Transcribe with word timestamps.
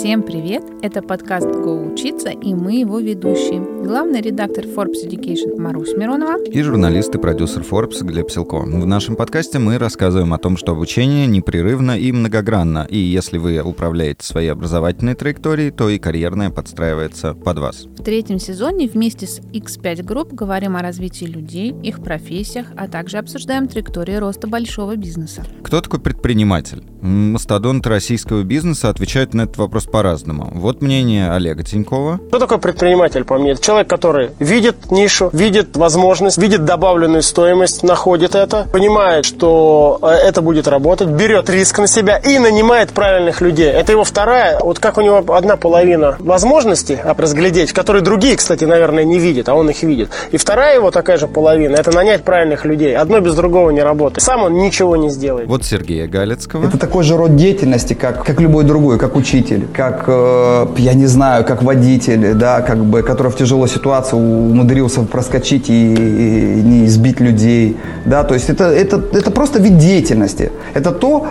Всем 0.00 0.22
привет! 0.22 0.62
Это 0.80 1.02
подкаст 1.02 1.46
«Го 1.46 1.82
учиться» 1.82 2.30
и 2.30 2.54
мы 2.54 2.80
его 2.80 3.00
ведущие. 3.00 3.60
Главный 3.84 4.22
редактор 4.22 4.64
Forbes 4.64 5.06
Education 5.06 5.60
Марусь 5.60 5.94
Миронова 5.94 6.42
и 6.42 6.62
журналист 6.62 7.14
и 7.14 7.18
продюсер 7.18 7.60
Forbes 7.60 8.02
Глеб 8.02 8.30
Силко. 8.30 8.60
В 8.60 8.86
нашем 8.86 9.14
подкасте 9.14 9.58
мы 9.58 9.76
рассказываем 9.76 10.32
о 10.32 10.38
том, 10.38 10.56
что 10.56 10.72
обучение 10.72 11.26
непрерывно 11.26 11.98
и 11.98 12.12
многогранно, 12.12 12.86
и 12.88 12.96
если 12.96 13.36
вы 13.36 13.60
управляете 13.60 14.24
своей 14.24 14.48
образовательной 14.48 15.16
траекторией, 15.16 15.70
то 15.70 15.90
и 15.90 15.98
карьерная 15.98 16.48
подстраивается 16.48 17.34
под 17.34 17.58
вас. 17.58 17.84
В 17.84 18.02
третьем 18.02 18.38
сезоне 18.38 18.88
вместе 18.88 19.26
с 19.26 19.40
X5 19.40 19.96
Group 20.02 20.34
говорим 20.34 20.76
о 20.76 20.82
развитии 20.82 21.26
людей, 21.26 21.74
их 21.82 22.02
профессиях, 22.02 22.68
а 22.74 22.88
также 22.88 23.18
обсуждаем 23.18 23.68
траектории 23.68 24.14
роста 24.14 24.46
большого 24.46 24.96
бизнеса. 24.96 25.44
Кто 25.62 25.82
такой 25.82 26.00
предприниматель? 26.00 26.82
Мастодонты 27.02 27.90
российского 27.90 28.42
бизнеса 28.44 28.88
отвечают 28.88 29.34
на 29.34 29.42
этот 29.42 29.58
вопрос 29.58 29.89
по-разному. 29.90 30.50
Вот 30.54 30.82
мнение 30.82 31.32
Олега 31.32 31.62
Тинькова. 31.62 32.18
Кто 32.28 32.38
такой 32.38 32.58
предприниматель, 32.58 33.24
по 33.24 33.38
мне? 33.38 33.52
Это 33.52 33.62
человек, 33.62 33.88
который 33.88 34.30
видит 34.38 34.90
нишу, 34.90 35.30
видит 35.32 35.76
возможность, 35.76 36.38
видит 36.38 36.64
добавленную 36.64 37.22
стоимость, 37.22 37.82
находит 37.82 38.34
это, 38.34 38.66
понимает, 38.72 39.24
что 39.24 39.98
э, 40.02 40.06
это 40.08 40.42
будет 40.42 40.68
работать, 40.68 41.08
берет 41.08 41.50
риск 41.50 41.78
на 41.78 41.86
себя 41.86 42.16
и 42.18 42.38
нанимает 42.38 42.90
правильных 42.90 43.40
людей. 43.40 43.70
Это 43.70 43.92
его 43.92 44.04
вторая, 44.04 44.58
вот 44.60 44.78
как 44.78 44.98
у 44.98 45.00
него 45.00 45.24
одна 45.34 45.56
половина 45.56 46.16
возможностей 46.18 46.98
разглядеть, 47.04 47.72
которые 47.72 48.02
другие, 48.02 48.36
кстати, 48.36 48.64
наверное, 48.64 49.04
не 49.04 49.18
видят, 49.18 49.48
а 49.48 49.54
он 49.54 49.70
их 49.70 49.82
видит. 49.82 50.10
И 50.32 50.36
вторая 50.36 50.76
его 50.76 50.90
такая 50.90 51.18
же 51.18 51.28
половина, 51.28 51.76
это 51.76 51.94
нанять 51.94 52.24
правильных 52.24 52.64
людей. 52.64 52.96
Одно 52.96 53.20
без 53.20 53.34
другого 53.34 53.70
не 53.70 53.82
работает. 53.82 54.22
Сам 54.22 54.42
он 54.42 54.54
ничего 54.54 54.96
не 54.96 55.10
сделает. 55.10 55.48
Вот 55.48 55.64
Сергея 55.64 56.08
Галецкого. 56.08 56.66
Это 56.66 56.78
такой 56.78 57.04
же 57.04 57.16
род 57.16 57.36
деятельности, 57.36 57.94
как, 57.94 58.24
как 58.24 58.40
любой 58.40 58.64
другой, 58.64 58.98
как 58.98 59.16
учитель, 59.16 59.66
как, 59.80 60.04
э, 60.08 60.66
я 60.76 60.94
не 60.94 61.06
знаю, 61.06 61.44
как 61.44 61.62
водитель, 61.62 62.34
да, 62.34 62.60
как 62.60 62.84
бы, 62.84 63.02
который 63.02 63.32
в 63.32 63.36
тяжелой 63.36 63.68
ситуации 63.68 64.16
умудрился 64.16 65.00
проскочить 65.02 65.70
и, 65.70 65.94
и 65.94 66.62
не 66.62 66.84
избить 66.84 67.20
людей, 67.20 67.76
да, 68.04 68.22
то 68.24 68.34
есть 68.34 68.50
это, 68.50 68.64
это, 68.64 69.02
это 69.12 69.30
просто 69.30 69.58
вид 69.58 69.78
деятельности. 69.78 70.50
Это 70.74 70.90
то, 70.90 71.26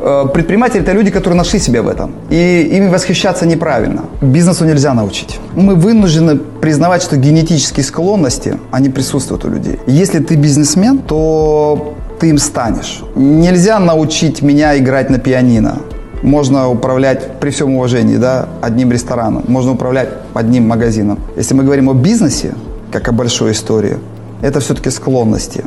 э, 0.00 0.24
Предприниматели– 0.34 0.82
это 0.82 0.92
люди, 0.92 1.10
которые 1.12 1.36
нашли 1.36 1.60
себя 1.60 1.80
в 1.82 1.86
этом. 1.86 2.10
И 2.30 2.76
ими 2.76 2.88
восхищаться 2.88 3.46
неправильно. 3.46 4.02
Бизнесу 4.20 4.64
нельзя 4.64 4.94
научить. 4.94 5.38
Мы 5.54 5.76
вынуждены 5.76 6.38
признавать, 6.60 7.02
что 7.02 7.16
генетические 7.16 7.84
склонности, 7.84 8.58
они 8.72 8.88
присутствуют 8.88 9.44
у 9.44 9.48
людей. 9.48 9.78
Если 9.86 10.18
ты 10.18 10.34
бизнесмен, 10.34 10.98
то 10.98 11.94
ты 12.18 12.30
им 12.30 12.38
станешь. 12.38 13.02
Нельзя 13.14 13.78
научить 13.78 14.42
меня 14.42 14.76
играть 14.76 15.10
на 15.10 15.18
пианино. 15.18 15.76
Можно 16.22 16.68
управлять, 16.68 17.40
при 17.40 17.50
всем 17.50 17.74
уважении, 17.74 18.16
да, 18.16 18.48
одним 18.60 18.92
рестораном. 18.92 19.44
Можно 19.48 19.72
управлять 19.72 20.08
одним 20.34 20.68
магазином. 20.68 21.18
Если 21.36 21.54
мы 21.54 21.64
говорим 21.64 21.90
о 21.90 21.94
бизнесе, 21.94 22.54
как 22.92 23.08
о 23.08 23.12
большой 23.12 23.52
истории, 23.52 23.98
это 24.40 24.60
все-таки 24.60 24.90
склонности. 24.90 25.64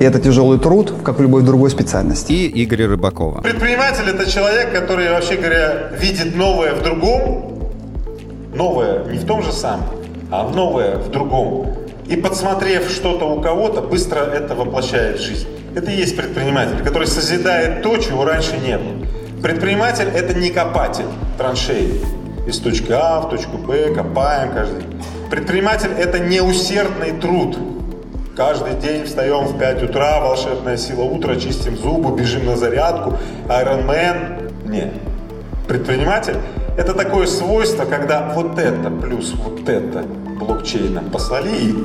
И 0.00 0.04
это 0.04 0.18
тяжелый 0.18 0.58
труд, 0.58 0.94
как 1.02 1.18
в 1.18 1.22
любой 1.22 1.42
другой 1.42 1.70
специальности. 1.70 2.32
И 2.32 2.46
Игорь 2.62 2.86
Рыбакова. 2.86 3.42
Предприниматель– 3.42 4.04
это 4.08 4.30
человек, 4.30 4.72
который, 4.72 5.10
вообще 5.10 5.36
говоря, 5.36 5.90
видит 6.00 6.36
новое 6.36 6.74
в 6.74 6.82
другом, 6.82 7.70
новое 8.54 9.04
не 9.10 9.18
в 9.18 9.26
том 9.26 9.42
же 9.42 9.52
самом, 9.52 9.86
а 10.30 10.48
новое 10.48 10.96
в 10.96 11.10
другом. 11.10 11.66
И 12.06 12.16
подсмотрев 12.16 12.88
что-то 12.90 13.26
у 13.26 13.42
кого-то, 13.42 13.82
быстро 13.82 14.20
это 14.20 14.54
воплощает 14.54 15.18
в 15.18 15.22
жизнь. 15.22 15.46
Это 15.74 15.90
и 15.90 15.96
есть 15.96 16.16
предприниматель, 16.16 16.82
который 16.82 17.06
созидает 17.06 17.82
то, 17.82 17.96
чего 17.98 18.24
раньше 18.24 18.56
не 18.56 18.78
было. 18.78 19.06
Предприниматель– 19.42 20.08
это 20.14 20.34
не 20.34 20.50
копатель 20.50 21.06
траншеи. 21.36 22.00
Из 22.46 22.58
точки 22.58 22.90
А 22.92 23.20
в 23.20 23.30
точку 23.30 23.58
Б 23.58 23.94
копаем 23.94 24.52
каждый 24.52 24.82
день. 24.82 25.02
Предприниматель– 25.30 25.90
это 25.98 26.18
неусердный 26.18 27.12
труд. 27.12 27.56
Каждый 28.36 28.74
день 28.74 29.04
встаем 29.04 29.46
в 29.46 29.58
5 29.58 29.82
утра, 29.84 30.20
волшебная 30.20 30.76
сила 30.76 31.02
утра, 31.02 31.36
чистим 31.36 31.76
зубы, 31.76 32.16
бежим 32.18 32.46
на 32.46 32.56
зарядку, 32.56 33.16
Iron 33.48 33.86
Man. 33.86 34.52
Нет. 34.66 34.92
Предприниматель– 35.68 36.36
это 36.76 36.94
такое 36.94 37.26
свойство, 37.26 37.84
когда 37.84 38.32
вот 38.34 38.58
это 38.58 38.90
плюс 38.90 39.34
вот 39.34 39.68
это 39.68 40.02
блокчейном 40.38 41.10
послали 41.10 41.50
и 41.50 41.84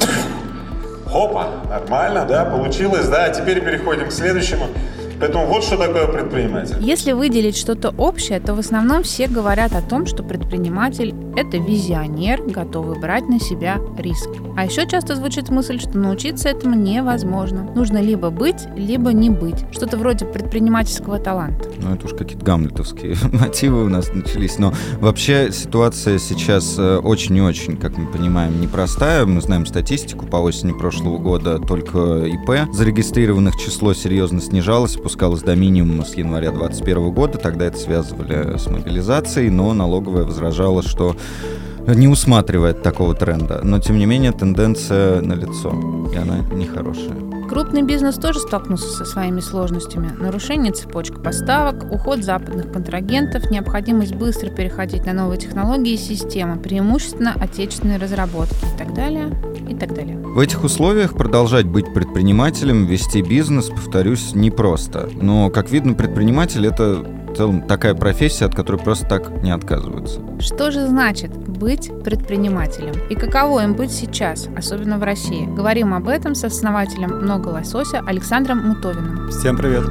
Хопа, 1.13 1.47
нормально, 1.69 2.25
да, 2.25 2.43
получилось, 2.45 3.07
да. 3.07 3.29
Теперь 3.29 3.61
переходим 3.63 4.09
к 4.09 4.11
следующему. 4.11 4.65
Поэтому 5.23 5.45
вот 5.45 5.63
что 5.63 5.77
такое 5.77 6.05
предприниматель. 6.05 6.75
Если 6.81 7.13
выделить 7.13 7.55
что-то 7.55 7.93
общее, 7.97 8.41
то 8.41 8.53
в 8.55 8.59
основном 8.59 9.03
все 9.03 9.27
говорят 9.27 9.73
о 9.73 9.81
том, 9.81 10.05
что 10.05 10.21
предприниматель– 10.21 11.15
это 11.37 11.55
визионер, 11.55 12.43
готовый 12.43 12.99
брать 12.99 13.29
на 13.29 13.39
себя 13.39 13.77
риск. 13.97 14.27
А 14.57 14.65
еще 14.65 14.85
часто 14.85 15.15
звучит 15.15 15.47
мысль, 15.47 15.79
что 15.79 15.97
научиться 15.97 16.49
этому 16.49 16.75
невозможно. 16.75 17.71
Нужно 17.73 17.99
либо 17.99 18.31
быть, 18.31 18.67
либо 18.75 19.13
не 19.13 19.29
быть. 19.29 19.63
Что-то 19.71 19.95
вроде 19.95 20.25
предпринимательского 20.25 21.19
таланта. 21.19 21.69
Ну, 21.77 21.95
это 21.95 22.05
уж 22.05 22.11
какие-то 22.11 22.43
гамлетовские 22.43 23.15
мотивы 23.31 23.85
у 23.85 23.89
нас 23.89 24.13
начались. 24.13 24.59
Но 24.59 24.73
вообще 24.99 25.53
ситуация 25.53 26.19
сейчас 26.19 26.75
э, 26.77 26.97
очень 26.97 27.37
и 27.37 27.41
очень, 27.41 27.77
как 27.77 27.97
мы 27.97 28.07
понимаем, 28.07 28.59
непростая. 28.59 29.25
Мы 29.25 29.39
знаем 29.39 29.65
статистику 29.65 30.25
по 30.25 30.35
осени 30.35 30.73
прошлого 30.73 31.17
года. 31.17 31.59
Только 31.59 32.25
ИП 32.25 32.73
зарегистрированных 32.73 33.55
число 33.55 33.93
серьезно 33.93 34.41
снижалось 34.41 34.97
опускалась 35.13 35.43
до 35.43 35.55
минимума 35.55 36.05
с 36.05 36.15
января 36.15 36.49
2021 36.49 37.11
года. 37.11 37.37
Тогда 37.37 37.65
это 37.65 37.77
связывали 37.77 38.57
с 38.57 38.65
мобилизацией, 38.65 39.51
но 39.51 39.71
налоговая 39.73 40.23
возражала, 40.23 40.81
что 40.81 41.15
не 41.85 42.07
усматривает 42.07 42.81
такого 42.81 43.13
тренда. 43.13 43.61
Но, 43.63 43.79
тем 43.79 43.99
не 43.99 44.07
менее, 44.07 44.31
тенденция 44.31 45.21
налицо, 45.21 46.09
и 46.11 46.17
она 46.17 46.39
нехорошая. 46.51 47.32
Крупный 47.53 47.83
бизнес 47.83 48.15
тоже 48.15 48.39
столкнулся 48.39 48.87
со 48.87 49.05
своими 49.05 49.39
сложностями. 49.39 50.09
Нарушение 50.19 50.73
цепочек 50.73 51.21
поставок, 51.21 51.83
уход 51.93 52.23
западных 52.23 52.71
контрагентов, 52.71 53.51
необходимость 53.51 54.15
быстро 54.15 54.49
переходить 54.49 55.05
на 55.05 55.13
новые 55.13 55.37
технологии 55.39 55.93
и 55.93 55.97
системы, 55.97 56.57
преимущественно 56.57 57.35
отечественные 57.39 57.99
разработки 57.99 58.55
и 58.55 58.75
так 58.79 58.95
далее, 58.95 59.39
и 59.69 59.75
так 59.75 59.93
далее. 59.93 60.17
В 60.17 60.39
этих 60.39 60.63
условиях 60.63 61.15
продолжать 61.15 61.67
быть 61.67 61.93
предпринимателем, 61.93 62.87
вести 62.87 63.21
бизнес, 63.21 63.69
повторюсь, 63.69 64.33
непросто. 64.33 65.07
Но, 65.21 65.51
как 65.51 65.69
видно, 65.69 65.93
предприниматель— 65.93 66.65
это 66.67 67.05
в 67.33 67.35
целом 67.35 67.63
такая 67.63 67.95
профессия, 67.95 68.45
от 68.45 68.55
которой 68.55 68.77
просто 68.77 69.07
так 69.07 69.43
не 69.43 69.51
отказываются. 69.51 70.21
Что 70.39 70.69
же 70.69 70.87
значит 70.87 71.35
быть 71.35 71.91
предпринимателем? 72.03 72.93
И 73.09 73.15
каково 73.15 73.63
им 73.63 73.73
быть 73.73 73.91
сейчас, 73.91 74.49
особенно 74.55 74.99
в 74.99 75.03
России? 75.03 75.45
Говорим 75.45 75.95
об 75.95 76.07
этом 76.09 76.35
с 76.35 76.43
основателем 76.43 77.21
«Много 77.21 77.42
лосося» 77.49 78.01
Александром 78.05 78.59
Мутовиным. 78.59 79.29
Всем 79.29 79.57
привет! 79.57 79.83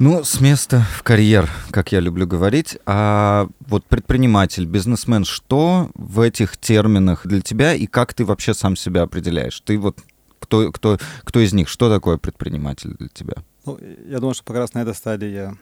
Ну, 0.00 0.22
с 0.22 0.40
места 0.40 0.86
в 0.96 1.02
карьер, 1.02 1.50
как 1.70 1.90
я 1.90 1.98
люблю 1.98 2.24
говорить. 2.26 2.78
А 2.86 3.48
вот 3.66 3.84
предприниматель, 3.84 4.64
бизнесмен, 4.64 5.24
что 5.24 5.90
в 5.94 6.20
этих 6.20 6.56
терминах 6.56 7.26
для 7.26 7.40
тебя 7.40 7.74
и 7.74 7.86
как 7.86 8.14
ты 8.14 8.24
вообще 8.24 8.54
сам 8.54 8.76
себя 8.76 9.02
определяешь? 9.02 9.60
Ты 9.60 9.76
вот 9.76 9.98
кто, 10.38 10.70
кто, 10.70 10.98
кто 11.24 11.40
из 11.40 11.52
них? 11.52 11.68
Что 11.68 11.92
такое 11.92 12.16
предприниматель 12.16 12.94
для 12.96 13.08
тебя? 13.08 13.34
Ну, 13.66 13.78
я 14.06 14.18
думаю, 14.20 14.34
что 14.34 14.44
как 14.44 14.56
раз 14.56 14.72
на 14.72 14.78
этой 14.78 14.94
стадии 14.94 15.28
я 15.28 15.54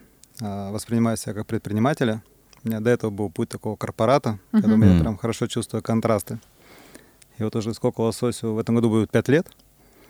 а, 0.43 0.71
воспринимаю 0.71 1.17
себя 1.17 1.33
как 1.33 1.47
предпринимателя. 1.47 2.23
У 2.67 2.69
меня 2.69 2.81
до 2.81 2.91
этого 2.91 3.13
был 3.13 3.31
путь 3.31 3.49
такого 3.49 3.77
корпората, 3.77 4.41
uh-huh. 4.51 4.61
когда 4.61 4.87
я 4.87 5.01
прям 5.01 5.17
хорошо 5.17 5.47
чувствую 5.47 5.85
контрасты. 5.85 6.41
И 7.39 7.45
вот 7.45 7.55
уже 7.55 7.73
сколько 7.75 8.01
лососю 8.01 8.55
в 8.55 8.59
этом 8.59 8.75
году 8.75 8.91
будет 8.91 9.09
пять 9.09 9.29
лет. 9.29 9.47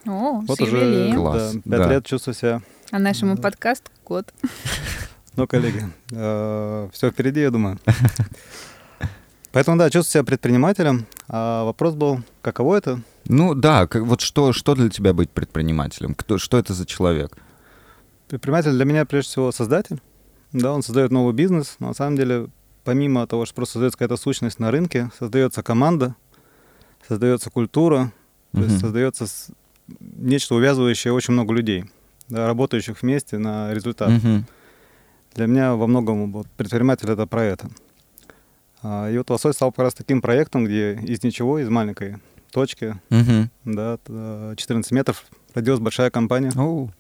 О, 0.07 0.41
вот 0.41 0.59
уже 0.63 1.13
Класс. 1.15 1.53
Да, 1.53 1.77
пять 1.77 1.87
да. 1.87 1.91
лет 1.91 2.07
чувствую 2.07 2.35
себя 2.35 2.63
а 2.91 2.99
нашему 2.99 3.37
подкасту 3.37 3.91
год. 4.07 4.33
Ну, 5.37 5.47
коллеги, 5.47 5.85
э, 6.13 6.89
все 6.95 7.11
впереди, 7.11 7.41
я 7.41 7.51
думаю. 7.51 7.79
Поэтому, 9.53 9.77
да, 9.77 9.91
чувствую 9.91 10.23
себя 10.23 10.25
предпринимателем. 10.25 11.05
А 11.29 11.65
вопрос 11.65 11.95
был, 11.95 12.23
каково 12.41 12.77
это? 12.77 13.03
Ну 13.27 13.55
да, 13.55 13.87
вот 13.93 14.23
что, 14.23 14.55
что 14.55 14.75
для 14.75 14.89
тебя 14.89 15.13
быть 15.13 15.29
предпринимателем? 15.29 16.15
Кто, 16.15 16.39
что 16.39 16.57
это 16.57 16.73
за 16.73 16.87
человек? 16.87 17.37
Предприниматель 18.29 18.71
для 18.71 18.87
меня 18.87 19.05
прежде 19.05 19.29
всего 19.29 19.53
создатель. 19.53 20.01
Да, 20.57 20.73
он 20.73 20.83
создает 20.83 21.11
новый 21.11 21.35
бизнес, 21.35 21.77
но 21.81 21.89
на 21.89 21.95
самом 21.95 22.17
деле, 22.17 22.49
помимо 22.83 23.27
того, 23.27 23.45
что 23.45 23.55
просто 23.55 23.75
создается 23.75 23.99
какая-то 23.99 24.17
сущность 24.17 24.59
на 24.59 24.71
рынке, 24.71 25.11
создается 25.19 25.63
команда, 25.63 26.17
создается 27.07 27.51
культура, 27.51 28.11
то 28.53 28.63
есть 28.63 28.81
создается 28.81 29.27
нечто 30.01 30.55
увязывающее 30.55 31.13
очень 31.13 31.35
много 31.35 31.53
людей 31.53 31.85
да, 32.29 32.47
работающих 32.47 33.03
вместе 33.03 33.37
на 33.37 33.73
результат. 33.75 34.11
Для 35.35 35.47
меня 35.47 35.75
во 35.75 35.87
многом 35.87 36.33
вот, 36.33 36.47
предприниматель 36.57 37.11
это 37.11 37.27
про 37.27 37.45
это. 37.45 37.69
А, 38.83 39.11
и 39.11 39.19
вот 39.19 39.29
лосось 39.29 39.57
стал 39.57 39.71
как 39.71 39.81
раз 39.81 39.95
таким 39.95 40.23
проектом, 40.23 40.65
где 40.65 40.95
из 40.95 41.23
ничего, 41.23 41.59
из 41.59 41.69
маленькой 41.69 42.17
точки, 42.51 42.99
угу. 43.11 43.51
да, 43.65 43.99
14 44.57 44.91
метров 44.93 45.27
родилась 45.53 45.81
большая 45.81 46.09
компания. 46.09 46.53
Оу. 46.57 46.91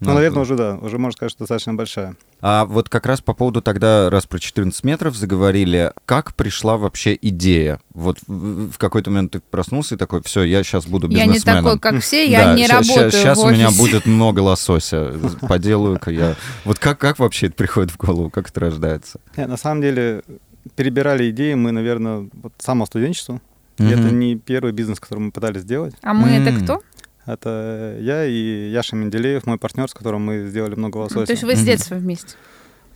Ну, 0.00 0.12
наверное, 0.12 0.42
уже, 0.42 0.56
да, 0.56 0.76
уже 0.76 0.98
можно 0.98 1.16
сказать, 1.16 1.30
что 1.32 1.40
достаточно 1.40 1.72
большая. 1.74 2.16
А 2.40 2.66
вот 2.66 2.88
как 2.90 3.06
раз 3.06 3.20
по 3.22 3.32
поводу 3.32 3.62
тогда, 3.62 4.10
раз 4.10 4.26
про 4.26 4.38
14 4.38 4.84
метров 4.84 5.16
заговорили, 5.16 5.92
как 6.04 6.34
пришла 6.34 6.76
вообще 6.76 7.16
идея? 7.22 7.80
Вот 7.94 8.18
в, 8.26 8.76
какой-то 8.76 9.10
момент 9.10 9.32
ты 9.32 9.40
проснулся 9.40 9.94
и 9.94 9.98
такой, 9.98 10.20
все, 10.22 10.42
я 10.42 10.62
сейчас 10.62 10.86
буду 10.86 11.08
Я 11.08 11.24
не 11.24 11.34
бизнесменом. 11.34 11.64
такой, 11.64 11.78
как 11.78 12.00
все, 12.02 12.28
я 12.28 12.44
Да, 12.46 12.54
не 12.54 12.66
ща- 12.66 12.80
работаю 12.80 13.10
Сейчас 13.12 13.38
у 13.38 13.48
меня 13.50 13.70
будет 13.70 14.04
много 14.06 14.40
лосося. 14.40 15.14
Поделаю-ка 15.48 16.10
я. 16.10 16.34
Вот 16.64 16.78
как, 16.78 16.98
как 16.98 17.18
вообще 17.18 17.46
это 17.46 17.54
приходит 17.56 17.90
в 17.92 17.96
голову? 17.96 18.28
Как 18.30 18.50
это 18.50 18.60
рождается? 18.60 19.20
Не, 19.36 19.46
на 19.46 19.56
самом 19.56 19.80
деле, 19.80 20.22
перебирали 20.76 21.30
идеи 21.30 21.54
мы, 21.54 21.72
наверное, 21.72 22.28
вот 22.34 22.52
с 22.58 22.64
самого 22.64 22.86
студенчества. 22.86 23.40
И 23.78 23.82
Мгм. 23.82 23.92
это 23.92 24.10
не 24.14 24.36
первый 24.36 24.72
бизнес, 24.72 25.00
который 25.00 25.18
мы 25.20 25.30
пытались 25.32 25.62
сделать. 25.62 25.94
А 26.02 26.14
мы 26.14 26.28
это 26.28 26.50
М. 26.50 26.62
кто? 26.62 26.82
Это 27.26 27.96
я 28.00 28.24
и 28.26 28.70
Яша 28.70 28.96
Менделеев, 28.96 29.46
мой 29.46 29.58
партнер, 29.58 29.88
с 29.88 29.94
которым 29.94 30.24
мы 30.24 30.46
сделали 30.46 30.74
много 30.74 30.98
Ну, 30.98 31.02
лосося. 31.04 31.26
То 31.26 31.32
есть 31.32 31.44
вы 31.44 31.56
с 31.56 31.62
детства 31.62 31.94
вместе? 31.94 32.36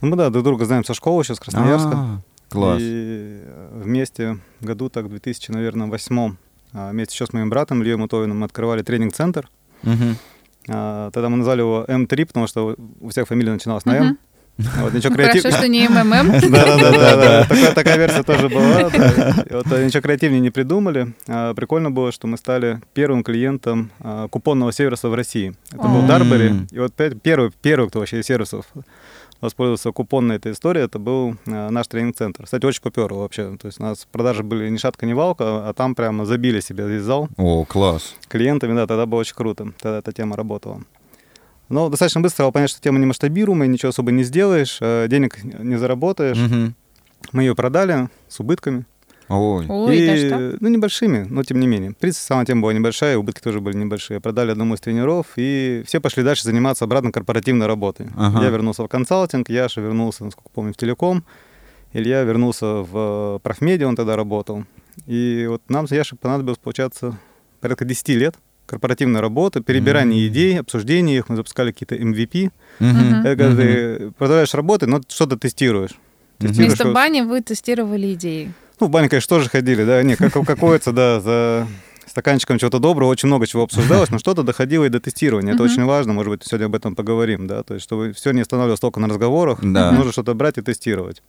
Ну, 0.01 0.09
мы, 0.09 0.15
да, 0.15 0.29
друг 0.29 0.43
друга 0.43 0.65
знаем 0.65 0.85
со 0.85 0.93
школы 0.93 1.23
еще, 1.23 1.35
с 1.35 1.39
Красноярска. 1.39 1.91
А, 1.93 2.19
Класс. 2.49 2.77
И 2.81 3.41
э, 3.43 3.81
вместе 3.83 4.39
году, 4.61 4.89
так, 4.89 5.05
в 5.05 5.09
2000, 5.09 5.51
наверное, 5.51 5.87
восьмом, 5.87 6.37
а, 6.73 6.91
вместе 6.91 7.15
еще 7.15 7.25
с 7.25 7.33
моим 7.33 7.49
братом 7.49 7.81
Ильей 7.81 7.95
Мутовиным 7.95 8.39
мы 8.39 8.45
открывали 8.45 8.81
тренинг-центр. 8.81 9.49
Мгм. 9.83 10.15
А, 10.69 11.11
Тогда 11.11 11.29
мы 11.29 11.37
назвали 11.37 11.61
его 11.61 11.85
М3, 11.87 12.25
потому 12.25 12.47
что 12.47 12.75
у 13.01 13.09
всех 13.09 13.27
фамилия 13.27 13.51
начиналась 13.51 13.85
на. 13.85 13.95
М. 13.95 14.17
Вот, 14.81 14.93
ничего 14.93 15.13
Хорошо, 15.15 15.31
креативного. 15.31 15.57
что 15.57 15.67
не 15.69 15.87
МММ. 15.87 16.51
Да-да-да, 16.51 17.71
такая, 17.73 17.97
версия 17.97 18.23
тоже 18.23 18.49
была. 18.49 18.89
Вот, 19.49 19.71
э, 19.71 19.85
ничего 19.85 20.01
креативнее 20.01 20.41
не 20.41 20.49
придумали. 20.49 21.13
А, 21.27 21.53
Прикольно 21.53 21.91
было, 21.91 22.11
что 22.11 22.27
мы 22.27 22.37
стали 22.37 22.81
первым 22.93 23.23
клиентом 23.23 23.91
а, 23.99 24.27
купонного 24.27 24.73
сервиса 24.73 25.07
в 25.09 25.13
России. 25.13 25.53
Это 25.71 25.87
был. 25.87 26.01
Дарбери. 26.05 26.67
И 26.71 26.79
вот 26.79 26.93
первый, 27.23 27.51
первый, 27.61 27.89
кто 27.89 27.99
вообще 27.99 28.19
из 28.19 28.25
сервисов 28.25 28.65
воспользовался 29.41 29.91
купонной 29.93 30.35
этой 30.35 30.51
историей, 30.51 30.83
это 30.85 30.99
был 30.99 31.35
а, 31.47 31.69
наш 31.69 31.87
тренинг-центр. 31.87 32.43
Кстати, 32.43 32.65
очень 32.65 32.81
поперло 32.81 33.19
вообще. 33.21 33.55
То 33.57 33.67
есть 33.67 33.79
у 33.79 33.83
нас 33.83 34.05
продажи 34.11 34.43
были 34.43 34.67
ни 34.69 34.77
шатка, 34.77 35.05
ни 35.05 35.13
валка, 35.13 35.69
а 35.69 35.73
там 35.73 35.95
прямо 35.95 36.25
забили 36.25 36.59
себе 36.59 36.85
весь 36.85 37.03
зал 37.03 37.29
О, 37.37 37.63
класс. 37.63 38.15
клиентами, 38.27 38.75
да, 38.75 38.87
тогда 38.87 39.05
было 39.05 39.19
очень 39.19 39.35
круто, 39.35 39.71
тогда 39.79 39.99
эта 39.99 40.11
тема 40.11 40.35
работала. 40.35 40.81
Но 41.69 41.89
достаточно 41.89 42.21
быстро 42.21 42.35
стало 42.35 42.51
понять, 42.51 42.71
что 42.71 42.81
тема 42.81 42.99
не 42.99 43.05
масштабируемая, 43.05 43.67
ничего 43.67 43.89
особо 43.89 44.11
не 44.11 44.23
сделаешь, 44.23 44.79
э, 44.81 45.07
денег 45.07 45.43
не 45.43 45.77
заработаешь. 45.77 46.37
Мгм. 46.37 46.75
Мы 47.31 47.43
ее 47.43 47.55
продали 47.55 48.09
с 48.27 48.39
убытками. 48.39 48.85
Ой. 49.29 49.67
Ой, 49.69 49.97
и, 49.97 50.07
даже 50.07 50.29
так? 50.29 50.61
ну, 50.61 50.69
небольшими, 50.69 51.27
но 51.29 51.43
тем 51.43 51.59
не 51.59 51.67
менее. 51.67 51.91
В 51.91 51.97
принципе, 51.97 52.25
сама 52.25 52.45
тема 52.45 52.63
была 52.63 52.73
небольшая, 52.73 53.15
убытки 53.15 53.41
тоже 53.41 53.61
были 53.61 53.77
небольшие. 53.77 54.19
Продали 54.19 54.49
одному 54.49 54.73
из 54.73 54.79
тренеров, 54.79 55.27
и 55.35 55.83
все 55.85 55.99
пошли 55.99 56.23
дальше 56.23 56.43
заниматься 56.43 56.85
обратно 56.85 57.11
корпоративной 57.11 57.67
работой. 57.67 58.07
Ага. 58.17 58.43
Я 58.43 58.49
вернулся 58.49 58.83
в 58.83 58.87
консалтинг, 58.87 59.49
Яша 59.49 59.81
вернулся, 59.81 60.25
насколько 60.25 60.49
помню, 60.49 60.73
в 60.73 60.77
телеком. 60.77 61.23
Илья 61.93 62.23
вернулся 62.23 62.65
в 62.65 63.35
э, 63.35 63.39
профмедиа, 63.43 63.87
он 63.87 63.95
тогда 63.95 64.15
работал. 64.15 64.65
И 65.05 65.45
вот 65.47 65.61
нам 65.69 65.87
с 65.87 65.91
Яшей 65.91 66.17
понадобилось, 66.17 66.57
получаться, 66.57 67.19
порядка 67.61 67.85
10 67.85 68.09
лет 68.09 68.35
корпоративной 68.69 69.19
работы, 69.21 69.61
перебирание 69.61 70.25
М. 70.25 70.31
идей, 70.31 70.59
обсуждение 70.59 71.17
их. 71.17 71.29
Мы 71.29 71.35
запускали 71.35 71.71
какие-то 71.71 71.95
MVP. 71.95 72.51
Мгм. 72.79 73.21
Это 73.25 73.35
когда 73.35 73.55
ты 73.55 74.11
продолжаешь 74.17 74.53
работать, 74.53 74.87
но 74.89 75.01
что-то 75.07 75.37
тестируешь. 75.37 75.91
Тестируешь, 76.37 76.57
Вместо 76.69 76.83
что- 76.85 76.93
бани 76.93 77.21
вы 77.21 77.41
тестировали 77.41 78.13
идеи. 78.13 78.53
ну, 78.79 78.87
в 78.87 78.89
бане, 78.89 79.09
конечно, 79.09 79.35
тоже 79.35 79.49
ходили, 79.49 79.83
да, 79.83 80.01
не, 80.03 80.15
как 80.15 80.31
какое-то, 80.33 80.91
да, 80.93 81.19
за 81.19 81.67
стаканчиком 82.05 82.57
чего-то 82.57 82.79
доброго, 82.79 83.09
очень 83.09 83.27
много 83.27 83.45
чего 83.45 83.63
обсуждалось, 83.63 84.09
но 84.09 84.17
что-то 84.19 84.43
доходило 84.43 84.85
и 84.85 84.89
до 84.89 84.99
тестирования. 84.99 85.53
Это 85.53 85.63
очень 85.63 85.83
важно, 85.85 86.13
может 86.13 86.31
быть, 86.31 86.43
сегодня 86.43 86.65
об 86.65 86.75
этом 86.75 86.95
поговорим, 86.95 87.45
да, 87.47 87.61
то 87.63 87.73
есть 87.75 87.83
чтобы 87.85 88.13
все 88.13 88.31
не 88.31 88.41
останавливалось 88.41 88.79
только 88.79 88.99
на 88.99 89.07
разговорах, 89.07 89.61
нужно 90.01 90.11
что-то 90.11 90.33
брать 90.33 90.57
и 90.57 90.61
тестировать. 90.61 91.21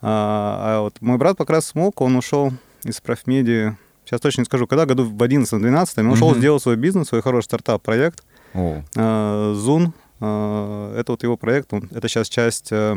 А, 0.00 0.78
а 0.78 0.80
вот 0.82 0.94
мой 1.00 1.18
брат 1.18 1.36
как 1.36 1.50
раз 1.50 1.66
смог, 1.66 2.00
он 2.00 2.16
ушел 2.16 2.52
из 2.84 3.00
профмедии, 3.00 3.76
сейчас 4.04 4.20
точно 4.20 4.42
не 4.42 4.44
скажу, 4.46 4.66
когда, 4.66 4.86
году 4.86 5.04
в 5.04 5.22
11-12, 5.22 6.00
он 6.00 6.06
ушел, 6.10 6.34
сделал 6.34 6.60
свой 6.60 6.76
бизнес, 6.76 7.08
свой 7.08 7.22
хороший 7.22 7.44
стартап-проект, 7.46 8.22
О, 8.54 8.82
а, 8.96 9.54
Зун, 9.54 9.92
а, 10.20 10.94
это 10.98 11.12
вот 11.12 11.22
его 11.22 11.36
проект, 11.36 11.72
он- 11.72 11.88
это 11.92 12.08
сейчас 12.08 12.28
часть, 12.28 12.70
э, 12.72 12.96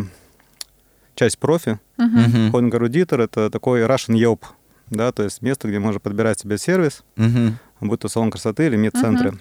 часть 1.15 1.39
профи. 1.39 1.79
Holding 1.97 2.71
Auditor— 2.71 3.21
это 3.23 3.49
такой 3.49 3.81
Russian 3.81 4.15
Yelp, 4.15 4.41
да, 4.89 5.11
то 5.11 5.23
есть 5.23 5.41
место, 5.41 5.67
где 5.67 5.79
можно 5.79 5.99
подбирать 5.99 6.39
себе 6.39 6.57
сервис, 6.57 7.03
Мгм. 7.15 7.57
будь 7.81 7.99
то 8.01 8.07
салон 8.09 8.31
красоты 8.31 8.67
или 8.67 8.75
медцентры. 8.75 9.33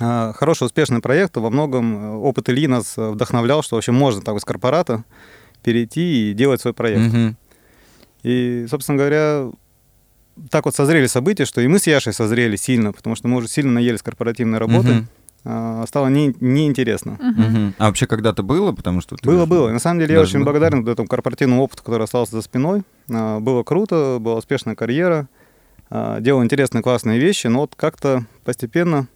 А, 0.00 0.32
Хороший, 0.32 0.64
успешный 0.66 1.00
проект. 1.00 1.36
Во 1.36 1.50
многом 1.50 1.96
э, 1.96 2.16
опыт 2.16 2.48
Ильи 2.48 2.66
нас 2.66 2.94
вдохновлял, 2.96 3.62
что 3.62 3.76
вообще 3.76 3.92
можно 3.92 4.22
так 4.22 4.36
из 4.36 4.44
корпората 4.44 5.04
перейти 5.62 6.30
и 6.30 6.34
делать 6.34 6.60
свой 6.60 6.74
проект. 6.74 7.12
Мгм. 7.12 7.36
И, 8.24 8.66
собственно 8.68 8.98
говоря, 8.98 9.50
так 10.50 10.64
вот 10.66 10.74
созрели 10.74 11.06
события, 11.06 11.44
что 11.44 11.60
и 11.60 11.66
мы 11.68 11.78
с 11.78 11.86
Яшей 11.86 12.12
созрели 12.12 12.56
сильно, 12.56 12.92
потому 12.92 13.16
что 13.16 13.28
мы 13.28 13.36
уже 13.38 13.48
сильно 13.48 13.72
наелись 13.72 14.02
корпоративной 14.02 14.58
работы. 14.58 14.88
Мгм. 14.88 15.08
А, 15.46 15.84
Стало 15.86 16.08
не- 16.08 16.34
неинтересно. 16.40 17.18
Мгм. 17.20 17.42
Мгм. 17.42 17.74
А 17.78 17.86
вообще 17.88 18.06
когда-то 18.06 18.42
было? 18.42 18.72
Потому 18.72 19.00
что 19.02 19.16
Было, 19.22 19.32
говоришь, 19.32 19.48
было. 19.50 19.68
И 19.68 19.72
на 19.72 19.78
самом 19.78 20.00
деле 20.00 20.14
я 20.14 20.20
Даже 20.20 20.30
очень 20.30 20.38
было? 20.44 20.52
благодарен 20.52 20.88
этому 20.88 21.06
корпоративному 21.06 21.62
опыту, 21.62 21.82
который 21.82 22.04
остался 22.04 22.32
за 22.32 22.42
спиной. 22.42 22.82
А, 23.12 23.40
Было 23.40 23.62
круто, 23.62 24.18
была 24.20 24.36
успешная 24.36 24.74
карьера, 24.74 25.28
а, 25.90 26.20
делал 26.20 26.42
интересные, 26.42 26.82
классные 26.82 27.18
вещи, 27.20 27.46
но 27.48 27.60
вот 27.60 27.74
как-то 27.76 28.24
постепенно, 28.44 29.06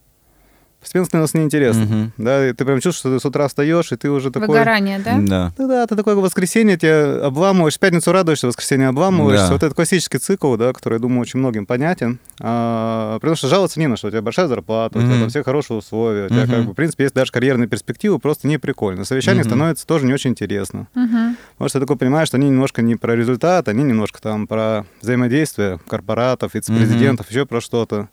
постепенно 0.80 1.06
становилось 1.06 1.34
неинтересно. 1.34 1.82
Мгм. 1.84 2.12
Да, 2.18 2.48
и 2.48 2.52
ты 2.52 2.64
прям 2.64 2.80
чувствуешь, 2.80 2.96
что 2.96 3.14
ты 3.14 3.20
с 3.20 3.26
утра 3.26 3.48
встаешь, 3.48 3.92
и 3.92 3.96
ты 3.96 4.10
уже 4.10 4.30
такой... 4.30 4.48
Выгорание, 4.48 4.98
да? 4.98 5.18
Да. 5.20 5.52
Да, 5.58 5.66
да, 5.66 5.86
ты 5.86 5.96
такое 5.96 6.14
воскресенье, 6.14 6.76
тебе 6.76 7.20
обламываешь, 7.22 7.76
в 7.76 7.78
пятницу 7.78 8.12
радуешься, 8.12 8.46
в 8.46 8.50
воскресенье 8.50 8.88
обламываешься. 8.88 9.48
Да. 9.48 9.52
Вот 9.54 9.62
этот 9.62 9.74
классический 9.74 10.18
цикл, 10.18 10.56
да, 10.56 10.72
который, 10.72 10.94
я 10.94 10.98
думаю, 11.00 11.20
очень 11.20 11.38
многим 11.40 11.66
понятен. 11.66 12.18
А, 12.40 13.18
потому 13.20 13.36
что 13.36 13.48
жаловаться 13.48 13.80
не 13.80 13.86
на 13.86 13.96
что. 13.96 14.08
У 14.08 14.10
тебя 14.10 14.22
большая 14.22 14.46
зарплата, 14.46 14.98
у 14.98 15.02
тебя 15.02 15.18
там 15.18 15.28
все 15.28 15.42
хорошие 15.42 15.76
условия, 15.78 16.26
у 16.26 16.28
тебя, 16.28 16.42
Мгм. 16.42 16.50
как 16.50 16.64
бы, 16.66 16.72
в 16.72 16.74
принципе, 16.74 17.04
есть 17.04 17.14
даже 17.14 17.32
карьерные 17.32 17.68
перспективы, 17.68 18.18
просто 18.18 18.46
не 18.48 18.58
прикольно. 18.58 19.04
Совещание 19.04 19.42
Мгм. 19.42 19.50
становится 19.50 19.86
тоже 19.86 20.06
не 20.06 20.12
очень 20.14 20.30
интересно. 20.30 20.86
Мгм. 20.94 21.36
Может, 21.58 21.72
ты 21.74 21.80
такой 21.80 21.96
понимаешь, 21.96 22.28
что 22.28 22.36
они 22.36 22.48
немножко 22.48 22.82
не 22.82 22.96
про 22.96 23.16
результат, 23.16 23.68
они 23.68 23.82
немножко 23.82 24.20
там 24.22 24.46
про 24.46 24.84
взаимодействие 25.02 25.80
корпоратов, 25.88 26.54
вице-президентов, 26.54 27.30
еще 27.30 27.46
про 27.46 27.60
что-то. 27.60 28.08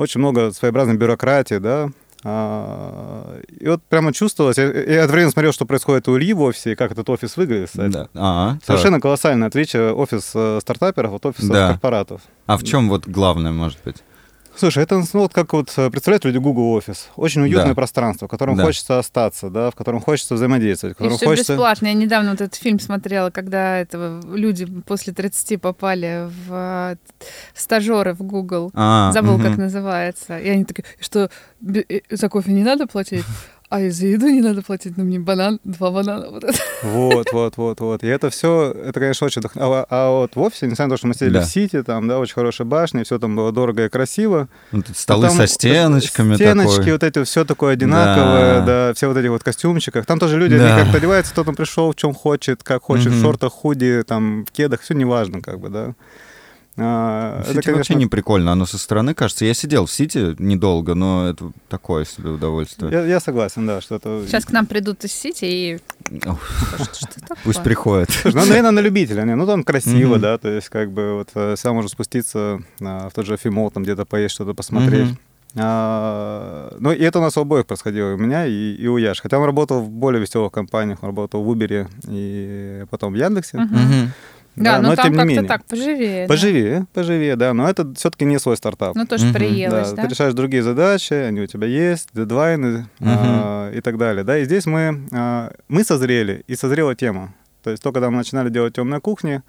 Очень 0.00 0.20
много 0.20 0.50
своеобразной 0.50 0.96
бюрократии, 0.96 1.58
да. 1.58 1.90
А, 2.24 3.38
И 3.60 3.68
вот 3.68 3.82
прямо 3.82 4.14
чувствовалось, 4.14 4.56
я, 4.56 4.64
я 4.64 5.02
одновременно 5.02 5.30
смотрел, 5.30 5.52
что 5.52 5.66
происходит 5.66 6.08
у 6.08 6.16
Ильи 6.16 6.32
в 6.32 6.40
офисе, 6.40 6.72
и 6.72 6.74
как 6.74 6.92
этот 6.92 7.10
офис 7.10 7.36
выглядит, 7.36 7.68
кстати. 7.68 7.92
Да. 7.92 8.08
А, 8.14 8.52
так. 8.54 8.64
Совершенно 8.64 8.98
колоссальное 8.98 9.48
отличие 9.48 9.92
офис 9.92 10.32
э, 10.34 10.58
стартаперов 10.62 11.12
от 11.12 11.26
офиса 11.26 11.52
Да. 11.52 11.68
корпоратов. 11.72 12.22
А 12.46 12.56
в 12.56 12.62
чем 12.64 12.88
вот 12.88 13.06
главное, 13.06 13.52
может 13.52 13.78
быть? 13.84 13.96
Слушай, 14.60 14.82
это 14.82 14.96
ну, 14.96 15.20
вот 15.20 15.32
как 15.32 15.54
вот 15.54 15.72
э, 15.78 15.88
представляют 15.88 16.26
люди 16.26 16.36
Google 16.36 16.72
офис. 16.72 17.08
Очень 17.16 17.40
уютное 17.40 17.68
Да. 17.68 17.74
пространство, 17.74 18.26
в 18.28 18.30
котором 18.30 18.56
Да. 18.56 18.64
хочется 18.64 18.98
остаться, 18.98 19.48
да, 19.48 19.70
в 19.70 19.74
котором 19.74 20.00
хочется 20.02 20.34
взаимодействовать, 20.34 20.96
в 20.96 21.00
И 21.00 21.02
котором 21.02 21.16
все 21.16 21.26
хочется... 21.26 21.52
бесплатно. 21.54 21.86
Я 21.86 21.94
недавно 21.94 22.32
вот 22.32 22.42
этот 22.42 22.56
фильм 22.56 22.78
смотрела, 22.78 23.30
когда 23.30 23.78
это 23.78 24.20
люди 24.30 24.66
после 24.86 25.14
30 25.14 25.58
попали 25.58 26.28
в 26.46 26.52
э, 26.52 26.96
стажеры 27.54 28.12
в 28.12 28.22
Google. 28.22 28.70
А, 28.74 29.12
Забыл, 29.12 29.38
мгм. 29.38 29.44
как 29.48 29.56
называется. 29.56 30.38
И 30.38 30.50
они 30.50 30.66
такие, 30.66 30.84
что 31.00 31.30
э, 31.66 32.00
за 32.10 32.28
кофе 32.28 32.52
не 32.52 32.62
надо 32.62 32.86
платить? 32.86 33.24
А 33.70 33.80
и 33.80 33.90
за 33.90 34.06
еду 34.06 34.26
не 34.28 34.40
надо 34.40 34.62
платить, 34.62 34.96
но 34.96 35.04
мне 35.04 35.20
банан, 35.20 35.60
два 35.62 35.92
банана. 35.92 36.28
Вот 36.28 36.42
это. 36.42 36.58
Вот, 36.82 37.32
вот, 37.32 37.56
вот, 37.56 37.78
вот. 37.80 38.02
И 38.02 38.08
это 38.08 38.28
все, 38.28 38.72
это, 38.72 38.98
конечно, 38.98 39.26
очень 39.26 39.40
вдохновляет. 39.40 39.86
А, 39.90 40.08
а 40.08 40.10
вот 40.10 40.34
в 40.34 40.40
офисе, 40.40 40.66
несмотря 40.66 40.86
на 40.86 40.90
то, 40.90 40.96
что 40.96 41.06
мы 41.06 41.14
сидели 41.14 41.34
Да. 41.34 41.42
в 41.42 41.44
Сити, 41.46 41.80
там, 41.84 42.08
да, 42.08 42.18
очень 42.18 42.34
хорошая 42.34 42.66
башня, 42.66 43.04
все 43.04 43.20
там 43.20 43.36
было 43.36 43.52
дорого 43.52 43.84
и 43.84 43.88
красиво. 43.88 44.48
Вот 44.72 44.90
эти 44.90 44.96
столы 44.98 45.28
Там 45.28 45.36
со 45.36 45.46
стеночками 45.46 46.34
Стеночки, 46.34 46.76
такой. 46.78 46.92
вот 46.92 47.02
эти, 47.04 47.22
все 47.22 47.44
такое 47.44 47.74
одинаковое, 47.74 48.60
Да. 48.60 48.66
да. 48.88 48.94
все 48.94 49.06
вот 49.06 49.16
эти 49.16 49.28
вот 49.28 49.44
костюмчиках. 49.44 50.04
Там 50.04 50.18
тоже 50.18 50.36
люди, 50.36 50.58
Да. 50.58 50.74
они 50.74 50.82
как-то 50.82 50.98
одеваются, 50.98 51.30
кто 51.32 51.44
там 51.44 51.54
пришел, 51.54 51.92
в 51.92 51.94
чем 51.94 52.12
хочет, 52.12 52.64
как 52.64 52.82
хочет, 52.82 53.06
в 53.12 53.14
Мгм. 53.16 53.22
шортах, 53.22 53.52
худи, 53.52 54.02
там, 54.04 54.44
в 54.46 54.50
кедах, 54.50 54.80
все 54.80 54.94
неважно, 54.94 55.42
как 55.42 55.60
бы, 55.60 55.68
да. 55.68 55.94
А, 56.82 57.42
В 57.42 57.52
Сити 57.52 57.70
вообще 57.70 57.94
не 57.94 58.06
прикольно, 58.06 58.52
оно 58.52 58.66
со 58.66 58.78
стороны 58.78 59.14
кажется. 59.14 59.44
Я 59.44 59.54
сидел 59.54 59.84
в 59.86 59.92
Сити 59.92 60.34
недолго, 60.38 60.94
но 60.94 61.28
это 61.28 61.52
такое 61.68 62.04
себе 62.04 62.30
удовольствие. 62.30 62.90
Я, 62.90 63.04
я 63.04 63.20
согласен, 63.20 63.66
да, 63.66 63.80
что 63.80 63.96
это... 63.96 64.24
Сейчас 64.26 64.46
к 64.46 64.52
нам 64.52 64.66
придут 64.66 65.04
из 65.04 65.12
Сити 65.12 65.44
и? 65.44 65.78
Пусть 67.44 67.62
приходят. 67.62 68.08
Ну, 68.24 68.32
наверное, 68.32 68.70
на 68.70 68.80
любителя. 68.80 69.22
Не? 69.22 69.36
Ну, 69.36 69.46
там 69.46 69.62
красиво, 69.62 70.18
да, 70.18 70.38
то 70.38 70.48
есть, 70.48 70.68
как 70.68 70.90
бы, 70.90 71.14
вот, 71.14 71.28
э, 71.34 71.54
сам 71.56 71.74
можно 71.74 71.88
спуститься 71.88 72.60
а, 72.80 73.08
в 73.08 73.12
тот 73.12 73.26
же 73.26 73.36
Фимол, 73.36 73.70
там 73.70 73.82
где-то 73.82 74.04
поесть, 74.06 74.34
что-то 74.34 74.54
посмотреть. 74.54 75.08
А, 75.56 76.74
ну, 76.78 76.92
и 76.92 77.02
это 77.02 77.18
у 77.18 77.22
нас 77.22 77.36
у 77.36 77.40
обоих 77.40 77.66
происходило, 77.66 78.14
у 78.14 78.16
меня, 78.16 78.46
и, 78.46 78.74
и 78.74 78.86
у 78.86 78.96
Яши. 78.96 79.22
Хотя 79.22 79.38
он 79.38 79.44
работал 79.44 79.80
в 79.80 79.90
более 79.90 80.20
веселых 80.20 80.52
компаниях, 80.52 81.02
он 81.02 81.08
работал 81.08 81.42
в 81.42 81.50
Uber 81.50 81.88
и 82.08 82.84
потом 82.90 83.12
в 83.12 83.16
Яндексе. 83.16 83.58
Мгм. 83.58 84.12
Да, 84.56 84.76
да, 84.76 84.80
но, 84.82 84.88
но 84.90 84.96
там 84.96 85.04
тем 85.04 85.12
не 85.12 85.18
как-то 85.18 85.28
менее. 85.28 85.48
так 85.48 85.64
поживее. 85.64 86.26
да. 86.26 86.28
Поживее, 86.28 86.86
поживее, 86.92 87.36
да, 87.36 87.54
но 87.54 87.68
это 87.68 87.94
все-таки 87.94 88.24
не 88.24 88.38
свой 88.38 88.56
стартап. 88.56 88.94
Ну, 88.96 89.06
тоже 89.06 89.26
Мгм. 89.26 89.34
приелось, 89.34 89.90
да, 89.90 89.96
да? 89.96 90.02
Ты 90.02 90.08
решаешь 90.08 90.34
другие 90.34 90.62
задачи, 90.62 91.14
они 91.14 91.40
у 91.40 91.46
тебя 91.46 91.66
есть, 91.66 92.08
дедлайны 92.12 92.88
а, 93.00 93.70
и 93.72 93.80
так 93.80 93.96
далее. 93.96 94.24
Да, 94.24 94.38
и 94.38 94.44
здесь 94.44 94.66
мы, 94.66 95.06
а, 95.12 95.52
мы 95.68 95.84
созрели, 95.84 96.44
и 96.46 96.56
созрела 96.56 96.94
тема. 96.94 97.32
То 97.62 97.70
есть 97.70 97.82
то, 97.82 97.92
когда 97.92 98.10
мы 98.10 98.16
начинали 98.16 98.48
делать 98.50 98.74
темные 98.74 99.00
кухни, 99.00 99.42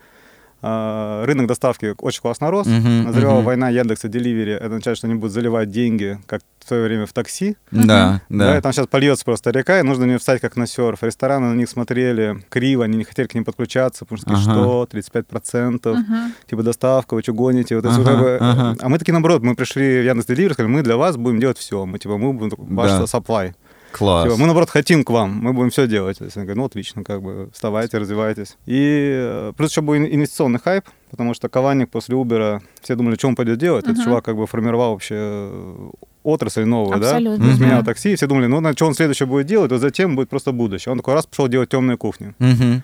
рынок 0.62 1.48
доставки 1.48 1.96
очень 2.00 2.22
классно 2.22 2.52
рос. 2.52 2.68
Мгм, 2.68 3.04
Назревала 3.06 3.38
мгм. 3.38 3.46
война 3.46 3.70
Яндекса 3.70 4.08
Деливери. 4.08 4.54
Это 4.54 4.66
означает, 4.68 4.98
что 4.98 5.08
они 5.08 5.16
будут 5.16 5.32
заливать 5.34 5.70
деньги, 5.70 6.20
как 6.28 6.42
в 6.64 6.68
свое 6.68 6.84
время 6.84 7.06
в 7.08 7.14
такси. 7.14 7.58
Да, 7.72 8.22
Да. 8.30 8.52
и 8.52 8.56
да. 8.56 8.62
там 8.62 8.72
сейчас 8.72 8.86
польется 8.88 9.26
просто 9.26 9.50
река, 9.50 9.80
и 9.80 9.84
нужно 9.84 10.06
на 10.06 10.10
нее 10.10 10.20
встать 10.20 10.40
как 10.42 10.56
на 10.56 10.68
серф. 10.68 11.02
Рестораны 11.02 11.48
на 11.48 11.56
них 11.56 11.68
смотрели 11.70 12.44
криво, 12.50 12.84
они 12.86 12.98
не 12.98 13.04
хотели 13.04 13.28
к 13.28 13.34
ним 13.34 13.44
подключаться, 13.46 14.06
потому 14.06 14.20
что 14.22 14.32
Ага. 14.32 14.42
что, 14.42 14.86
35%, 14.92 15.96
Мгм. 15.98 16.34
типа 16.50 16.64
доставка, 16.64 17.16
вы 17.16 17.24
что 17.24 17.34
гоните? 17.34 17.76
Вот 17.76 17.86
как 17.86 18.20
бы, 18.20 18.38
ага. 18.40 18.76
А 18.80 18.90
мы 18.90 19.00
такие 19.00 19.14
наоборот, 19.14 19.42
мы 19.42 19.56
пришли 19.56 20.02
в 20.02 20.06
Яндекс 20.06 20.28
Деливери, 20.28 20.54
сказали, 20.54 20.72
мы 20.72 20.84
для 20.84 20.98
вас 20.98 21.18
будем 21.18 21.40
делать 21.40 21.58
все. 21.58 21.86
Мы 21.86 21.98
типа, 21.98 22.18
мы 22.18 22.34
будем 22.34 22.52
ваш 22.58 22.92
Да. 22.92 23.04
supply. 23.06 23.54
Класс. 23.92 24.26
Типа, 24.26 24.38
мы 24.38 24.46
наоборот 24.46 24.70
хотим 24.70 25.04
к 25.04 25.10
вам, 25.10 25.40
мы 25.42 25.54
будем 25.54 25.70
все 25.70 25.88
делать. 25.88 26.18
То 26.20 26.26
есть 26.26 26.38
они 26.38 26.46
говорят, 26.46 26.58
ну 26.58 26.66
отлично, 26.66 27.04
как 27.04 27.22
бы 27.22 27.50
вставайте, 27.54 27.98
развивайтесь. 27.98 28.58
И 28.66 29.12
э, 29.14 29.54
плюс 29.56 29.72
еще 29.72 29.82
был 29.82 29.96
ин- 29.96 30.06
инвестиционный 30.06 30.60
хайп, 30.60 30.86
потому 31.10 31.34
что 31.34 31.50
Кованник 31.50 31.90
после 31.90 32.16
Убера, 32.16 32.62
все 32.82 32.96
думали, 32.96 33.16
что 33.16 33.28
он 33.28 33.36
пойдет 33.36 33.58
делать. 33.60 33.84
Этот 33.86 33.98
Мгм. 33.98 34.06
чувак 34.06 34.26
как 34.26 34.36
бы 34.38 34.48
формировал 34.48 34.92
вообще 34.94 35.16
э, 35.18 35.90
отрасль 36.24 36.64
новую, 36.66 37.00
да? 37.00 37.10
Абсолютно, 37.10 37.46
Мгм. 37.46 37.56
Сменял 37.58 37.80
да. 37.80 37.86
такси, 37.86 38.14
и 38.14 38.16
все 38.16 38.28
думали, 38.28 38.48
ну, 38.48 38.60
на 38.60 38.74
что 38.74 38.86
он 38.88 38.94
следующее 38.94 39.28
будет 39.28 39.48
делать, 39.48 39.72
вот 39.72 39.82
затем 39.82 40.16
будет 40.16 40.30
просто 40.30 40.52
будущее. 40.52 40.92
Он 40.92 40.98
такой 41.00 41.14
раз 41.14 41.26
пошел 41.26 41.48
делать 41.48 41.70
темные 41.70 41.98
кухни. 41.98 42.34
Мгм. 42.40 42.84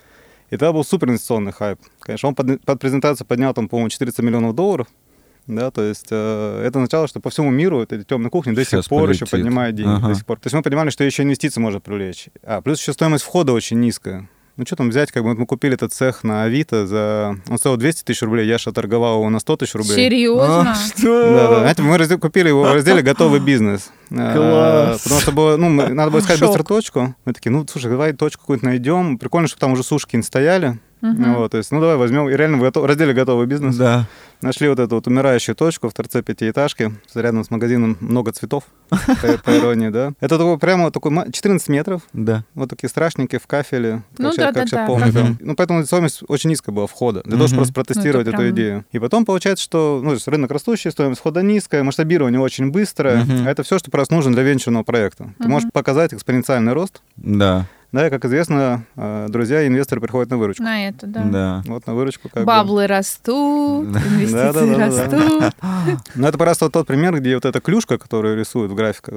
И 0.49 0.55
тогда 0.55 0.71
был 0.71 0.85
супер 0.85 1.09
инвестиционный 1.09 1.51
хайп. 1.51 1.77
Конечно, 1.99 2.29
он 2.29 2.35
под, 2.35 2.61
под 2.63 2.79
презентацию 2.79 3.27
поднял 3.27 3.53
там, 3.53 3.67
по-моему, 3.67 3.89
400 3.89 4.23
миллионов 4.23 4.55
долларов. 4.55 4.87
Да, 5.47 5.71
то 5.71 5.81
есть 5.81 6.07
э, 6.11 6.63
это 6.65 6.79
означало, 6.79 7.07
что 7.07 7.19
по 7.21 7.29
всему 7.29 7.49
миру 7.49 7.77
вот 7.77 7.93
эти 7.93 8.03
темные 8.03 8.29
кухни 8.29 8.51
до 8.51 8.63
Щас 8.63 8.81
сих 8.83 8.89
пор 8.89 9.09
еще 9.09 9.19
полетит. 9.25 9.31
поднимают 9.31 9.75
деньги. 9.75 9.89
Ага. 9.95 10.09
До 10.09 10.15
сих 10.15 10.25
пор. 10.25 10.37
То 10.39 10.47
есть 10.47 10.53
мы 10.53 10.61
понимали, 10.61 10.89
что 10.89 11.03
еще 11.03 11.23
инвестиции 11.23 11.61
может 11.61 11.83
привлечь. 11.83 12.27
А 12.43 12.61
плюс 12.61 12.79
еще 12.81 12.93
стоимость 12.93 13.23
входа 13.23 13.53
очень 13.53 13.79
низкая. 13.79 14.29
Ну 14.57 14.65
что 14.65 14.75
там 14.75 14.89
взять, 14.89 15.11
как 15.11 15.21
бы 15.21 15.29
вот 15.29 15.37
мы 15.37 15.45
купили 15.45 15.75
этот 15.75 15.93
цех 15.93 16.23
на 16.23 16.41
Авито 16.43 16.87
за... 16.87 17.37
Он 17.47 17.59
стоил 17.59 17.77
200 17.77 18.03
тысяч 18.05 18.23
рублей, 18.23 18.47
Яша 18.47 18.71
торговал 18.71 19.19
его 19.19 19.29
на 19.29 19.39
100 19.39 19.57
тысяч 19.57 19.75
рублей. 19.75 19.93
Серьезно? 19.95 20.71
А, 20.71 20.75
что? 20.97 21.29
Да, 21.31 21.47
да. 21.49 21.59
Знаете, 21.59 21.81
мы 21.83 21.95
разде- 21.95 22.17
купили 22.17 22.47
его 22.47 22.63
в 22.63 22.73
разделе 22.73 23.03
«Готовый 23.03 23.39
бизнес». 23.39 23.91
А, 24.09 24.33
Класс. 24.89 25.03
Потому 25.03 25.21
что 25.21 25.31
было, 25.31 25.57
ну, 25.57 25.69
мы- 25.69 25.89
надо 25.89 26.09
было 26.09 26.21
искать 26.21 26.39
Шок. 26.39 26.47
быстро 26.49 26.63
точку. 26.63 27.15
Мы 27.25 27.33
такие, 27.33 27.51
ну, 27.51 27.67
слушай, 27.69 27.91
давай 27.91 28.13
точку 28.13 28.41
какую-то 28.41 28.65
найдем. 28.65 29.19
Прикольно, 29.19 29.47
чтобы 29.47 29.59
там 29.59 29.73
уже 29.73 29.83
сушки 29.83 30.19
стояли. 30.21 30.79
Мгм. 31.01 31.35
Вот, 31.35 31.51
то 31.51 31.57
есть, 31.57 31.71
ну, 31.71 31.79
давай 31.79 31.95
возьмем. 31.95 32.27
И 32.29 32.33
реально 32.35 32.57
в 32.57 32.61
гото- 32.61 32.85
разделе 32.87 33.13
«Готовый 33.13 33.45
бизнес» 33.45 33.75
Да. 33.75 34.07
нашли 34.41 34.67
вот 34.67 34.79
эту 34.79 34.95
вот 34.95 35.05
умирающую 35.07 35.55
точку 35.55 35.89
в 35.89 35.93
торце 35.93 36.21
пятиэтажки. 36.23 36.91
Рядом 37.13 37.43
с 37.43 37.51
магазином 37.51 37.97
много 37.99 38.31
цветов, 38.31 38.63
по, 38.89 39.37
по 39.43 39.57
иронии, 39.57 39.89
да. 39.89 40.13
Это 40.19 40.37
такой 40.37 40.57
прямо 40.57 40.89
такой 40.91 41.11
ма- 41.11 41.31
14 41.31 41.69
метров. 41.69 42.01
Да. 42.13 42.43
Вот 42.55 42.69
такие 42.69 42.89
страшненькие 42.89 43.39
в 43.39 43.45
кафеле. 43.47 44.01
как 44.15 44.19
Ну 44.19 44.33
да, 44.35 44.51
как 44.53 44.69
да. 44.69 44.85
помню, 44.87 45.07
Мгм. 45.07 45.37
Ну, 45.39 45.55
поэтому 45.55 45.85
стоимость 45.85 46.21
очень 46.27 46.49
низкая 46.49 46.73
была 46.73 46.87
входа. 46.87 47.21
Для 47.23 47.33
того, 47.33 47.47
чтобы 47.47 47.57
просто 47.59 47.73
протестировать 47.73 48.25
Ну, 48.25 48.31
эту 48.31 48.41
прям- 48.41 48.51
идею. 48.55 48.85
И 48.91 48.99
потом 48.99 49.25
получается, 49.25 49.63
что 49.63 49.99
ну, 50.03 50.09
то 50.09 50.13
есть 50.15 50.27
рынок 50.27 50.49
растущий, 50.51 50.89
стоимость 50.91 51.19
входа 51.19 51.41
низкая, 51.43 51.83
масштабирование 51.83 52.39
очень 52.41 52.71
быстрое. 52.71 53.23
А 53.45 53.49
это 53.49 53.61
все, 53.63 53.77
что 53.77 53.91
просто 53.91 54.13
нужно 54.15 54.33
для 54.33 54.43
венчурного 54.43 54.83
проекта. 54.83 55.29
Ты 55.37 55.47
можешь 55.47 55.69
показать 55.71 56.13
экспоненциальный 56.13 56.73
рост. 56.73 57.01
Да. 57.17 57.67
Да, 57.93 58.07
и, 58.07 58.09
как 58.09 58.25
известно, 58.25 58.83
э, 58.97 59.27
друзья 59.29 59.63
и 59.63 59.67
инвесторы 59.67 60.01
приходят 60.01 60.29
на 60.29 60.37
выручку. 60.37 60.61
На 60.63 60.89
это, 60.89 61.07
да. 61.07 61.23
Да. 61.23 61.63
Вот 61.67 61.87
на 61.87 61.93
выручку 61.93 62.27
как 62.29 62.43
бы. 62.43 62.45
Баблы 62.45 62.85
растут, 62.85 63.91
Да. 63.91 63.99
инвестиции 63.99 64.75
растут. 64.75 65.53
Ну, 66.15 66.27
это 66.27 66.37
просто 66.37 66.69
тот 66.69 66.85
пример, 66.85 67.15
где 67.19 67.35
вот 67.35 67.45
эта 67.45 67.61
клюшка, 67.61 67.97
которую 67.97 68.37
рисуют 68.37 68.71
в 68.71 68.75
графиках, 68.75 69.15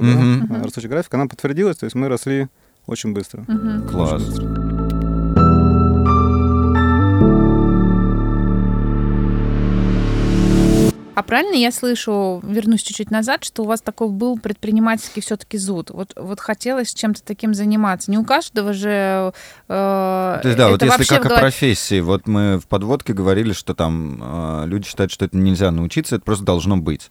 растущая 0.63 0.87
графика, 0.87 1.17
она 1.17 1.27
подтвердилась, 1.27 1.77
то 1.77 1.85
есть 1.85 1.95
мы 1.95 2.07
росли 2.07 2.47
очень 2.87 3.13
быстро. 3.13 3.45
Класс. 3.89 4.23
А 11.13 11.23
правильно 11.23 11.55
я 11.55 11.71
слышу, 11.71 12.39
вернусь 12.43 12.83
чуть-чуть 12.83 13.11
назад, 13.11 13.43
что 13.43 13.63
у 13.63 13.65
вас 13.65 13.81
такой 13.81 14.09
был 14.09 14.39
предпринимательский 14.39 15.21
все-таки 15.21 15.57
зуд. 15.57 15.89
Вот, 15.89 16.13
вот 16.15 16.39
хотелось 16.39 16.93
чем-то 16.93 17.21
таким 17.23 17.53
заниматься. 17.53 18.09
Не 18.11 18.17
у 18.17 18.23
каждого 18.23 18.71
же... 18.73 19.33
э, 19.67 20.39
То 20.41 20.41
есть, 20.43 20.57
да, 20.57 20.69
вот 20.69 20.81
если 20.81 21.03
как 21.03 21.25
в 21.25 21.31
о 21.31 21.39
профессии, 21.39 21.99
вот 21.99 22.27
мы 22.27 22.59
в 22.59 22.67
подводке 22.67 23.13
говорили, 23.13 23.51
что 23.51 23.73
там 23.73 24.19
э, 24.21 24.67
люди 24.67 24.87
считают, 24.87 25.11
что 25.11 25.25
это 25.25 25.35
нельзя 25.37 25.71
научиться, 25.71 26.15
это 26.15 26.23
просто 26.23 26.45
должно 26.45 26.77
быть. 26.77 27.09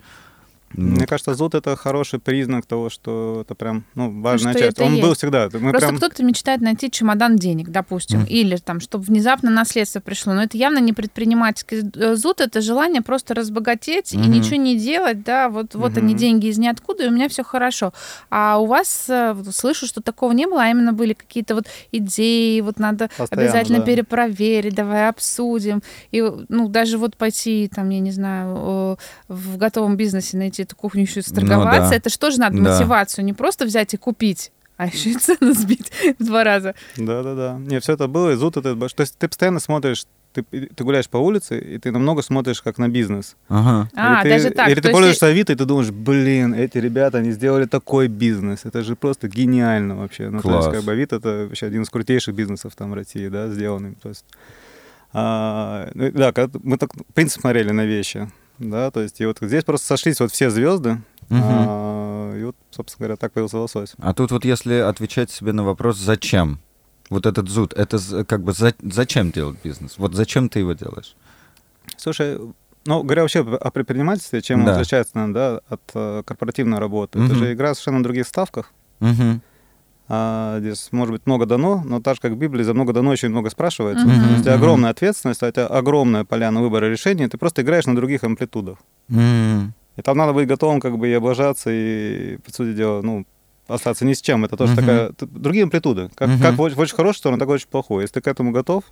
Мне 0.72 1.06
кажется, 1.06 1.34
зуд 1.34 1.54
это 1.56 1.74
хороший 1.76 2.20
признак 2.20 2.64
того, 2.64 2.90
что 2.90 3.40
это 3.42 3.54
прям 3.56 3.84
ну, 3.96 4.20
важная 4.20 4.52
что 4.52 4.60
часть. 4.60 4.72
это 4.74 4.84
Он 4.84 4.92
есть. 4.92 5.02
был 5.02 5.14
всегда. 5.14 5.48
Мы 5.52 5.70
Просто 5.70 5.88
прям... 5.88 5.96
кто-то 5.96 6.22
мечтает 6.22 6.60
найти 6.60 6.90
чемодан 6.90 7.36
денег, 7.36 7.70
допустим, 7.70 8.20
Мгм. 8.20 8.28
или 8.28 8.56
там, 8.56 8.78
чтобы 8.80 9.04
внезапно 9.04 9.50
наследство 9.50 9.98
пришло. 10.00 10.32
Но 10.32 10.44
это 10.44 10.56
явно 10.56 10.78
не 10.78 10.92
предпринимательский 10.92 11.82
э, 11.94 12.14
зуд, 12.14 12.40
это 12.40 12.60
желание 12.60 13.02
просто 13.02 13.34
разбогатеть 13.34 14.14
и 14.14 14.18
Мгм. 14.18 14.30
ничего 14.30 14.56
не 14.56 14.78
делать, 14.78 15.24
да, 15.24 15.48
вот, 15.48 15.74
вот 15.74 15.96
они 15.96 16.12
Мгм. 16.12 16.18
деньги 16.18 16.46
из 16.46 16.58
ниоткуда, 16.58 17.04
и 17.04 17.08
у 17.08 17.10
меня 17.10 17.28
все 17.28 17.42
хорошо. 17.42 17.92
А 18.30 18.58
у 18.58 18.66
вас, 18.66 19.06
э, 19.08 19.34
слышу, 19.52 19.86
что 19.86 20.00
такого 20.00 20.30
не 20.32 20.46
было, 20.46 20.62
а 20.62 20.68
именно 20.70 20.92
были 20.92 21.14
какие-то 21.14 21.56
вот 21.56 21.64
идеи, 21.90 22.60
вот 22.60 22.78
надо 22.78 23.10
Постоянно, 23.16 23.48
обязательно 23.50 23.78
да. 23.80 23.84
перепроверить, 23.86 24.74
давай 24.74 25.08
обсудим. 25.08 25.82
И, 26.12 26.22
ну, 26.48 26.68
даже 26.68 26.96
вот 26.96 27.16
пойти, 27.16 27.68
там, 27.74 27.90
я 27.90 27.98
не 27.98 28.12
знаю, 28.12 28.98
в 29.28 29.56
готовом 29.56 29.96
бизнесе 29.96 30.36
найти 30.36 30.59
эту 30.62 30.76
кухню 30.76 31.02
еще 31.02 31.20
и 31.20 31.22
торговаться, 31.22 31.82
Ну 31.84 31.90
да. 31.90 31.96
это 31.96 32.10
что 32.10 32.30
же 32.30 32.38
надо 32.40 32.56
Да. 32.60 32.72
мотивацию, 32.72 33.24
не 33.24 33.32
просто 33.32 33.64
взять 33.64 33.94
и 33.94 33.96
купить, 33.96 34.52
а 34.76 34.86
еще 34.86 35.10
и 35.10 35.14
цену 35.14 35.52
сбить 35.54 35.90
в 36.18 36.24
два 36.24 36.44
раза. 36.44 36.74
Да-да-да. 36.96 37.58
Не, 37.58 37.80
все 37.80 37.92
это 37.94 38.06
было, 38.08 38.30
и 38.32 38.36
зуд 38.36 38.56
это... 38.56 38.74
больш- 38.74 38.94
То 38.94 39.02
есть 39.02 39.16
ты 39.18 39.28
постоянно 39.28 39.60
смотришь, 39.60 40.06
ты, 40.32 40.42
ты 40.44 40.84
гуляешь 40.84 41.08
по 41.08 41.16
улице, 41.16 41.58
и 41.58 41.76
ты 41.78 41.90
намного 41.90 42.22
смотришь 42.22 42.62
как 42.62 42.78
на 42.78 42.88
бизнес. 42.88 43.34
Ага. 43.48 43.90
А, 43.96 44.20
или 44.20 44.22
ты, 44.22 44.28
даже 44.36 44.50
так. 44.54 44.68
Или 44.68 44.74
то 44.76 44.82
ты 44.82 44.88
есть 44.88 44.94
пользуешься 44.96 45.26
Авито, 45.26 45.52
и 45.52 45.56
ты 45.56 45.64
думаешь, 45.64 45.90
блин, 45.90 46.54
эти 46.54 46.78
ребята, 46.78 47.18
они 47.18 47.32
сделали 47.32 47.64
такой 47.64 48.06
бизнес. 48.06 48.60
Это 48.64 48.84
же 48.84 48.94
просто 48.94 49.26
гениально 49.28 49.96
вообще. 49.96 50.30
Ну, 50.30 50.40
то 50.40 50.48
Класс. 50.48 50.66
есть, 50.66 50.76
как 50.76 50.84
бы 50.84 50.92
Авито 50.92 51.16
это 51.16 51.46
вообще 51.48 51.66
один 51.66 51.82
из 51.82 51.90
крутейших 51.90 52.32
бизнесов 52.34 52.76
там 52.76 52.92
в 52.92 52.94
России, 52.94 53.26
да, 53.26 53.48
сделанный. 53.48 53.96
То 54.00 54.10
есть, 54.10 54.24
а, 55.12 55.88
ну, 55.94 56.10
да, 56.12 56.32
мы 56.62 56.78
так, 56.78 56.94
в 56.94 57.12
принципе, 57.12 57.40
смотрели 57.40 57.72
на 57.72 57.84
вещи, 57.84 58.30
да, 58.60 58.90
то 58.90 59.00
есть, 59.00 59.20
и 59.20 59.26
вот 59.26 59.38
здесь 59.40 59.64
просто 59.64 59.86
сошлись 59.86 60.20
вот 60.20 60.30
все 60.30 60.50
звезды, 60.50 61.00
Мгм. 61.28 61.42
а, 61.42 62.36
и 62.38 62.44
вот, 62.44 62.56
собственно 62.70 63.06
говоря, 63.06 63.16
так 63.16 63.32
появился 63.32 63.58
лосось. 63.58 63.94
А 63.98 64.12
тут 64.14 64.30
вот 64.30 64.44
если 64.44 64.74
отвечать 64.74 65.30
себе 65.30 65.52
на 65.52 65.64
вопрос, 65.64 65.96
зачем? 65.98 66.60
Вот 67.08 67.26
этот 67.26 67.48
зуд, 67.48 67.72
это 67.74 67.98
как 68.24 68.42
бы 68.44 68.52
за- 68.52 68.74
зачем 68.82 69.32
делать 69.32 69.58
бизнес? 69.64 69.94
Вот 69.98 70.14
зачем 70.14 70.48
ты 70.48 70.60
его 70.60 70.74
делаешь? 70.74 71.16
Слушай, 71.96 72.38
ну, 72.86 73.02
говоря 73.02 73.22
вообще 73.22 73.40
о 73.40 73.70
предпринимательстве, 73.70 74.42
чем 74.42 74.64
Да. 74.64 74.72
он 74.74 74.78
отличается, 74.78 75.12
наверное, 75.16 75.34
да, 75.34 75.60
от 75.68 75.80
э, 75.94 76.22
корпоративной 76.24 76.78
работы, 76.78 77.18
это 77.18 77.28
Мгм. 77.32 77.36
же 77.36 77.52
игра 77.52 77.74
совершенно 77.74 77.98
на 77.98 78.04
других 78.04 78.26
ставках. 78.28 78.72
Мгм. 79.00 79.42
А, 80.12 80.58
здесь, 80.58 80.88
может 80.90 81.12
быть, 81.12 81.24
много 81.24 81.46
дано, 81.46 81.82
но 81.84 82.00
так 82.00 82.16
же, 82.16 82.20
как 82.20 82.32
в 82.32 82.36
Библии, 82.36 82.64
за 82.64 82.74
много 82.74 82.92
дано 82.92 83.14
и 83.14 83.28
много 83.28 83.48
спрашивается. 83.48 84.04
Мгм. 84.04 84.20
То 84.20 84.30
есть 84.32 84.44
Мгм. 84.44 84.54
огромная 84.54 84.90
ответственность, 84.90 85.38
тебя 85.38 85.66
огромная 85.68 86.24
поляна 86.24 86.60
выбора 86.60 86.86
решений, 86.86 87.28
ты 87.28 87.38
просто 87.38 87.62
играешь 87.62 87.86
на 87.86 87.94
других 87.94 88.24
амплитудах. 88.24 88.78
М. 89.08 89.72
И 89.96 90.02
там 90.02 90.16
надо 90.18 90.32
быть 90.32 90.48
готовым 90.48 90.80
как 90.80 90.98
бы 90.98 91.08
и 91.08 91.12
облажаться, 91.12 91.70
и, 91.72 92.38
по 92.44 92.50
сути 92.52 92.74
дела, 92.76 93.02
ну, 93.02 93.24
остаться 93.68 94.04
ни 94.04 94.14
с 94.14 94.20
чем. 94.20 94.44
Это 94.44 94.56
тоже 94.56 94.72
Мгм. 94.72 94.80
такая... 94.80 95.12
Другие 95.20 95.62
амплитуды. 95.62 96.10
Как, 96.16 96.28
Мгм. 96.28 96.40
как 96.42 96.54
в, 96.56 96.62
оч- 96.62 96.74
в 96.74 96.80
очень 96.80 96.96
хорошую 96.96 97.18
сторону, 97.18 97.38
так 97.38 97.48
и 97.48 97.52
очень 97.52 97.68
плохую. 97.68 98.00
Если 98.02 98.14
ты 98.14 98.20
к 98.20 98.26
этому 98.26 98.50
готов, 98.50 98.82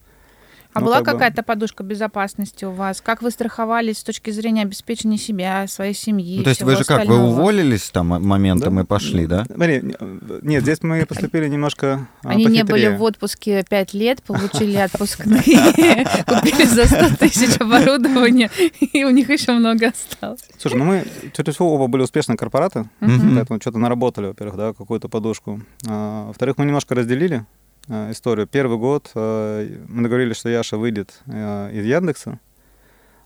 А 0.75 0.81
ну, 0.81 0.87
была 0.87 0.97
как 0.99 1.07
бы- 1.07 1.13
какая-то 1.13 1.43
подушка 1.43 1.83
безопасности 1.83 2.65
у 2.65 2.71
вас? 2.73 3.01
Как 3.01 3.23
вы 3.23 3.31
страховались 3.31 3.99
с 3.99 4.05
точки 4.05 4.31
зрения 4.31 4.63
обеспечения 4.63 5.17
себя, 5.17 5.67
своей 5.67 5.95
семьи? 5.95 6.39
Ну, 6.39 6.45
то 6.45 6.51
есть 6.51 6.63
вы 6.63 6.77
же 6.77 6.85
как, 6.85 7.07
вы 7.07 7.19
уволились 7.19 7.89
там 7.91 8.13
м- 8.15 8.27
моментом 8.27 8.77
Да. 8.77 8.83
и 8.83 8.85
пошли, 8.85 9.27
да? 9.27 9.45
Смотри, 9.47 9.81
не- 9.83 9.97
нет, 10.43 10.63
здесь 10.63 10.83
мы 10.83 11.05
поступили 11.07 11.49
немножко 11.49 12.07
а, 12.23 12.29
Они 12.31 12.45
не 12.45 12.65
были 12.65 12.89
в 12.89 13.03
отпуске 13.03 13.65
пять 13.69 13.95
лет, 13.95 14.23
получили 14.23 14.77
отпускные, 14.77 15.43
купили 16.27 16.65
за 16.67 16.85
100 16.87 17.17
тысяч 17.17 17.61
оборудования, 17.61 18.51
и 18.93 19.05
у 19.05 19.11
них 19.11 19.31
еще 19.31 19.53
много 19.53 19.89
осталось. 19.89 20.41
Слушай, 20.59 20.77
ну 20.77 20.85
мы, 20.85 21.07
чаще 21.35 21.51
всего, 21.53 21.75
оба 21.75 21.87
были 21.87 22.03
успешные 22.03 22.37
корпораты, 22.37 22.89
поэтому 23.01 23.61
что-то 23.61 23.79
наработали, 23.79 24.27
во-первых, 24.27 24.57
да, 24.57 24.73
какую-то 24.75 25.09
подушку. 25.09 25.61
А, 25.89 26.27
во-вторых, 26.27 26.59
мы 26.59 26.67
немножко 26.67 26.95
разделили 26.95 27.45
историю. 28.11 28.47
Первый 28.47 28.79
год 28.79 29.11
а, 29.15 29.67
мы 29.89 30.03
договорились, 30.03 30.37
что 30.37 30.49
Яша 30.49 30.77
выйдет 30.77 31.21
а, 31.27 31.71
из 31.71 31.85
Яндекса, 31.85 32.39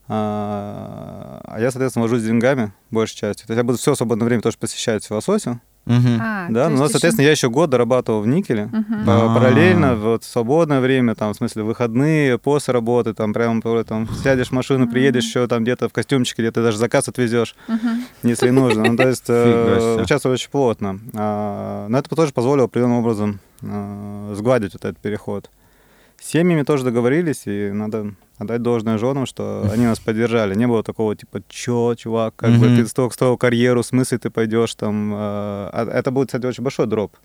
а 0.08 1.40
а 1.44 1.60
я, 1.60 1.70
соответственно, 1.70 2.04
вожусь 2.04 2.22
с 2.22 2.26
деньгами 2.26 2.72
большей 2.90 3.16
частью. 3.16 3.46
То 3.46 3.52
есть 3.52 3.58
я 3.58 3.64
буду 3.64 3.78
все 3.78 3.94
свободное 3.94 4.26
время 4.26 4.42
тоже 4.42 4.56
посещать 4.58 5.04
в 5.04 5.10
лососе, 5.10 5.60
Мгм. 5.84 6.18
А, 6.20 6.46
Да, 6.48 6.68
ну, 6.68 6.76
есть 6.76 6.82
еще- 6.84 6.92
соответственно, 6.92 7.24
я 7.24 7.32
еще 7.32 7.50
год 7.50 7.68
дорабатывал 7.70 8.20
в 8.20 8.26
никеле. 8.28 8.70
А. 9.04 9.34
Параллельно, 9.34 9.96
вот 9.96 10.22
в 10.22 10.28
свободное 10.28 10.78
время, 10.80 11.16
там, 11.16 11.32
в 11.34 11.36
смысле, 11.36 11.64
выходные, 11.64 12.38
после 12.38 12.72
работы, 12.72 13.14
там, 13.14 13.32
прямо 13.32 13.60
там, 13.84 14.08
сядешь 14.22 14.48
в 14.50 14.52
машину, 14.52 14.88
приедешь 14.88 15.24
еще 15.24 15.48
там 15.48 15.64
где-то 15.64 15.88
в 15.88 15.92
костюмчике, 15.92 16.42
где-то 16.42 16.62
даже 16.62 16.78
заказ 16.78 17.08
отвезешь, 17.08 17.56
Мгм. 17.66 18.04
если 18.22 18.50
нужно. 18.50 18.84
Ну, 18.84 18.96
то 18.96 19.08
есть 19.08 19.24
э, 19.28 20.02
участвовал 20.02 20.34
очень 20.34 20.50
плотно. 20.50 21.00
А, 21.14 21.88
Но 21.88 21.98
это 21.98 22.08
тоже 22.14 22.32
позволило 22.32 22.66
определенным 22.66 22.98
образом 22.98 23.40
э, 23.62 24.32
сгладить 24.36 24.72
вот 24.74 24.84
этот 24.84 24.98
переход. 24.98 25.50
С 26.20 26.26
семьями 26.30 26.62
тоже 26.62 26.84
договорились, 26.84 27.42
и 27.46 27.70
надо 27.72 28.14
отдать 28.38 28.62
должное 28.62 28.98
женам, 28.98 29.26
что 29.26 29.68
они 29.72 29.86
нас 29.86 29.98
поддержали. 29.98 30.54
Не 30.54 30.66
было 30.66 30.82
такого 30.82 31.16
типа, 31.16 31.42
чё, 31.48 31.94
чувак, 31.96 32.34
как 32.36 32.52
бы 32.52 32.66
Мгм. 32.68 32.76
ты 32.76 32.86
столько 32.86 33.14
строил 33.14 33.36
карьеру, 33.36 33.82
в 33.82 33.86
смысле 33.86 34.18
ты 34.18 34.30
пойдешь 34.30 34.74
там... 34.74 35.12
э, 35.12 35.16
а 35.16 35.88
Это 35.92 36.10
будет, 36.10 36.28
кстати, 36.28 36.46
очень 36.46 36.62
большой 36.62 36.86
дроп. 36.86 37.16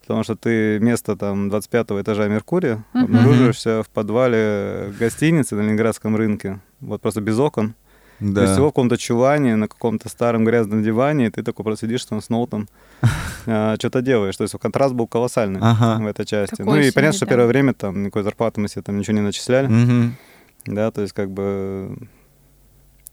Потому 0.00 0.24
что 0.24 0.34
ты 0.34 0.78
вместо 0.80 1.14
там 1.16 1.48
25 1.48 1.90
этажа 2.02 2.26
Меркурия 2.26 2.84
обнаруживаешься 2.92 3.82
в 3.84 3.88
подвале 3.88 4.92
гостиницы 4.98 5.54
на 5.54 5.60
Ленинградском 5.60 6.16
рынке, 6.16 6.58
вот 6.80 7.00
просто 7.00 7.20
без 7.20 7.38
окон. 7.38 7.74
Да. 8.22 8.34
То 8.34 8.40
есть 8.42 8.52
всего 8.52 8.68
в 8.68 8.70
каком-то 8.70 8.96
чулане, 8.96 9.56
на 9.56 9.66
каком-то 9.66 10.08
старом 10.08 10.44
грязном 10.44 10.82
диване, 10.82 11.26
и 11.26 11.30
ты 11.30 11.42
такой 11.42 11.64
просто 11.64 11.86
сидишь 11.86 12.04
там 12.04 12.20
с 12.22 12.28
ноутом, 12.28 12.68
а, 13.46 13.74
что-то 13.78 14.00
делаешь. 14.00 14.36
То 14.36 14.42
есть 14.44 14.54
контраст 14.60 14.94
был 14.94 15.08
колоссальный 15.08 15.58
Ага. 15.60 16.02
в 16.02 16.06
этой 16.06 16.24
части. 16.24 16.54
Такой 16.54 16.72
ну 16.72 16.86
и 16.86 16.90
понятно, 16.92 17.16
что 17.16 17.26
первое 17.26 17.46
время 17.46 17.74
там 17.74 18.02
никакой 18.02 18.22
зарплаты 18.22 18.60
мы 18.60 18.68
себе 18.68 18.82
там 18.82 18.98
ничего 18.98 19.14
не 19.14 19.22
начисляли. 19.22 20.12
Да, 20.64 20.92
то 20.92 21.02
есть 21.02 21.12
как 21.12 21.30
бы 21.30 21.96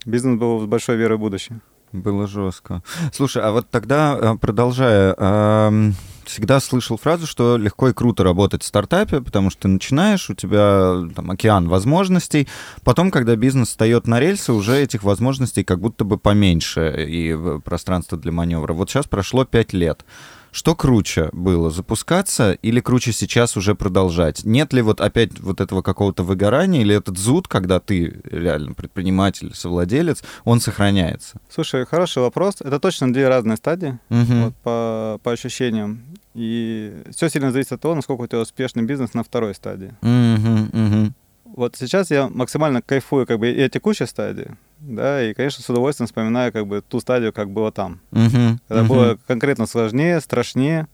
бизнес 0.05 0.37
был 0.39 0.61
с 0.61 0.65
большой 0.65 0.97
верой 0.97 1.17
в 1.17 1.21
будущее. 1.21 1.59
Было 1.91 2.27
жестко. 2.27 2.83
Слушай, 3.11 3.41
а 3.41 3.51
вот 3.51 3.67
тогда, 3.71 4.15
э, 4.21 4.37
продолжая, 4.37 5.15
эм, 5.17 5.95
всегда 6.29 6.59
слышал 6.59 6.97
фразу, 6.97 7.27
что 7.27 7.57
легко 7.57 7.89
и 7.89 7.93
круто 7.93 8.23
работать 8.23 8.63
в 8.63 8.65
стартапе, 8.65 9.21
потому 9.21 9.49
что 9.49 9.63
ты 9.63 9.67
начинаешь, 9.67 10.29
у 10.29 10.35
тебя 10.35 11.07
там 11.15 11.31
океан 11.31 11.67
возможностей, 11.67 12.47
потом, 12.83 13.11
когда 13.11 13.35
бизнес 13.35 13.69
встает 13.69 14.07
на 14.07 14.19
рельсы, 14.19 14.53
уже 14.53 14.77
этих 14.77 15.03
возможностей 15.03 15.63
как 15.63 15.79
будто 15.79 16.05
бы 16.05 16.17
поменьше 16.17 17.05
и 17.07 17.35
пространство 17.63 18.17
для 18.17 18.31
маневра. 18.31 18.73
Вот 18.73 18.89
сейчас 18.89 19.07
прошло 19.07 19.43
пять 19.45 19.73
лет. 19.73 20.05
Что 20.51 20.75
круче 20.75 21.29
было, 21.31 21.69
запускаться 21.69 22.53
или 22.53 22.79
круче 22.79 23.11
сейчас 23.11 23.55
уже 23.55 23.75
продолжать? 23.75 24.43
Нет 24.45 24.73
ли 24.73 24.81
вот 24.81 24.99
опять 25.01 25.39
вот 25.39 25.61
этого 25.61 25.81
какого-то 25.81 26.23
выгорания 26.23 26.81
или 26.81 26.95
этот 26.95 27.17
зуд, 27.17 27.47
когда 27.47 27.79
ты 27.79 28.21
реально 28.23 28.73
предприниматель, 28.73 29.51
совладелец, 29.53 30.23
он 30.45 30.59
сохраняется? 30.59 31.39
Слушай, 31.49 31.85
хороший 31.85 32.23
вопрос. 32.23 32.55
Это 32.61 32.79
точно 32.79 33.13
две 33.13 33.27
разные 33.27 33.57
стадии 33.57 33.99
Мгм. 34.09 34.45
вот, 34.45 34.55
по, 34.57 35.19
по 35.23 35.31
ощущениям. 35.31 36.03
И 36.33 36.93
все 37.11 37.29
сильно 37.29 37.51
зависит 37.51 37.73
от 37.73 37.81
того, 37.81 37.95
насколько 37.95 38.21
у 38.21 38.27
тебя 38.27 38.39
успешный 38.39 38.83
бизнес 38.83 39.13
на 39.13 39.23
второй 39.23 39.53
стадии. 39.53 39.93
Мгм, 40.01 40.69
мгм. 40.73 41.15
Вот 41.59 41.75
сейчас 41.75 42.09
я 42.09 42.29
максимально 42.29 42.81
кайфую 42.81 43.27
как 43.27 43.37
бы 43.37 43.51
и 43.51 43.61
от 43.61 43.73
текущей 43.73 44.05
стадии, 44.05 44.55
да, 44.79 45.21
и, 45.21 45.33
конечно, 45.33 45.61
с 45.61 45.69
удовольствием 45.69 46.07
вспоминаю 46.07 46.53
как 46.53 46.65
бы 46.65 46.81
ту 46.81 47.01
стадию, 47.01 47.33
как 47.33 47.49
было 47.49 47.69
там. 47.69 47.99
Мгм, 48.11 48.61
Когда 48.69 48.83
мгм. 48.83 48.87
было 48.87 49.19
конкретно 49.27 49.65
сложнее, 49.65 50.21
страшнее, 50.21 50.87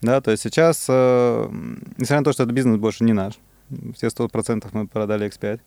да, 0.00 0.22
то 0.22 0.30
есть 0.30 0.44
сейчас, 0.44 0.86
э, 0.88 1.48
несмотря 1.98 2.20
на 2.20 2.24
то, 2.24 2.32
что 2.32 2.44
этот 2.44 2.54
бизнес 2.54 2.78
больше 2.78 3.04
не 3.04 3.12
наш, 3.12 3.34
все 3.94 4.08
100% 4.08 4.70
мы 4.72 4.86
продали 4.86 5.28
X5, 5.28 5.60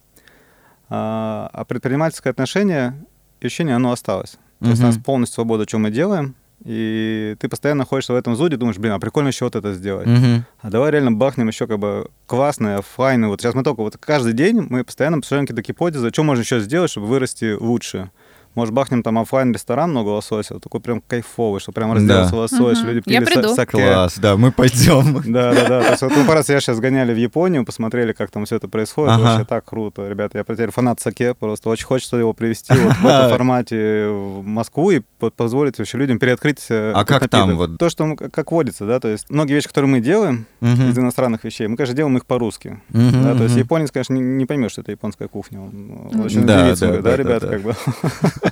а, 0.90 1.48
а 1.54 1.64
предпринимательское 1.64 2.32
отношение, 2.32 2.96
ощущение, 3.40 3.76
оно 3.76 3.92
осталось. 3.92 4.40
То 4.60 4.70
есть 4.70 4.82
у 4.82 4.86
нас 4.86 4.98
полностью 4.98 5.36
свобода, 5.36 5.66
что 5.68 5.78
мы 5.78 5.92
делаем, 5.92 6.34
и 6.64 7.36
ты 7.40 7.50
постоянно 7.50 7.80
находишься 7.80 8.14
в 8.14 8.16
этом 8.16 8.36
зуде, 8.36 8.58
думаешь, 8.58 8.78
блин, 8.78 8.94
а 8.94 9.00
прикольно 9.00 9.28
еще 9.28 9.46
вот 9.46 9.56
это 9.56 9.74
сделать. 9.74 10.08
Мгм. 10.08 10.46
А 10.62 10.70
давай 10.70 10.92
реально 10.92 11.12
бахнем 11.12 11.48
еще 11.48 11.68
как 11.68 11.80
бы 11.80 12.10
классное, 12.26 12.82
файное. 12.82 13.30
Вот 13.30 13.42
сейчас 13.42 13.56
мы 13.56 13.64
только 13.64 13.82
вот 13.82 13.98
каждый 13.98 14.34
день 14.34 14.66
мы 14.70 14.84
постоянно 14.84 15.20
построим 15.20 15.46
какие-то 15.46 15.62
гипотезы, 15.62 16.10
что 16.10 16.24
можно 16.24 16.42
еще 16.42 16.60
сделать, 16.60 16.92
чтобы 16.92 17.08
вырасти 17.08 17.54
лучше. 17.60 18.10
Может, 18.56 18.74
бахнем 18.74 19.04
там 19.04 19.20
оффлайн 19.20 19.52
ресторан 19.52 19.92
много 19.92 20.10
лосося, 20.10 20.54
вот 20.56 20.64
такой 20.64 20.80
прям 20.80 21.02
кайфовый, 21.06 21.60
что 21.60 21.72
прям 21.72 21.92
разделался 21.94 22.32
Да. 22.32 22.38
лосось, 22.38 22.80
Мгм. 22.80 22.88
люди 22.90 23.04
Я 23.06 23.22
пили 23.22 23.54
саке. 23.54 23.72
Класс, 23.78 24.18
да, 24.18 24.38
мы 24.38 24.52
пойдем. 24.52 25.22
Да, 25.26 25.54
да, 25.54 25.68
да. 25.68 25.82
То 25.84 25.90
есть 25.92 26.02
вот 26.02 26.12
мы 26.16 26.24
пару 26.26 26.38
раз 26.40 26.50
я 26.50 26.60
сейчас 26.62 26.78
сгоняли 26.78 27.14
в 27.14 27.18
Японию, 27.18 27.66
посмотрели, 27.66 28.14
как 28.14 28.32
там 28.32 28.46
все 28.46 28.56
это 28.56 28.68
происходит. 28.68 29.14
Ага. 29.14 29.22
Вообще 29.24 29.46
так 29.46 29.66
круто. 29.66 30.08
Ребята, 30.08 30.38
я 30.38 30.44
теперь 30.44 30.72
фанат 30.72 31.00
саке, 31.02 31.34
просто 31.34 31.70
очень 31.70 31.86
хочется 31.86 32.16
его 32.18 32.34
привести 32.34 32.74
вот 32.74 32.94
в 32.96 33.06
этом 33.06 33.30
формате 33.38 34.08
в 34.08 34.42
Москву 34.46 34.92
и 34.92 35.02
вот 35.20 35.34
позволить 35.34 35.78
вообще 35.78 35.98
людям 35.98 36.18
переоткрыть 36.20 36.66
э, 36.70 36.92
А 36.96 37.04
как 37.04 37.28
там 37.30 37.50
напиток. 37.50 37.58
вот? 37.72 37.78
То, 37.78 37.90
что 37.90 38.06
мы- 38.06 38.16
как 38.16 38.52
водится, 38.52 38.86
да, 38.86 39.00
то 39.00 39.08
есть 39.10 39.30
многие 39.30 39.54
вещи, 39.54 39.68
которые 39.68 39.90
мы 39.92 40.00
делаем 40.00 40.46
Мгм. 40.62 40.90
из 40.92 40.98
иностранных 40.98 41.44
вещей, 41.44 41.68
мы, 41.68 41.76
конечно, 41.76 41.96
делаем 41.96 42.16
их 42.18 42.26
по-русски. 42.26 42.80
Мгм, 42.90 43.24
Да, 43.24 43.36
то 43.36 43.44
есть 43.44 43.56
японец, 43.58 43.92
конечно, 43.92 44.14
не, 44.14 44.22
не 44.22 44.46
поймет, 44.46 44.72
что 44.72 44.82
это 44.82 44.92
японская 44.92 45.28
кухня. 45.28 45.60
Он 45.62 46.22
очень 46.24 46.46
Да, 46.46 46.62
удивится, 46.62 46.88
да, 46.88 46.92
да, 46.94 47.02
да, 47.02 47.10
да, 47.12 47.16
ребята, 47.18 47.48
да. 47.48 47.54
как 47.54 47.62
бы. 47.62 47.76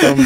Там, 0.00 0.18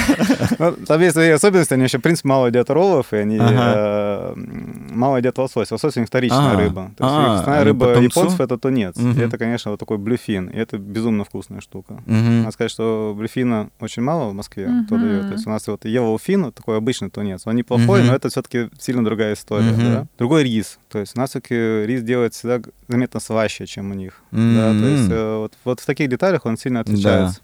ну, 0.58 1.10
свои 1.10 1.30
особенности, 1.30 1.74
они 1.74 1.84
еще, 1.84 1.98
в 1.98 2.02
принципе, 2.02 2.28
мало 2.28 2.46
едят 2.48 2.70
роллов, 2.70 3.12
и 3.12 3.16
они 3.16 3.38
э, 3.40 4.32
мало 4.36 5.16
едят 5.18 5.38
лосось. 5.38 5.70
Лосось 5.70 5.96
у 5.96 6.00
них 6.00 6.08
вторичная 6.08 6.52
А, 6.52 6.56
рыба. 6.56 6.90
То 6.96 7.04
есть 7.04 7.48
а, 7.48 7.54
они 7.54 7.64
рыба 7.64 8.00
японцев 8.00 8.40
это 8.40 8.58
тунец. 8.58 8.96
И 8.96 9.20
это, 9.20 9.38
конечно, 9.38 9.70
вот 9.70 9.80
такой 9.80 9.98
блюфин. 9.98 10.48
И 10.48 10.56
это 10.56 10.78
безумно 10.78 11.24
вкусная 11.24 11.60
штука. 11.60 12.02
Надо 12.06 12.50
сказать, 12.50 12.70
что 12.70 13.14
блюфина 13.16 13.70
очень 13.80 14.02
мало 14.02 14.30
в 14.30 14.34
Москве 14.34 14.68
кто 14.86 14.96
дает. 14.96 15.28
То 15.28 15.32
есть 15.32 15.46
у 15.46 15.50
нас 15.50 15.66
вот 15.66 15.84
евофин, 15.84 16.52
такой 16.52 16.76
обычный 16.76 17.10
тунец. 17.10 17.42
Он 17.46 17.54
неплохой, 17.56 18.02
но 18.02 18.14
это 18.14 18.28
все-таки 18.28 18.70
сильно 18.78 19.04
другая 19.04 19.34
история. 19.34 20.06
Другой 20.18 20.44
рис. 20.44 20.78
То 20.88 20.98
есть 20.98 21.16
у 21.16 21.20
нас 21.20 21.30
все-таки 21.30 21.54
рис 21.54 22.02
делает 22.02 22.34
всегда 22.34 22.60
заметно 22.88 23.20
слаще, 23.20 23.66
чем 23.66 23.90
у 23.90 23.94
них. 23.94 24.22
То 24.30 24.86
есть 24.86 25.10
э, 25.10 25.48
вот 25.64 25.80
в 25.80 25.86
таких 25.86 26.08
деталях 26.08 26.46
он 26.46 26.56
сильно 26.56 26.80
отличается. 26.80 27.40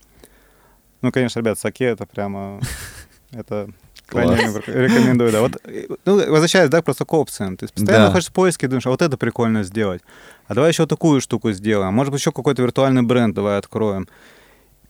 Ну, 1.05 1.12
конечно, 1.12 1.38
ребят, 1.40 1.59
саке 1.59 1.85
это 1.85 2.07
прямо... 2.07 2.61
Это 3.31 3.69
крайне 4.07 4.37
рекомендую, 4.37 5.33
да. 5.33 5.40
Вот, 5.40 5.57
э, 5.64 5.87
ну, 6.07 6.17
возвращаясь, 6.31 6.71
да, 6.71 6.81
просто 6.81 7.05
к 7.05 7.12
опциям. 7.12 7.59
Есть 7.61 7.75
постоянно 7.75 8.05
Да. 8.05 8.07
находишься 8.07 8.31
в 8.31 8.35
поиске, 8.35 8.69
думаешь, 8.69 8.87
а 8.87 8.90
вот 8.90 9.03
это 9.03 9.17
прикольно 9.19 9.64
сделать. 9.64 10.01
А 10.47 10.55
давай 10.55 10.71
еще 10.71 10.87
такую 10.87 11.21
штуку 11.21 11.53
сделаем. 11.53 11.93
Может 11.93 12.11
быть, 12.11 12.21
еще 12.21 12.33
какой-то 12.33 12.62
виртуальный 12.62 13.03
бренд 13.03 13.35
давай 13.35 13.59
откроем. 13.59 14.09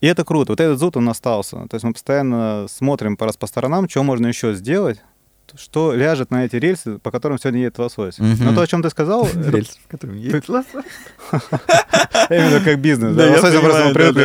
И 0.01 0.07
это 0.07 0.25
круто. 0.25 0.53
Вот 0.53 0.61
этот 0.61 0.79
зуд, 0.79 0.97
он 0.97 1.09
остался. 1.09 1.67
То 1.69 1.75
есть 1.75 1.85
мы 1.85 1.95
постоянно 1.95 2.67
смотрим 2.69 3.17
по 3.17 3.27
раз 3.27 3.37
по 3.37 3.47
сторонам, 3.49 3.89
что 3.89 4.05
можно 4.05 4.29
еще 4.29 4.55
сделать, 4.55 5.01
что 5.57 5.95
ляжет 5.95 6.31
на 6.31 6.45
эти 6.45 6.57
рельсы, 6.57 6.99
по 6.99 7.11
которым 7.11 7.39
сегодня 7.39 7.61
едет 7.61 7.79
лосось. 7.79 8.19
Мгм. 8.19 8.45
Но 8.45 8.55
то, 8.55 8.63
о 8.63 8.67
чем 8.67 8.83
ты 8.83 8.91
сказал, 8.91 9.29
Рельсы, 9.35 9.79
в 9.85 9.89
котором 9.89 10.17
едет 10.17 10.49
лосось. 10.49 10.85
именно 12.31 12.61
как 12.61 12.79
бизнес. 12.81 13.15
Да, 13.15 13.23
Да, 13.23 13.27
я 13.27 13.37
Лосось 13.37 13.61
просто 13.61 13.91
привыкли 13.93 14.23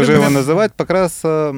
уже 0.00 0.12
его- 0.12 0.28
называть. 0.30 0.72
Как 0.76 0.90
раз, 0.90 1.20
э, 1.24 1.52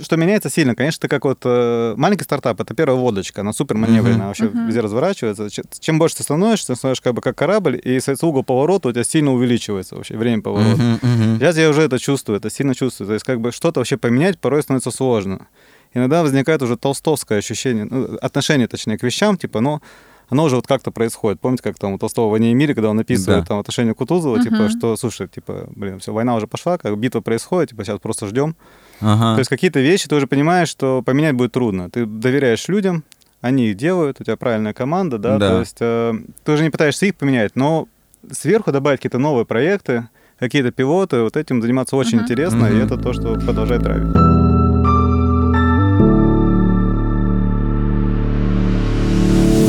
что 0.00 0.16
меняется 0.16 0.50
сильно. 0.50 0.74
Конечно, 0.74 1.00
ты 1.02 1.08
как 1.08 1.24
вот 1.24 1.40
э, 1.44 1.94
маленький 1.96 2.24
стартап, 2.24 2.60
это 2.60 2.74
первая 2.74 2.98
лодочка, 2.98 3.40
она 3.42 3.52
супер 3.52 3.76
маневренная, 3.76 4.26
вообще 4.28 4.48
везде 4.48 4.80
разворачивается. 4.80 5.48
Чем 5.80 5.98
больше 5.98 6.16
ты 6.16 6.22
становишься, 6.22 6.68
ты 6.68 6.76
становишься 6.76 7.02
как 7.02 7.14
бы 7.14 7.20
как 7.20 7.36
корабль, 7.36 7.80
и, 7.82 8.00
угол 8.22 8.42
поворота 8.42 8.88
у 8.88 8.92
тебя 8.92 9.04
сильно 9.04 9.32
увеличивается 9.32 9.94
вообще, 9.96 10.16
время 10.16 10.42
поворота. 10.42 10.98
Сейчас 11.38 11.56
я 11.56 11.68
уже 11.68 11.82
это 11.82 11.98
чувствую, 11.98 12.38
это 12.38 12.50
сильно 12.50 12.74
чувствую. 12.74 13.06
То 13.08 13.14
есть 13.14 13.24
как 13.24 13.40
бы 13.40 13.52
что-то 13.52 13.80
вообще 13.80 13.96
поменять 13.96 14.38
порой 14.38 14.62
становится 14.62 14.90
сложно. 14.90 15.46
Иногда 15.94 16.22
возникает 16.22 16.62
уже 16.62 16.76
толстовское 16.76 17.38
ощущение, 17.38 17.84
ну, 17.84 18.16
отношение, 18.20 18.68
точнее, 18.68 18.98
к 18.98 19.02
вещам, 19.02 19.36
типа, 19.36 19.60
ну, 19.60 19.80
оно 20.30 20.44
уже 20.44 20.56
вот 20.56 20.66
как-то 20.66 20.90
происходит. 20.90 21.40
Помните, 21.40 21.62
как 21.62 21.78
там 21.78 21.92
у 21.94 21.98
Толстого 21.98 22.30
«Войне 22.30 22.50
и 22.50 22.54
мире», 22.54 22.74
когда 22.74 22.90
он 22.90 22.98
описывает 23.00 23.40
Да. 23.44 23.46
там 23.46 23.58
отношение 23.60 23.94
к 23.94 23.96
Кутузову, 23.96 24.34
Мгм. 24.36 24.44
типа, 24.44 24.68
что, 24.68 24.94
слушай, 24.96 25.26
типа, 25.26 25.68
блин, 25.74 26.00
все, 26.00 26.12
война 26.12 26.36
уже 26.36 26.46
пошла, 26.46 26.76
как 26.76 26.98
битва 26.98 27.20
происходит, 27.22 27.70
типа, 27.70 27.84
сейчас 27.84 27.98
просто 27.98 28.26
ждем. 28.26 28.54
Ага. 29.00 29.34
То 29.36 29.38
есть 29.38 29.48
какие-то 29.48 29.80
вещи 29.80 30.06
ты 30.06 30.14
уже 30.16 30.26
понимаешь, 30.26 30.68
что 30.68 31.00
поменять 31.02 31.34
будет 31.34 31.52
трудно. 31.52 31.88
Ты 31.88 32.04
доверяешь 32.04 32.68
людям, 32.68 33.04
они 33.40 33.68
их 33.70 33.76
делают, 33.78 34.20
у 34.20 34.24
тебя 34.24 34.36
правильная 34.36 34.74
команда, 34.74 35.16
да, 35.16 35.38
Да. 35.38 35.48
то 35.48 35.60
есть 35.60 35.76
э, 35.80 36.12
ты 36.44 36.52
уже 36.52 36.62
не 36.62 36.70
пытаешься 36.70 37.06
их 37.06 37.14
поменять, 37.16 37.56
но 37.56 37.88
сверху 38.30 38.70
добавить 38.70 38.98
какие-то 38.98 39.18
новые 39.18 39.46
проекты, 39.46 40.08
какие-то 40.38 40.72
пилоты, 40.72 41.22
вот 41.22 41.38
этим 41.38 41.62
заниматься 41.62 41.96
очень 41.96 42.16
Мгм. 42.18 42.24
интересно, 42.24 42.66
и 42.66 42.74
Мгм. 42.74 42.84
это 42.84 42.96
то, 42.98 43.14
что 43.14 43.32
продолжает 43.34 43.82
драйвить. 43.82 44.37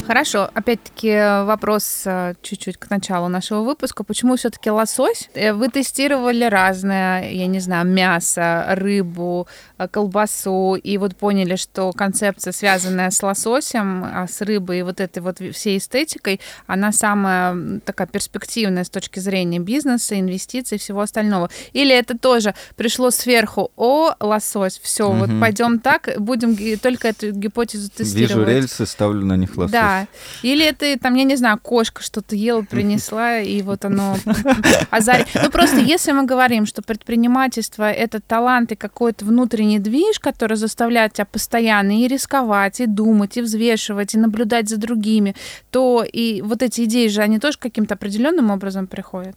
Хорошо, 0.09 0.49
опять-таки 0.55 1.43
вопрос 1.45 2.01
э, 2.05 2.33
чуть-чуть 2.41 2.77
к 2.77 2.89
началу 2.89 3.27
нашего 3.27 3.61
выпуска. 3.61 4.03
Почему 4.03 4.37
все-таки 4.37 4.71
лосось? 4.71 5.29
Э, 5.35 5.53
вы 5.53 5.67
тестировали 5.67 6.45
разное, 6.45 7.29
я 7.29 7.45
не 7.45 7.59
знаю, 7.59 7.85
мясо, 7.85 8.65
рыбу, 8.69 9.47
э, 9.77 9.87
колбасу, 9.87 10.73
и 10.73 10.97
вот 10.97 11.15
поняли, 11.15 11.57
что 11.57 11.91
концепция, 11.91 12.53
связанная 12.53 13.11
с 13.11 13.21
лососем, 13.21 14.03
а 14.03 14.25
с 14.27 14.41
рыбой 14.41 14.79
и 14.79 14.81
вот 14.81 14.99
этой 14.99 15.19
вот 15.19 15.37
всей 15.53 15.77
эстетикой, 15.77 16.41
она 16.65 16.91
самая 16.91 17.79
такая 17.85 18.07
перспективная 18.07 18.85
с 18.85 18.89
точки 18.89 19.19
зрения 19.19 19.59
бизнеса, 19.59 20.19
инвестиций 20.19 20.77
и 20.77 20.79
всего 20.79 21.01
остального. 21.01 21.51
Или 21.73 21.95
это 21.95 22.17
тоже 22.17 22.55
пришло 22.75 23.11
сверху, 23.11 23.71
о, 23.75 24.15
лосось, 24.19 24.79
все, 24.79 25.07
угу. 25.07 25.17
вот 25.17 25.39
пойдем 25.39 25.77
так, 25.77 26.09
будем 26.17 26.57
только 26.79 27.09
эту 27.09 27.29
гипотезу 27.29 27.91
тестировать. 27.91 28.31
Вижу 28.31 28.43
рельсы, 28.43 28.87
ставлю 28.87 29.23
на 29.23 29.37
них 29.37 29.55
лосось. 29.55 29.71
Да, 29.71 29.98
или 30.41 30.65
это, 30.65 30.97
там, 30.99 31.15
я 31.15 31.23
не 31.23 31.35
знаю, 31.35 31.59
кошка 31.61 32.03
что-то 32.03 32.35
ела, 32.35 32.61
принесла, 32.61 33.39
и 33.39 33.61
вот 33.61 33.85
оно 33.85 34.17
азарит. 34.89 35.27
Ну, 35.35 35.49
просто 35.49 35.77
если 35.79 36.11
мы 36.11 36.25
говорим, 36.25 36.65
что 36.65 36.81
предпринимательство— 36.81 37.91
это 37.91 38.19
талант 38.19 38.71
и 38.71 38.75
какой-то 38.75 39.25
внутренний 39.25 39.79
движ, 39.79 40.19
который 40.19 40.57
заставляет 40.57 41.13
тебя 41.13 41.25
постоянно 41.25 42.01
и 42.01 42.07
рисковать, 42.07 42.79
и 42.79 42.85
думать, 42.85 43.37
и 43.37 43.41
взвешивать, 43.41 44.13
и 44.15 44.19
наблюдать 44.19 44.69
за 44.69 44.77
другими, 44.77 45.35
то 45.71 46.03
и 46.03 46.41
вот 46.41 46.61
эти 46.61 46.85
идеи 46.85 47.07
же, 47.07 47.21
они 47.21 47.39
тоже 47.39 47.57
каким-то 47.57 47.95
определенным 47.95 48.51
образом 48.51 48.87
приходят. 48.87 49.35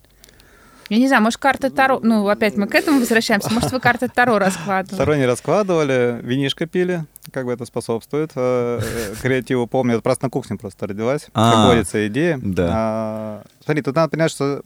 Я 0.92 0.98
не 0.98 1.08
знаю, 1.08 1.22
может, 1.22 1.40
карты 1.40 1.70
Таро... 1.70 2.00
Ну, 2.02 2.28
опять 2.28 2.58
мы 2.58 2.66
к 2.66 2.74
этому 2.74 3.00
возвращаемся. 3.00 3.50
Может, 3.50 3.72
вы 3.72 3.80
карты 3.80 4.08
Таро 4.08 4.38
раскладывали? 4.38 4.98
Таро 4.98 5.14
не 5.14 5.24
раскладывали, 5.24 6.20
винишко 6.22 6.66
пили, 6.66 7.06
как 7.30 7.46
бы 7.46 7.52
это 7.54 7.64
способствует 7.64 8.32
э, 8.34 8.78
э, 8.82 9.14
креативу. 9.22 9.66
Помню, 9.66 9.94
это 9.94 10.02
просто 10.02 10.26
на 10.26 10.30
кухне 10.30 10.58
просто 10.58 10.86
родилась. 10.86 11.28
А, 11.32 11.82
идея. 11.82 12.38
Да. 12.42 12.68
А, 12.70 13.42
смотри, 13.64 13.82
тут 13.82 13.96
надо 13.96 14.10
понять, 14.10 14.30
что 14.32 14.60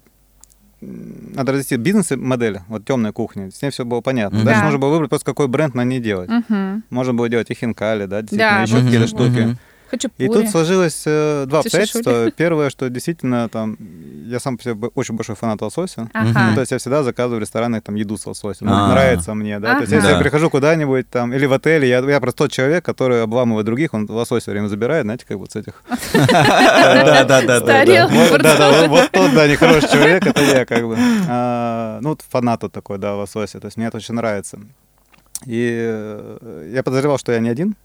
надо 0.81 1.53
развести 1.53 1.77
бизнес-модель, 1.77 2.59
вот 2.67 2.85
темная 2.85 3.13
кухня, 3.13 3.53
с 3.53 3.63
ней 3.63 3.71
все 3.71 3.85
было 3.85 4.01
понятно. 4.01 4.43
Дальше 4.43 4.65
можно 4.65 4.79
было 4.81 4.91
выбрать 4.91 5.11
просто 5.11 5.27
какой 5.27 5.47
бренд 5.47 5.77
на 5.77 5.85
ней 5.85 6.01
делать. 6.01 6.29
Можно 6.91 7.15
было 7.15 7.29
делать 7.29 7.51
и 7.51 7.55
хинкали, 7.55 8.07
да, 8.07 8.23
действительно, 8.23 8.63
еще 8.63 8.81
какие-то 8.81 9.07
штуки. 9.07 9.57
Хачапури. 9.91 10.29
И 10.29 10.33
тут 10.33 10.49
сложилось 10.49 11.03
э, 11.07 11.45
два 11.47 11.61
обстоятельства. 11.61 12.31
Первое, 12.37 12.71
что 12.71 12.89
действительно 12.91 13.49
там 13.49 13.77
я 14.27 14.41
сам 14.41 14.57
по 14.57 14.65
себе 14.65 14.91
очень 14.95 15.15
большой 15.15 15.37
фанат 15.37 15.63
лосося. 15.63 16.11
Ага. 16.13 16.49
Ну, 16.49 16.55
то 16.55 16.61
есть 16.61 16.73
я 16.73 16.79
всегда 16.79 17.03
заказываю 17.03 17.39
в 17.39 17.41
ресторанах 17.43 17.83
там 17.83 17.95
еду 17.95 18.17
с 18.17 18.27
лососем. 18.27 18.69
А-а-а. 18.69 18.91
Нравится 18.91 19.35
мне, 19.35 19.59
да. 19.61 19.73
Ага. 19.73 19.79
То 19.79 19.83
есть 19.83 19.93
если 19.93 20.09
да. 20.09 20.15
я 20.15 20.21
прихожу 20.21 20.51
куда-нибудь 20.51 21.09
там 21.09 21.33
или 21.33 21.47
в 21.47 21.53
отеле, 21.53 21.89
я, 21.89 21.99
я 22.01 22.21
просто 22.21 22.45
тот 22.45 22.53
человек, 22.53 22.85
который 22.85 23.23
обламывает 23.23 23.65
других, 23.65 23.95
он 23.95 24.07
лосось 24.11 24.43
все 24.43 24.53
время 24.53 24.69
забирает, 24.69 25.05
знаете, 25.05 25.25
как 25.27 25.37
вот 25.39 25.53
с 25.53 25.57
этих. 25.57 25.83
Да, 26.13 27.25
да, 27.25 27.43
да, 27.43 27.61
да. 27.61 27.85
Да, 27.85 28.89
вот 28.89 29.11
тот, 29.11 29.35
да, 29.35 29.47
нехороший 29.47 29.89
человек, 29.93 30.27
это 30.27 30.43
я 30.43 30.65
как 30.65 30.87
бы. 30.87 30.97
А, 31.29 31.99
ну, 32.01 32.17
фанат 32.29 32.65
такой, 32.73 32.99
да, 32.99 33.15
лосося. 33.15 33.61
То 33.61 33.67
есть 33.67 33.77
мне 33.77 33.87
это 33.87 33.99
очень 33.99 34.15
нравится. 34.15 34.59
И 35.45 35.77
э, 35.79 36.71
я 36.73 36.83
подозревал, 36.83 37.19
что 37.19 37.33
я 37.33 37.41
не 37.41 37.51
один 37.51 37.77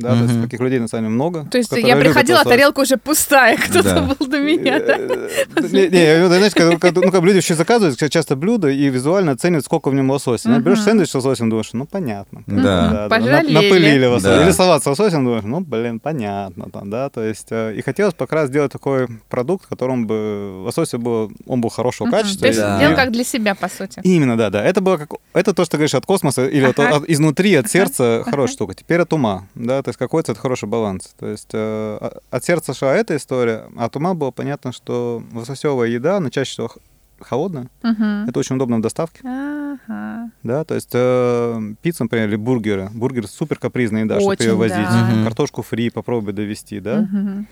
да, 0.00 0.16
то 0.16 0.22
есть 0.24 0.42
таких 0.42 0.60
людей 0.60 0.78
на 0.78 0.88
самом 0.88 1.04
деле 1.04 1.14
много. 1.14 1.46
То 1.50 1.58
есть 1.58 1.72
я 1.72 1.96
приходила, 1.96 2.40
а 2.40 2.44
тарелка 2.44 2.80
уже 2.80 2.96
пустая, 2.96 3.56
кто-то 3.68 4.02
был 4.02 4.26
до 4.26 4.40
меня, 4.40 4.80
да? 4.80 4.96
Не, 4.96 5.88
не, 5.88 6.26
знаешь, 6.26 6.52
ну, 6.56 6.78
как 7.10 7.22
люди 7.22 7.36
еще 7.36 7.54
заказывают 7.54 7.98
часто 8.10 8.36
блюда 8.36 8.68
и 8.68 8.88
визуально 8.88 9.36
ценят, 9.36 9.64
сколько 9.64 9.90
в 9.90 9.94
нем 9.94 10.10
лосося. 10.10 10.58
Берешь 10.58 10.82
сэндвич 10.82 11.10
с 11.10 11.14
лососем, 11.14 11.50
думаешь, 11.50 11.70
ну, 11.72 11.86
понятно. 11.86 12.42
Да. 12.46 13.06
Пожалели. 13.08 13.52
Напылили 13.52 14.06
лосось. 14.06 14.42
Или 14.42 14.50
салат 14.52 14.82
с 14.82 14.86
лососем, 14.86 15.24
думаешь, 15.24 15.44
ну, 15.44 15.60
блин, 15.60 16.00
понятно. 16.00 16.70
Там, 16.70 16.90
да, 16.90 17.08
то 17.08 17.22
есть, 17.22 17.48
э, 17.50 17.74
и 17.76 17.82
хотелось 17.82 18.14
как 18.16 18.32
раз 18.32 18.48
сделать 18.48 18.72
такой 18.72 19.08
продукт, 19.28 19.66
которым 19.66 20.06
бы 20.06 20.62
лосося 20.64 20.98
был, 20.98 21.32
он 21.46 21.60
был 21.60 21.70
хорошего 21.70 22.10
качества. 22.10 22.40
То 22.40 22.46
есть, 22.48 22.58
сделал 22.58 22.94
как 22.94 23.12
для 23.12 23.24
себя, 23.24 23.54
по 23.54 23.68
сути. 23.68 24.00
Именно, 24.02 24.36
да, 24.36 24.50
да. 24.50 24.64
Это 24.64 24.80
было 24.80 24.96
как, 24.96 25.10
это 25.32 25.52
то, 25.52 25.64
что 25.64 25.72
ты 25.72 25.76
говоришь 25.78 25.94
от 25.94 26.06
космоса 26.06 26.46
или 26.46 26.66
изнутри, 27.12 27.54
от 27.54 27.70
сердца, 27.70 28.22
хорошая 28.24 28.54
штука. 28.54 28.74
Теперь 28.74 29.00
от 29.00 29.12
ума, 29.12 29.46
да, 29.54 29.82
то 29.90 29.92
есть 29.92 29.98
какой-то 29.98 30.30
это 30.30 30.40
хороший 30.40 30.68
баланс. 30.68 31.16
То 31.18 31.26
есть 31.26 31.50
э, 31.52 32.10
от 32.30 32.44
сердца 32.44 32.74
шла 32.74 32.94
эта 32.94 33.16
история, 33.16 33.64
а 33.76 33.86
от 33.86 33.96
ума 33.96 34.14
было 34.14 34.30
понятно, 34.30 34.70
что 34.70 35.20
лососевая 35.32 35.88
еда, 35.88 36.18
она 36.18 36.30
чаще 36.30 36.52
всего 36.52 36.70
холодная. 37.18 37.68
Uh-huh. 37.82 38.28
Это 38.28 38.38
очень 38.38 38.54
удобно 38.54 38.78
в 38.78 38.82
доставке. 38.82 39.20
Uh-huh. 39.24 40.30
Да, 40.44 40.62
то 40.62 40.76
есть 40.76 40.90
э, 40.92 41.60
пицца, 41.82 42.04
например, 42.04 42.28
или 42.28 42.36
бургеры. 42.36 42.88
Бургер 42.94 43.26
супер 43.26 43.58
капризная 43.58 44.04
еда, 44.04 44.18
очень, 44.18 44.44
чтобы 44.44 44.44
ее 44.44 44.54
возить. 44.54 44.76
Да. 44.76 45.10
Uh-huh. 45.10 45.24
Картошку 45.24 45.62
фри 45.62 45.90
попробуй 45.90 46.34
довезти, 46.34 46.78
да. 46.78 47.00
Угу. 47.00 47.46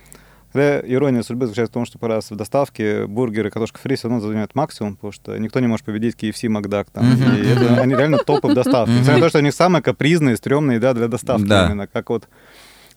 Хотя 0.52 0.80
ирония 0.80 1.22
судьбы 1.22 1.46
заключается 1.46 1.72
в 1.72 1.74
том, 1.74 1.84
что 1.84 1.98
раз 2.06 2.30
в 2.30 2.36
доставке 2.36 3.06
бургеры, 3.06 3.50
картошка 3.50 3.78
фри 3.78 3.96
все 3.96 4.08
равно 4.08 4.26
занимают 4.26 4.54
максимум, 4.54 4.96
потому 4.96 5.12
что 5.12 5.36
никто 5.36 5.60
не 5.60 5.66
может 5.66 5.84
победить 5.84 6.16
KFC, 6.16 6.48
Макдак. 6.48 6.88
Там, 6.90 7.04
м-м. 7.04 7.44
И 7.44 7.48
это, 7.48 7.80
они 7.82 7.94
реально 7.94 8.18
топы 8.18 8.48
в 8.48 8.54
доставке. 8.54 8.92
Несмотря 8.92 9.16
на 9.16 9.20
то, 9.20 9.28
что 9.28 9.38
они 9.38 9.50
самые 9.50 9.82
капризные, 9.82 10.36
стрёмные 10.36 10.76
еда 10.76 10.94
для 10.94 11.08
доставки 11.08 11.46
да. 11.46 11.66
именно, 11.66 11.86
как 11.86 12.08
вот 12.10 12.28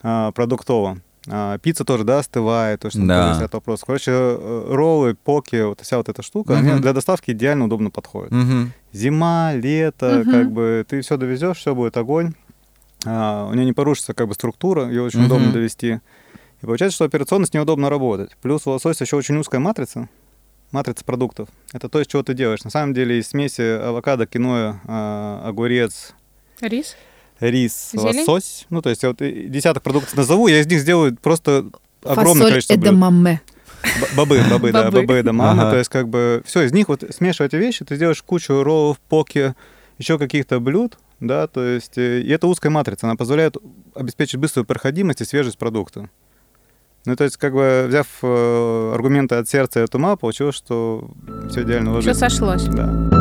а, 0.02 0.32
продуктово. 0.32 1.00
А, 1.30 1.58
пицца 1.60 1.86
тоже, 1.86 2.04
да, 2.04 2.20
остывает, 2.20 2.80
то, 2.80 2.90
что 2.90 3.06
да. 3.06 3.38
этот 3.38 3.54
вопрос. 3.54 3.84
Короче, 3.86 4.12
э, 4.12 4.66
роллы, 4.70 5.16
поки, 5.16 5.62
вот 5.62 5.82
вся 5.82 5.98
вот 5.98 6.10
эта 6.10 6.24
штука, 6.24 6.54
угу. 6.54 6.60
они 6.60 6.82
для 6.82 6.94
доставки 6.94 7.32
идеально 7.32 7.66
удобно 7.66 7.92
подходят. 7.92 8.32
Угу. 8.32 8.72
Зима, 8.94 9.54
лето, 9.54 10.22
угу. 10.22 10.32
как 10.32 10.52
бы 10.52 10.86
ты 10.88 11.02
все 11.02 11.18
довезешь, 11.18 11.58
все 11.58 11.76
будет 11.76 11.96
огонь. 11.98 12.34
А, 13.06 13.48
у 13.48 13.54
нее 13.54 13.66
не 13.66 13.74
порушится 13.74 14.14
как 14.14 14.28
бы 14.28 14.34
структура, 14.34 14.88
ее 14.88 15.04
очень 15.04 15.20
угу. 15.20 15.28
удобно 15.28 15.52
довести. 15.52 16.00
И 16.62 16.66
получается, 16.66 16.96
что 16.96 17.06
операционно 17.06 17.46
с 17.46 17.54
неудобно 17.54 17.90
работать. 17.90 18.38
Плюс 18.42 18.68
у 18.68 18.72
лосося 18.72 19.04
еще 19.04 19.16
очень 19.16 19.38
узкая 19.38 19.60
матрица, 19.60 20.10
матрица 20.72 21.04
продуктов. 21.04 21.50
Это 21.74 21.90
то, 21.90 22.02
из 22.02 22.08
чего 22.08 22.24
ты 22.24 22.34
делаешь. 22.34 22.64
На 22.64 22.70
самом 22.70 22.94
деле 22.94 23.20
из 23.20 23.30
смеси 23.30 23.62
авокадо, 23.62 24.28
киноя, 24.28 24.80
а, 24.86 25.44
огурец. 25.46 26.14
Рис? 26.62 26.96
рис, 27.42 27.92
Зелень? 27.94 28.20
лосось. 28.20 28.66
Ну, 28.70 28.82
то 28.82 28.90
есть 28.90 29.04
я 29.04 29.10
вот 29.10 29.18
десяток 29.18 29.84
продуктов 29.84 30.16
назову, 30.16 30.48
я 30.48 30.62
из 30.62 30.68
них 30.68 30.80
сделаю 30.80 31.18
просто 31.18 31.70
огромное 32.04 32.34
Фасоль 32.34 32.50
количество 32.50 32.74
эдамаме. 32.76 33.42
Бобы, 34.16 34.40
бобы, 34.50 34.72
да, 34.72 34.92
бобы 34.92 35.16
эдамаме. 35.16 35.62
Ага. 35.62 35.72
То 35.72 35.78
есть 35.78 35.90
как 35.90 36.08
бы 36.08 36.44
все 36.46 36.62
из 36.62 36.72
них 36.72 36.88
вот 36.88 37.04
смешивая 37.10 37.48
эти 37.48 37.56
вещи, 37.56 37.84
ты 37.84 37.96
сделаешь 37.96 38.22
кучу 38.22 38.62
роллов, 38.62 39.00
поки, 39.10 39.56
еще 39.98 40.20
каких-то 40.20 40.60
блюд, 40.60 41.00
да, 41.20 41.48
то 41.48 41.64
есть 41.64 41.98
э, 41.98 42.22
и 42.22 42.30
это 42.30 42.46
узкая 42.46 42.72
матрица, 42.72 43.08
она 43.08 43.16
позволяет 43.16 43.58
обеспечить 43.96 44.36
быструю 44.40 44.66
проходимость 44.66 45.22
и 45.22 45.26
свежесть 45.26 45.58
продукта. 45.58 46.10
Ну, 47.06 47.16
то 47.16 47.24
есть, 47.24 47.38
как 47.38 47.54
бы, 47.54 47.86
взяв 47.88 48.08
э, 48.22 48.92
аргументы 48.94 49.36
от 49.36 49.50
сердца 49.50 49.80
и 49.80 49.84
от 49.84 49.96
ума, 49.96 50.16
получилось, 50.16 50.56
что 50.56 51.10
все 51.50 51.64
идеально 51.64 51.94
ложится. 51.94 52.28
Все 52.28 52.30
сошлось. 52.30 52.64
Да. 52.66 53.21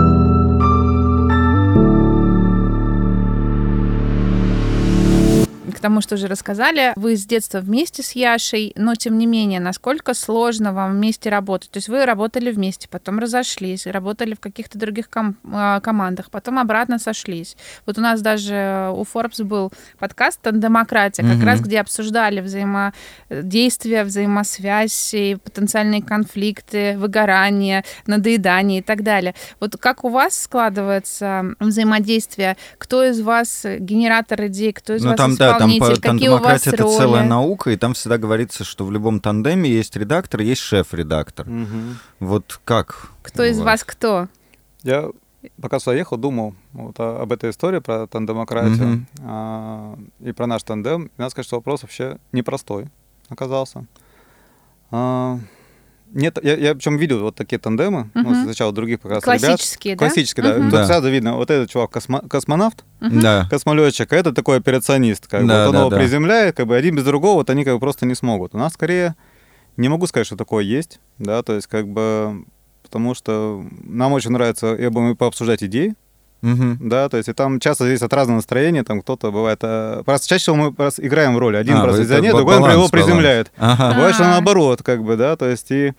К 5.81 5.83
тому, 5.83 6.03
что 6.03 6.16
уже 6.16 6.27
рассказали, 6.27 6.93
вы 6.95 7.16
с 7.16 7.25
детства 7.25 7.61
вместе 7.61 8.03
с 8.03 8.12
Яшей, 8.12 8.75
но 8.77 8.97
тем 8.97 9.16
не 9.16 9.25
менее, 9.25 9.61
насколько 9.61 10.12
сложно 10.12 10.75
вам 10.75 10.93
вместе 10.93 11.31
работать? 11.31 11.71
То 11.71 11.79
есть 11.79 11.88
вы 11.88 12.05
работали 12.05 12.51
вместе, 12.51 12.87
потом 12.87 13.19
разошлись, 13.19 13.87
работали 13.87 14.35
в 14.35 14.40
каких-то 14.40 14.79
других 14.79 15.09
ком- 15.09 15.37
а, 15.51 15.81
командах, 15.81 16.31
потом 16.31 16.59
обратно 16.59 16.99
сошлись. 16.99 17.57
Вот 17.87 17.97
у 17.97 18.03
нас 18.03 18.21
даже 18.21 18.90
у 18.95 19.05
Forbes 19.05 19.43
был 19.43 19.73
подкаст 19.99 20.43
«Тандемократия», 20.43 21.25
как 21.25 21.38
mm-hmm. 21.38 21.45
раз 21.47 21.61
где 21.62 21.81
обсуждали 21.81 22.43
взаимодействие, 22.43 24.05
взаимосвязь, 24.05 25.14
потенциальные 25.43 26.03
конфликты, 26.03 26.99
выгорание, 26.99 27.85
надоедание 28.07 28.81
и 28.81 28.83
так 28.83 29.03
далее. 29.03 29.35
Вот 29.61 29.79
как 29.79 30.05
у 30.05 30.11
вас 30.11 30.38
складывается 30.38 31.55
взаимодействие? 31.59 32.59
Кто 32.77 33.03
из 33.03 33.23
вас 33.23 33.64
генератор 33.64 34.45
идей, 34.45 34.75
кто 34.75 34.93
из 34.93 35.03
ну, 35.03 35.12
вас 35.12 35.16
там? 35.16 35.37
Да, 35.37 35.59
там 35.59 35.69
какие 35.78 36.28
у 36.28 36.38
вас 36.38 36.66
это 36.66 36.83
роли? 36.83 36.96
целая 36.96 37.24
наука, 37.24 37.70
и 37.70 37.76
там 37.76 37.94
всегда 37.94 38.18
говорится, 38.18 38.64
что 38.64 38.85
в 38.85 38.92
любом 38.92 39.20
тандеме 39.20 39.70
есть 39.70 39.94
редактор, 39.96 40.40
есть 40.40 40.61
шеф-редактор. 40.61 41.48
Угу. 41.48 41.78
Вот 42.20 42.61
как? 42.64 43.11
Кто 43.22 43.44
из 43.44 43.61
вас 43.61 43.85
кто? 43.85 44.28
Я 44.83 45.11
пока 45.61 45.78
сюда 45.78 45.94
ехал, 45.94 46.16
думал 46.16 46.54
вот 46.72 46.98
об 46.98 47.33
этой 47.33 47.50
истории 47.50 47.78
про 47.78 48.06
тандемократию 48.06 48.94
угу. 48.94 49.04
а, 49.22 49.98
и 50.20 50.33
про 50.33 50.46
наш 50.46 50.62
тандем. 50.62 51.06
И 51.06 51.11
надо 51.16 51.30
сказать, 51.30 51.46
что 51.46 51.56
вопрос 51.56 51.83
вообще 51.83 52.18
непростой 52.33 52.88
оказался. 53.28 53.87
А, 54.90 55.38
нет, 56.12 56.38
я, 56.42 56.57
я 56.57 56.75
причем 56.75 56.96
видел 56.96 57.20
вот 57.20 57.37
такие 57.37 57.59
тандемы, 57.59 58.11
uh-huh. 58.14 58.23
ну, 58.23 58.44
сначала 58.44 58.73
других 58.73 59.01
как 59.01 59.12
раз 59.12 59.25
Классические, 59.25 59.92
ребят. 59.92 60.01
да? 60.01 60.07
Классические, 60.07 60.44
да. 60.44 60.55
Тут 60.55 60.70
да. 60.70 60.87
сразу 60.87 61.09
видно, 61.09 61.37
вот 61.37 61.51
этот 61.51 61.70
чувак 61.70 61.90
космо, 61.90 62.20
космонавт, 62.20 62.85
uh-huh. 63.01 63.20
да. 63.20 63.46
космолетчик, 63.49 64.12
а 64.12 64.16
это 64.16 64.33
такой 64.33 64.59
операционист, 64.59 65.27
как 65.27 65.46
да, 65.46 65.55
бы, 65.55 65.59
вот 65.61 65.66
он 65.66 65.73
да, 65.73 65.81
его 65.81 65.90
да. 65.90 65.96
приземляет, 65.96 66.57
как 66.57 66.66
бы 66.66 66.77
один 66.77 66.96
без 66.96 67.05
другого, 67.05 67.35
вот 67.35 67.51
они 67.51 67.64
как 67.64 67.75
бы 67.75 67.81
просто 67.81 68.07
не 68.07 68.14
смогут. 68.14 68.55
У 68.55 68.59
нас 68.59 68.73
скорее, 68.73 69.14
не 69.77 69.88
могу 69.88 70.07
сказать, 70.07 70.27
что 70.27 70.37
такое 70.37 70.64
есть, 70.64 71.01
да, 71.18 71.42
то 71.42 71.55
есть 71.55 71.68
как 71.68 71.87
бы, 71.87 72.44
потому 72.83 73.14
что 73.14 73.64
нам 73.85 74.12
очень 74.12 74.31
нравится, 74.31 74.77
я 74.79 74.90
бы 74.90 75.14
пообсуждать 75.14 75.62
идеи, 75.62 75.94
Мгм. 76.42 76.79
да, 76.88 77.09
то 77.09 77.16
есть 77.18 77.29
и 77.29 77.33
там 77.33 77.61
часто 77.61 77.85
зависит 77.85 78.03
от 78.03 78.12
разного 78.14 78.37
настроения, 78.37 78.83
там 78.83 79.03
кто-то 79.03 79.31
бывает... 79.31 79.59
э, 79.62 80.03
Просто 80.05 80.26
чаще 80.29 80.42
всего 80.42 80.57
мы 80.57 80.72
просто 80.72 81.07
играем 81.07 81.35
в 81.35 81.38
роли. 81.38 81.57
Один 81.57 81.76
А, 81.76 81.83
просто 81.83 82.03
визионер, 82.03 82.35
другой 82.35 82.55
например, 82.57 82.76
его 82.79 82.88
приземляет. 82.88 83.53
Ага. 83.59 83.94
Бывает, 83.94 84.14
что 84.14 84.24
А. 84.24 84.29
наоборот, 84.29 84.83
как 84.83 85.03
бы, 85.05 85.16
да, 85.16 85.37
то 85.37 85.46
есть 85.48 85.70
и 85.70 85.92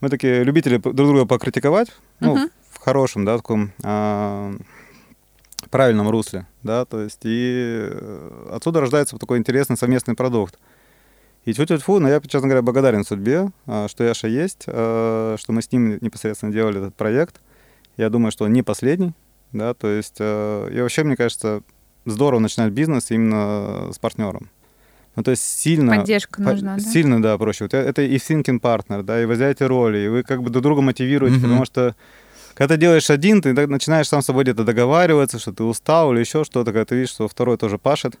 мы 0.00 0.08
такие 0.10 0.44
любители 0.44 0.76
друг 0.76 0.94
друга 0.94 1.24
покритиковать, 1.24 1.88
ну, 2.20 2.36
Мгм. 2.36 2.50
в 2.70 2.78
хорошем, 2.78 3.24
да, 3.24 3.36
таком 3.36 3.72
а, 3.82 4.52
правильном 5.70 6.08
русле, 6.10 6.46
да, 6.62 6.84
то 6.84 7.00
есть 7.00 7.20
и 7.24 7.88
э, 7.90 8.50
отсюда 8.52 8.80
рождается 8.80 9.16
такой 9.18 9.38
интересный 9.38 9.76
совместный 9.76 10.14
продукт. 10.14 10.58
И 11.46 11.54
тьфу 11.54 11.64
тьфу 11.64 12.00
но 12.00 12.08
я, 12.08 12.20
честно 12.20 12.48
говоря, 12.48 12.60
благодарен 12.62 13.02
судьбе, 13.04 13.50
а, 13.66 13.88
что 13.88 14.04
Яша 14.04 14.26
есть, 14.28 14.64
а, 14.66 15.36
что 15.38 15.52
мы 15.52 15.62
с 15.62 15.72
ним 15.72 15.96
непосредственно 16.00 16.52
делали 16.52 16.78
этот 16.80 16.94
проект. 16.94 17.40
Я 17.96 18.08
думаю, 18.10 18.30
что 18.32 18.44
он 18.44 18.52
не 18.52 18.62
последний, 18.62 19.14
да, 19.52 19.74
то 19.74 19.88
есть 19.88 20.16
э, 20.18 20.70
и 20.72 20.80
вообще, 20.80 21.04
мне 21.04 21.16
кажется, 21.16 21.62
здорово 22.06 22.40
начинать 22.40 22.72
бизнес 22.72 23.10
именно 23.10 23.92
с 23.92 23.98
партнером. 23.98 24.50
Ну, 25.16 25.22
то 25.22 25.32
есть 25.32 25.42
сильно... 25.42 25.96
Поддержка 25.96 26.42
По- 26.42 26.50
нужна, 26.50 26.76
да? 26.76 26.80
Сильно, 26.82 27.20
да, 27.20 27.36
проще. 27.36 27.64
Вот 27.64 27.74
это 27.74 28.02
и 28.02 28.16
thinking 28.16 28.60
партнер, 28.60 29.02
да, 29.02 29.20
и 29.20 29.24
вы 29.24 29.34
взяете 29.34 29.66
роли, 29.66 29.98
и 29.98 30.08
вы 30.08 30.22
как 30.22 30.42
бы 30.42 30.50
друг 30.50 30.62
друга 30.62 30.82
мотивируете, 30.82 31.36
Мгм. 31.36 31.42
потому 31.42 31.64
что 31.64 31.96
когда 32.54 32.74
ты 32.74 32.80
делаешь 32.80 33.10
один, 33.10 33.42
ты 33.42 33.52
начинаешь 33.66 34.08
сам 34.08 34.22
с 34.22 34.26
собой 34.26 34.44
где-то 34.44 34.64
договариваться, 34.64 35.38
что 35.38 35.52
ты 35.52 35.64
устал 35.64 36.12
или 36.12 36.20
еще 36.20 36.44
что-то, 36.44 36.72
когда 36.72 36.84
ты 36.84 36.94
видишь, 36.94 37.10
что 37.10 37.26
второй 37.26 37.56
тоже 37.56 37.78
пашет, 37.78 38.18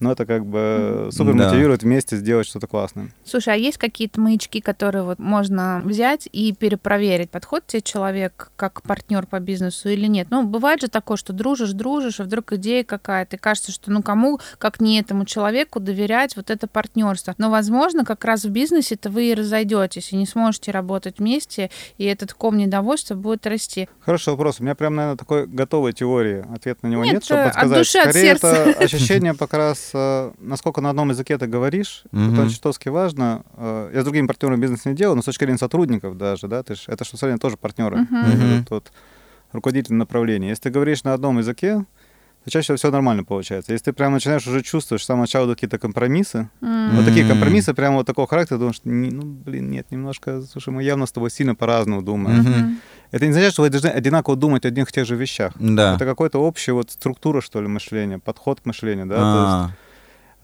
но 0.00 0.12
это 0.12 0.26
как 0.26 0.44
бы 0.46 1.08
супер 1.12 1.34
Да. 1.36 1.46
мотивирует 1.48 1.82
вместе 1.82 2.16
сделать 2.16 2.46
что-то 2.46 2.66
классное. 2.66 3.08
Слушай, 3.24 3.54
а 3.54 3.56
есть 3.56 3.78
какие-то 3.78 4.20
маячки, 4.20 4.60
которые 4.60 5.02
вот 5.04 5.18
можно 5.18 5.80
взять 5.84 6.28
и 6.32 6.52
перепроверить, 6.52 7.30
подходит 7.30 7.66
тебе 7.68 7.82
человек 7.82 8.50
как 8.56 8.82
партнер 8.82 9.26
по 9.26 9.40
бизнесу 9.40 9.88
или 9.88 10.06
нет? 10.06 10.28
Ну, 10.30 10.42
бывает 10.44 10.80
же 10.80 10.88
такое, 10.88 11.16
что 11.16 11.32
дружишь, 11.32 11.72
дружишь, 11.72 12.20
а 12.20 12.24
вдруг 12.24 12.52
идея 12.54 12.84
какая-то, 12.84 13.36
и 13.36 13.38
кажется, 13.38 13.72
что 13.72 13.90
ну 13.90 14.02
кому, 14.02 14.40
как 14.58 14.80
не 14.80 14.98
этому 15.00 15.24
человеку, 15.24 15.80
доверять 15.80 16.36
вот 16.36 16.50
это 16.50 16.66
партнерство. 16.66 17.34
Но, 17.38 17.50
возможно, 17.50 18.04
как 18.04 18.24
раз 18.24 18.44
в 18.44 18.50
бизнесе-то 18.50 19.10
вы 19.10 19.30
и 19.30 19.34
разойдетесь, 19.34 20.12
и 20.12 20.16
не 20.16 20.26
сможете 20.26 20.70
работать 20.70 21.18
вместе, 21.18 21.70
и 21.98 22.04
этот 22.04 22.34
ком 22.34 22.56
недовольства 22.56 23.14
будет 23.14 23.46
расти. 23.46 23.88
Хороший 24.00 24.30
вопрос. 24.30 24.60
У 24.60 24.64
меня 24.64 24.74
прям, 24.74 24.94
наверное, 24.94 25.16
такой 25.16 25.46
готовой 25.46 25.92
теории. 25.92 26.44
Ответ 26.54 26.82
на 26.82 26.88
него 26.88 27.04
Нет, 27.04 27.14
нет, 27.14 27.24
чтобы 27.24 27.40
э, 27.40 27.44
от 27.44 27.52
подсказать. 27.54 27.78
души, 27.78 27.98
от 27.98 28.10
Скорее, 28.10 28.26
сердца. 28.26 28.46
это 28.48 28.84
ощущение 28.84 29.34
как 29.34 29.52
раз, 29.54 29.83
э, 29.92 30.32
насколько 30.38 30.80
на 30.80 30.90
одном 30.90 31.10
языке 31.10 31.36
ты 31.38 31.46
говоришь. 31.46 32.04
Мгм. 32.12 32.34
Это 32.34 32.50
чертовски 32.50 32.88
важно. 32.88 33.44
Э, 33.56 33.90
Я 33.94 34.00
с 34.00 34.04
другими 34.04 34.26
партнерами 34.26 34.60
бизнес 34.60 34.84
не 34.84 34.94
делаю, 34.94 35.16
но 35.16 35.22
с 35.22 35.24
точки 35.26 35.44
зрения 35.44 35.58
сотрудников 35.58 36.16
даже, 36.16 36.48
да, 36.48 36.62
ты 36.62 36.74
ж, 36.74 36.84
это 36.86 37.04
что 37.04 37.16
сегодня 37.16 37.38
тоже 37.38 37.56
партнеры. 37.56 38.06
Мгм. 38.10 38.64
тот 38.68 38.92
руководитель 39.52 39.94
направления. 39.94 40.48
Если 40.48 40.64
ты 40.64 40.70
говоришь 40.70 41.04
на 41.04 41.14
одном 41.14 41.38
языке, 41.38 41.84
то 42.44 42.50
чаще 42.50 42.64
всего 42.64 42.76
все 42.76 42.90
нормально 42.90 43.24
получается. 43.24 43.72
Если 43.72 43.86
ты 43.86 43.92
прям 43.92 44.12
начинаешь 44.12 44.46
уже 44.46 44.62
чувствовать, 44.62 45.00
что 45.00 45.06
с 45.06 45.08
самого 45.08 45.22
начала 45.22 45.46
идут 45.46 45.56
какие-то 45.56 45.78
компромиссы, 45.78 46.50
М. 46.60 46.96
вот 46.96 47.04
такие 47.06 47.26
компромиссы 47.26 47.72
прямо 47.72 47.96
вот 47.96 48.06
такого 48.06 48.26
характера, 48.26 48.58
думаешь, 48.58 48.80
«Не, 48.84 49.10
ну, 49.10 49.22
блин, 49.22 49.70
нет, 49.70 49.90
немножко, 49.90 50.42
слушай, 50.42 50.68
мы 50.68 50.82
явно 50.82 51.06
с 51.06 51.12
тобой 51.12 51.30
сильно 51.30 51.54
по-разному 51.54 52.02
думаем. 52.02 52.40
Мгм. 52.40 52.80
Это 53.12 53.24
не 53.24 53.30
означает, 53.30 53.52
что 53.52 53.62
вы 53.62 53.70
должны 53.70 53.88
одинаково 53.88 54.36
думать 54.36 54.64
о 54.64 54.68
одних 54.68 54.90
и 54.90 54.92
тех 54.92 55.06
же 55.06 55.16
вещах. 55.16 55.52
Да. 55.58 55.94
Это 55.94 56.04
какая-то 56.04 56.38
общая 56.38 56.72
вот 56.72 56.90
структура, 56.90 57.40
что 57.40 57.62
ли, 57.62 57.68
мышления, 57.68 58.18
подход 58.18 58.60
к 58.60 58.66
мышлению, 58.66 59.06
да. 59.06 59.16
То 59.16 59.70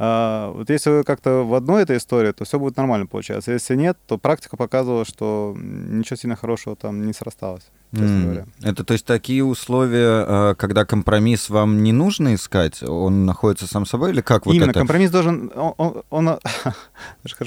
А, 0.02 0.48
а, 0.48 0.52
вот 0.52 0.70
если 0.70 0.88
вы 0.90 1.04
как-то 1.04 1.44
в 1.44 1.52
одной 1.54 1.82
этой 1.82 1.98
истории, 1.98 2.32
то 2.32 2.44
все 2.46 2.58
будет 2.58 2.78
нормально 2.78 3.06
получаться. 3.06 3.52
Если 3.52 3.74
нет, 3.76 3.98
то 4.06 4.16
практика 4.16 4.56
показывала, 4.56 5.04
что 5.04 5.54
ничего 5.58 6.16
сильно 6.16 6.36
хорошего 6.36 6.74
там 6.74 7.06
не 7.06 7.12
срасталось, 7.12 7.64
говоря. 7.92 8.46
Это 8.62 8.82
то 8.82 8.94
есть 8.94 9.04
такие 9.04 9.44
условия, 9.44 10.24
э, 10.26 10.54
когда 10.56 10.86
компромисс 10.86 11.50
вам 11.50 11.82
не 11.82 11.92
нужно 11.92 12.34
искать, 12.34 12.82
он 12.82 13.26
находится 13.26 13.66
сам 13.66 13.84
собой 13.84 14.12
или 14.12 14.22
как 14.22 14.46
вот 14.46 14.54
Именно, 14.54 14.70
это? 14.70 14.78
компромисс 14.80 15.10
должен, 15.10 15.52
он, 15.54 15.74
он- 16.10 16.28
он- 16.28 16.38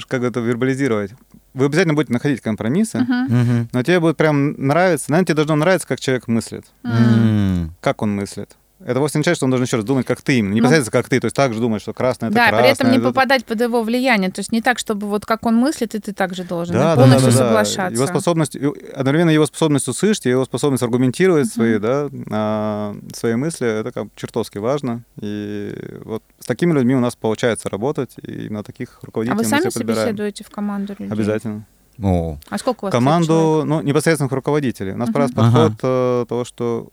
как 0.08 0.22
это 0.22 0.38
вербализировать. 0.38 1.12
Вы 1.54 1.66
обязательно 1.66 1.94
будете 1.94 2.12
находить 2.12 2.40
компромиссы. 2.40 2.98
Мгм. 3.00 3.68
но 3.72 3.82
тебе 3.82 3.98
будет 3.98 4.16
прям 4.16 4.52
нравиться, 4.52 5.10
наверное, 5.10 5.26
тебе 5.26 5.34
должно 5.36 5.56
нравиться, 5.56 5.88
как 5.88 5.98
человек 5.98 6.28
мыслит. 6.28 6.66
М. 6.84 7.74
как 7.80 8.00
он 8.02 8.14
мыслит. 8.14 8.56
Это 8.86 9.00
вовсе 9.00 9.18
не 9.18 9.20
означает, 9.20 9.36
что 9.38 9.46
он 9.46 9.50
должен 9.50 9.64
еще 9.64 9.76
раз 9.76 9.84
думать, 9.84 10.04
как 10.06 10.20
ты 10.22 10.38
именно. 10.38 10.52
Не 10.52 10.60
Ну, 10.60 10.66
непосредственно 10.66 10.92
как 11.02 11.08
ты, 11.08 11.18
то 11.20 11.24
есть 11.26 11.34
так 11.36 11.54
же 11.54 11.60
думать, 11.60 11.80
что 11.82 11.92
красное 11.94 12.28
это 12.28 12.36
Да, 12.36 12.48
красное. 12.50 12.62
при 12.62 12.72
этом 12.72 12.90
не 12.90 12.98
это- 12.98 13.06
попадать 13.08 13.44
под 13.44 13.60
его 13.60 13.82
влияние. 13.82 14.30
То 14.30 14.40
есть 14.40 14.52
не 14.52 14.60
так, 14.60 14.78
чтобы 14.78 15.06
вот 15.08 15.24
как 15.26 15.46
он 15.46 15.56
мыслит, 15.56 15.94
и 15.94 15.98
ты 15.98 16.12
так 16.12 16.34
же 16.34 16.44
должен. 16.44 16.74
Да, 16.74 16.94
да, 16.94 16.96
да, 16.96 17.02
полностью 17.02 17.32
да, 17.32 17.38
да. 17.38 17.44
соглашаться. 17.46 17.94
Его 17.94 18.06
способность, 18.06 18.56
одновременно 18.94 19.30
его 19.30 19.46
способность 19.46 19.88
услышать, 19.88 20.26
его 20.26 20.44
способность 20.44 20.82
аргументировать 20.82 21.46
свои, 21.48 21.78
да, 21.78 22.08
а, 22.30 22.94
свои 23.14 23.34
мысли, 23.36 23.66
это 23.80 23.90
как 23.92 24.08
чертовски 24.16 24.58
важно. 24.58 25.02
И 25.20 25.74
вот 26.04 26.22
с 26.38 26.46
такими 26.46 26.72
людьми 26.72 26.94
у 26.94 27.00
нас 27.00 27.16
получается 27.16 27.68
работать, 27.70 28.14
и 28.22 28.48
на 28.50 28.62
таких 28.62 28.98
А 29.02 29.06
руководителей 29.06 29.36
вы 29.36 29.42
мы 29.44 29.48
сами 29.48 29.70
подбираем. 29.70 29.96
собеседуете 30.08 30.44
в 30.44 30.50
команду 30.50 30.94
людей? 30.98 31.12
Обязательно. 31.12 31.66
О, 32.02 32.38
А 32.50 32.58
сколько 32.58 32.84
у 32.84 32.86
вас? 32.86 32.92
Команду, 32.92 33.62
ну, 33.64 33.80
непосредственных 33.80 34.32
руководителей. 34.32 34.92
У 34.92 34.96
нас 34.96 35.08
как 35.08 35.16
раз 35.16 35.30
подход 35.30 35.72
э, 35.82 36.26
того, 36.28 36.44
что 36.44 36.88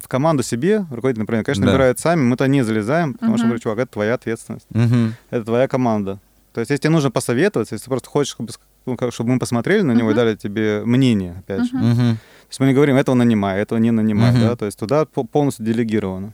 в 0.00 0.08
команду 0.08 0.42
себе 0.42 0.84
руководитель, 0.90 1.20
например, 1.22 1.44
конечно, 1.44 1.64
Да. 1.66 1.72
набирает 1.72 1.98
сами, 1.98 2.22
мы 2.22 2.36
то 2.36 2.46
не 2.46 2.62
залезаем, 2.62 3.14
потому 3.14 3.36
что, 3.36 3.44
Мгм. 3.44 3.50
говорю, 3.50 3.62
чувак, 3.62 3.78
это 3.78 3.92
твоя 3.92 4.14
ответственность. 4.14 4.66
мгм. 4.70 5.14
это 5.30 5.44
твоя 5.44 5.68
команда. 5.68 6.18
То 6.52 6.60
есть, 6.60 6.70
если 6.70 6.82
тебе 6.82 6.90
нужно 6.92 7.10
посоветоваться, 7.10 7.74
если 7.74 7.84
ты 7.84 7.90
просто 7.90 8.08
хочешь, 8.08 8.32
чтобы, 8.32 8.50
ну, 8.86 8.96
мы 9.24 9.38
посмотрели 9.38 9.82
на 9.82 9.92
него 9.92 10.08
и 10.10 10.12
Мгм. 10.12 10.16
дали 10.16 10.34
тебе 10.36 10.82
мнение, 10.84 11.36
опять 11.40 11.64
же. 11.70 11.76
Мгм. 11.76 12.16
То 12.16 12.50
есть 12.50 12.60
мы 12.60 12.66
не 12.66 12.74
говорим, 12.74 12.96
этого 12.96 13.14
нанимай, 13.14 13.60
этого 13.60 13.78
не 13.78 13.90
нанимай, 13.90 14.32
Мгм. 14.32 14.40
да, 14.40 14.56
то 14.56 14.64
есть 14.66 14.78
туда 14.78 15.04
по- 15.04 15.24
полностью 15.24 15.64
делегировано. 15.66 16.32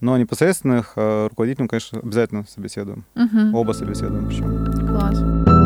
Но 0.00 0.16
непосредственных 0.16 0.92
э, 0.94 1.26
руководителей, 1.28 1.64
мы, 1.64 1.68
конечно, 1.68 1.98
обязательно 1.98 2.44
собеседуем. 2.48 3.04
Мгм. 3.16 3.54
Оба 3.54 3.72
собеседуем 3.72 4.28
причем. 4.28 4.64
Класс. 4.86 5.57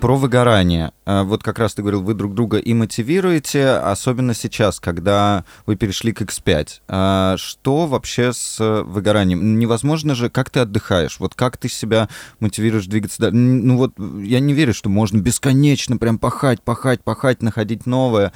Про 0.00 0.16
выгорание. 0.16 0.92
А, 1.06 1.24
Вот 1.24 1.42
как 1.42 1.58
раз 1.58 1.74
ты 1.74 1.80
говорил, 1.80 2.02
вы 2.02 2.12
друг 2.12 2.34
друга 2.34 2.58
и 2.58 2.74
мотивируете, 2.74 3.70
особенно 3.70 4.34
сейчас, 4.34 4.78
когда 4.78 5.44
вы 5.64 5.76
перешли 5.76 6.12
к 6.12 6.20
X5. 6.20 6.68
А 6.88 7.36
Что 7.38 7.86
вообще 7.86 8.34
с 8.34 8.60
э, 8.60 8.82
выгоранием? 8.82 9.58
Невозможно 9.58 10.14
же, 10.14 10.28
как 10.28 10.50
ты 10.50 10.60
отдыхаешь? 10.60 11.18
Вот 11.18 11.34
как 11.34 11.56
ты 11.56 11.70
себя 11.70 12.10
мотивируешь 12.40 12.86
двигаться 12.86 13.22
дальше? 13.22 13.36
Ну 13.36 13.78
вот 13.78 13.94
я 14.22 14.40
не 14.40 14.52
верю, 14.52 14.74
что 14.74 14.90
можно 14.90 15.18
бесконечно 15.18 15.96
прям 15.96 16.18
пахать, 16.18 16.62
пахать, 16.62 17.02
пахать, 17.02 17.42
находить 17.42 17.86
новое. 17.86 18.32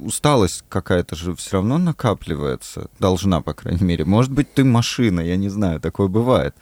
Усталость 0.00 0.64
какая-то 0.68 1.14
же 1.14 1.36
все 1.36 1.52
равно 1.52 1.78
накапливается. 1.78 2.90
Должна, 2.98 3.40
по 3.40 3.54
крайней 3.54 3.84
мере. 3.84 4.04
Может 4.04 4.32
быть, 4.32 4.52
ты 4.52 4.64
машина, 4.64 5.20
я 5.20 5.36
не 5.36 5.48
знаю, 5.48 5.80
такое 5.80 6.08
бывает. 6.08 6.56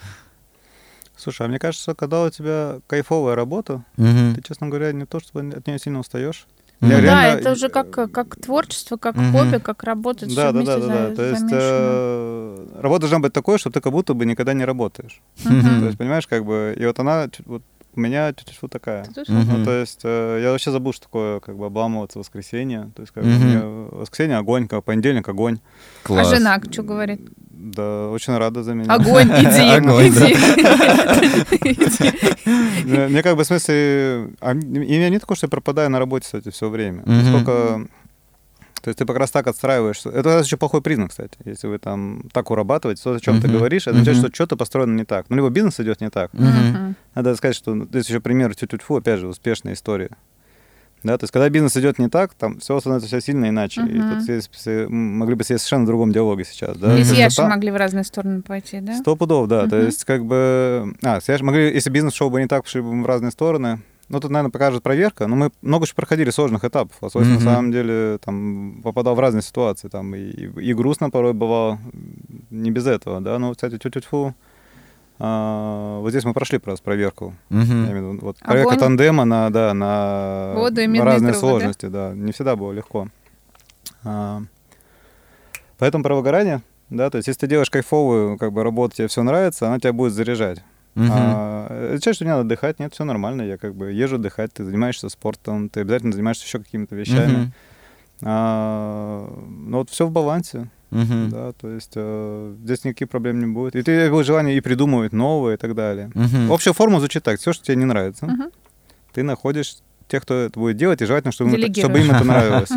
Слушай, 1.18 1.46
а 1.46 1.48
мне 1.48 1.59
кажется, 1.59 1.94
когда 1.94 2.22
у 2.22 2.31
тебя 2.31 2.78
кайфовая 2.87 3.35
работа, 3.35 3.85
Мгм. 3.96 4.35
ты, 4.37 4.42
честно 4.42 4.68
говоря, 4.68 4.92
не 4.92 5.04
то, 5.04 5.18
чтобы 5.18 5.40
от 5.52 5.66
нее 5.66 5.78
сильно 5.78 5.98
устаешь. 5.98 6.46
Ну 6.81 6.90
реально- 6.90 7.07
да, 7.11 7.28
это 7.40 7.52
уже 7.52 7.68
как, 7.68 7.90
как 7.90 8.37
творчество, 8.37 8.96
как 8.96 9.16
Мгм. 9.16 9.33
хобби, 9.33 9.59
как 9.59 9.83
работать. 9.83 10.33
Да, 10.35 10.52
да, 10.52 10.62
да, 10.62 10.78
да, 10.78 10.87
да. 10.87 11.14
То 11.16 11.22
есть 11.24 11.44
э, 11.50 12.66
работа 12.81 13.00
должна 13.00 13.18
быть 13.18 13.33
такой, 13.33 13.59
что 13.59 13.70
ты 13.70 13.81
как 13.81 13.92
будто 13.92 14.14
бы 14.14 14.24
никогда 14.26 14.52
не 14.52 14.64
работаешь. 14.64 15.20
Мгм. 15.44 15.81
То 15.81 15.87
есть, 15.87 15.98
понимаешь, 15.98 16.28
как 16.28 16.44
бы, 16.44 16.76
и 16.78 16.87
вот 16.87 16.98
она, 17.00 17.28
вот 17.46 17.62
у 17.96 18.00
меня 18.00 18.33
чуть-чуть 18.33 18.62
вот 18.62 18.70
такая. 18.70 19.04
Мгм. 19.26 19.59
Ну, 19.59 19.64
то 19.64 19.72
есть 19.72 20.02
э, 20.04 20.40
я 20.40 20.52
вообще 20.52 20.70
забыл, 20.70 20.92
что 20.92 21.04
такое 21.07 21.40
как 21.40 21.57
бы 21.57 21.66
обламываться 21.66 22.18
в 22.18 22.22
воскресенье. 22.22 22.92
То 22.94 23.02
есть 23.02 23.12
как 23.12 23.24
мне 23.24 23.59
воскресенье 23.59 24.37
огонь, 24.37 24.68
как 24.68 24.85
понедельник 24.85 25.28
огонь. 25.28 25.59
А 26.04 26.07
Класс. 26.07 26.28
жена 26.28 26.61
что 26.70 26.85
говорит? 26.85 27.20
Да, 27.74 28.09
очень 28.09 28.37
рада 28.37 28.62
за 28.62 28.74
меня. 28.74 28.92
Огонь, 28.94 29.28
иди, 29.28 29.70
Огонь, 29.76 30.09
иди. 30.09 30.35
Мне 33.09 33.22
как 33.22 33.37
бы 33.37 33.44
в 33.44 33.46
смысле... 33.46 34.31
а, 34.40 34.52
И 34.52 34.57
меня 34.57 35.09
не 35.11 35.18
такое, 35.18 35.37
что 35.37 35.46
я 35.46 35.50
пропадаю 35.50 35.90
на 35.90 35.98
работе, 35.98 36.24
кстати, 36.24 36.50
все 36.50 36.68
время. 36.68 37.02
Сколько... 37.28 37.87
То 38.81 38.90
есть 38.90 38.98
ты 39.00 39.04
как 39.04 39.16
раз 39.16 39.31
так 39.33 39.46
отстраиваешь. 39.48 40.07
Это 40.07 40.38
еще 40.38 40.57
плохой 40.57 40.81
признак, 40.83 41.11
кстати. 41.11 41.37
Если 41.44 41.66
вы 41.66 41.78
там 41.78 42.22
так 42.33 42.50
урабатываете, 42.50 43.02
то, 43.02 43.12
о 43.14 43.20
чем 43.20 43.40
ты 43.40 43.48
говоришь, 43.48 43.83
это 43.83 43.90
означает, 43.90 44.18
Мгм. 44.18 44.26
что 44.28 44.35
что-то 44.35 44.57
построено 44.57 44.94
не 44.96 45.04
так. 45.04 45.26
Ну, 45.28 45.37
либо 45.37 45.48
бизнес 45.50 45.81
идет 45.81 46.00
не 46.00 46.11
так. 46.11 46.31
Надо 47.14 47.35
сказать, 47.37 47.57
что 47.57 47.76
здесь 47.87 48.09
еще 48.09 48.20
пример 48.20 48.54
тю-тю-тьфу, 48.54 48.96
опять 48.96 49.18
же, 49.18 49.26
успешная 49.26 49.72
история. 49.74 50.11
Да, 51.05 51.17
то 51.17 51.25
есть, 51.25 51.33
когда 51.33 51.49
бизнес 51.49 51.77
идет 51.77 51.99
не 51.99 52.09
так, 52.09 52.35
там 52.35 52.59
все 52.59 52.79
становится 52.81 53.07
все 53.07 53.21
сильно 53.21 53.49
иначе. 53.49 53.83
И 53.83 53.99
Мгм. 53.99 54.11
тут 54.17 54.23
все, 54.25 54.41
все 54.51 54.71
м, 54.85 55.19
могли 55.19 55.35
бы 55.37 55.45
сидеть 55.45 55.61
в 55.61 55.63
совершенно 55.63 55.87
другом 55.87 56.13
диалоге 56.13 56.45
сейчас. 56.45 56.77
Да? 56.77 56.95
И 56.95 56.99
То 57.01 57.05
с 57.05 57.09
есть, 57.11 57.21
Яшей 57.21 57.37
там- 57.37 57.51
могли 57.51 57.71
в 57.71 57.77
разные 57.77 58.05
стороны 58.05 58.43
пойти, 58.43 58.81
да? 58.81 58.97
Сто 58.97 59.15
пудов, 59.15 59.47
да. 59.49 59.69
То 59.69 59.77
Мгм. 59.77 59.87
есть, 59.87 60.05
как 60.05 60.25
бы... 60.25 60.95
А, 61.03 61.21
с 61.21 61.29
Яшей 61.29 61.45
могли, 61.47 61.73
если 61.73 61.91
бизнес 61.91 62.15
шел 62.15 62.31
бы 62.31 62.41
не 62.41 62.49
так, 62.49 62.65
пошли 62.65 62.81
бы 62.81 63.03
в 63.03 63.07
разные 63.07 63.31
стороны. 63.31 63.81
Ну, 64.09 64.21
тут, 64.21 64.31
наверное, 64.31 64.51
покажет 64.51 64.83
проверка. 64.83 65.27
Но 65.27 65.37
мы 65.37 65.51
много 65.63 65.85
еще 65.85 65.95
проходили 65.95 66.31
сложных 66.31 66.65
этапов. 66.65 66.97
Особенно, 67.01 67.35
Мгм. 67.35 67.45
на 67.45 67.51
самом 67.53 67.73
деле, 67.73 68.19
там, 68.25 68.81
попадал 68.83 69.15
в 69.15 69.21
разные 69.21 69.43
ситуации. 69.43 69.89
Там, 69.89 70.15
и, 70.15 70.21
и 70.31 70.75
грустно 70.75 71.11
порой 71.11 71.33
бывало, 71.35 71.79
не 72.51 72.71
без 72.71 72.87
этого, 72.87 73.21
да. 73.21 73.39
Ну, 73.39 73.53
кстати, 73.53 73.77
тю-тю-тьфу. 73.79 74.35
А, 75.20 75.98
вот 76.00 76.11
здесь 76.11 76.24
мы 76.24 76.33
прошли 76.33 76.59
просто 76.59 76.83
проверку. 76.85 77.35
Виду, 77.50 78.18
вот 78.20 78.38
проверка 78.38 78.74
Огонь. 78.74 78.81
тандема 78.81 79.24
на, 79.24 79.50
да, 79.50 79.74
на 79.74 80.54
Воду 80.57 80.81
и 80.81 80.98
разные 80.98 81.33
трубы, 81.33 81.33
да? 81.33 81.35
сложности, 81.35 81.87
да? 81.87 82.12
Не 82.14 82.33
всегда 82.33 82.54
было 82.54 82.72
легко. 82.72 83.09
А, 84.04 84.42
поэтому 85.78 86.04
про 86.04 86.14
выгорание, 86.14 86.62
да, 86.88 87.11
то 87.11 87.16
есть 87.16 87.26
если 87.26 87.40
ты 87.40 87.46
делаешь 87.48 87.70
кайфовую 87.70 88.38
как 88.38 88.52
бы 88.52 88.62
работу, 88.62 88.96
тебе 88.96 89.09
все 89.09 89.22
нравится, 89.22 89.66
она 89.66 89.81
тебя 89.81 89.92
будет 89.92 90.12
заряжать. 90.12 90.62
Мгм. 90.94 91.11
А, 91.12 91.66
это 91.66 91.87
означает, 91.87 92.14
что 92.16 92.24
не 92.24 92.31
надо 92.31 92.42
отдыхать, 92.42 92.78
нет, 92.78 92.94
все 92.94 93.04
нормально, 93.04 93.42
я 93.42 93.59
как 93.59 93.74
бы 93.74 93.92
езжу 93.92 94.16
отдыхать, 94.16 94.52
ты 94.52 94.64
занимаешься 94.64 95.09
спортом, 95.09 95.68
ты 95.68 95.81
обязательно 95.81 96.12
занимаешься 96.12 96.44
еще 96.44 96.59
какими-то 96.59 96.94
вещами. 96.94 97.38
Мгм. 97.38 97.52
А, 98.22 99.33
но 99.48 99.78
вот 99.78 99.90
все 99.90 100.07
в 100.07 100.11
балансе, 100.11 100.70
Мгм. 100.90 101.29
да, 101.31 101.53
то 101.53 101.68
есть 101.68 101.92
э, 101.96 102.55
здесь 102.64 102.85
никаких 102.85 103.09
проблем 103.11 103.40
не 103.40 103.46
будет. 103.46 103.77
И 103.77 103.83
ты 103.83 104.11
было 104.11 104.24
желание 104.24 104.57
и 104.57 104.61
придумывать 104.61 105.12
новое 105.12 105.55
и 105.55 105.57
так 105.59 105.74
далее. 105.74 106.11
Мгм. 106.14 106.51
Общая 106.51 106.72
формула 106.72 107.01
звучит 107.01 107.22
так: 107.22 107.38
все, 107.40 107.53
что 107.53 107.64
тебе 107.64 107.77
не 107.77 107.85
нравится, 107.85 108.27
Мгм. 108.27 108.51
ты 109.12 109.22
находишь 109.22 109.77
тех, 110.09 110.22
кто 110.22 110.33
это 110.37 110.59
будет 110.59 110.79
делать, 110.79 111.03
и 111.03 111.05
желательно, 111.05 111.33
чтобы, 111.33 111.51
им 111.51 111.62
это, 111.62 111.79
чтобы 111.81 111.98
им 112.01 112.11
это 112.11 112.24
нравилось. 112.24 112.70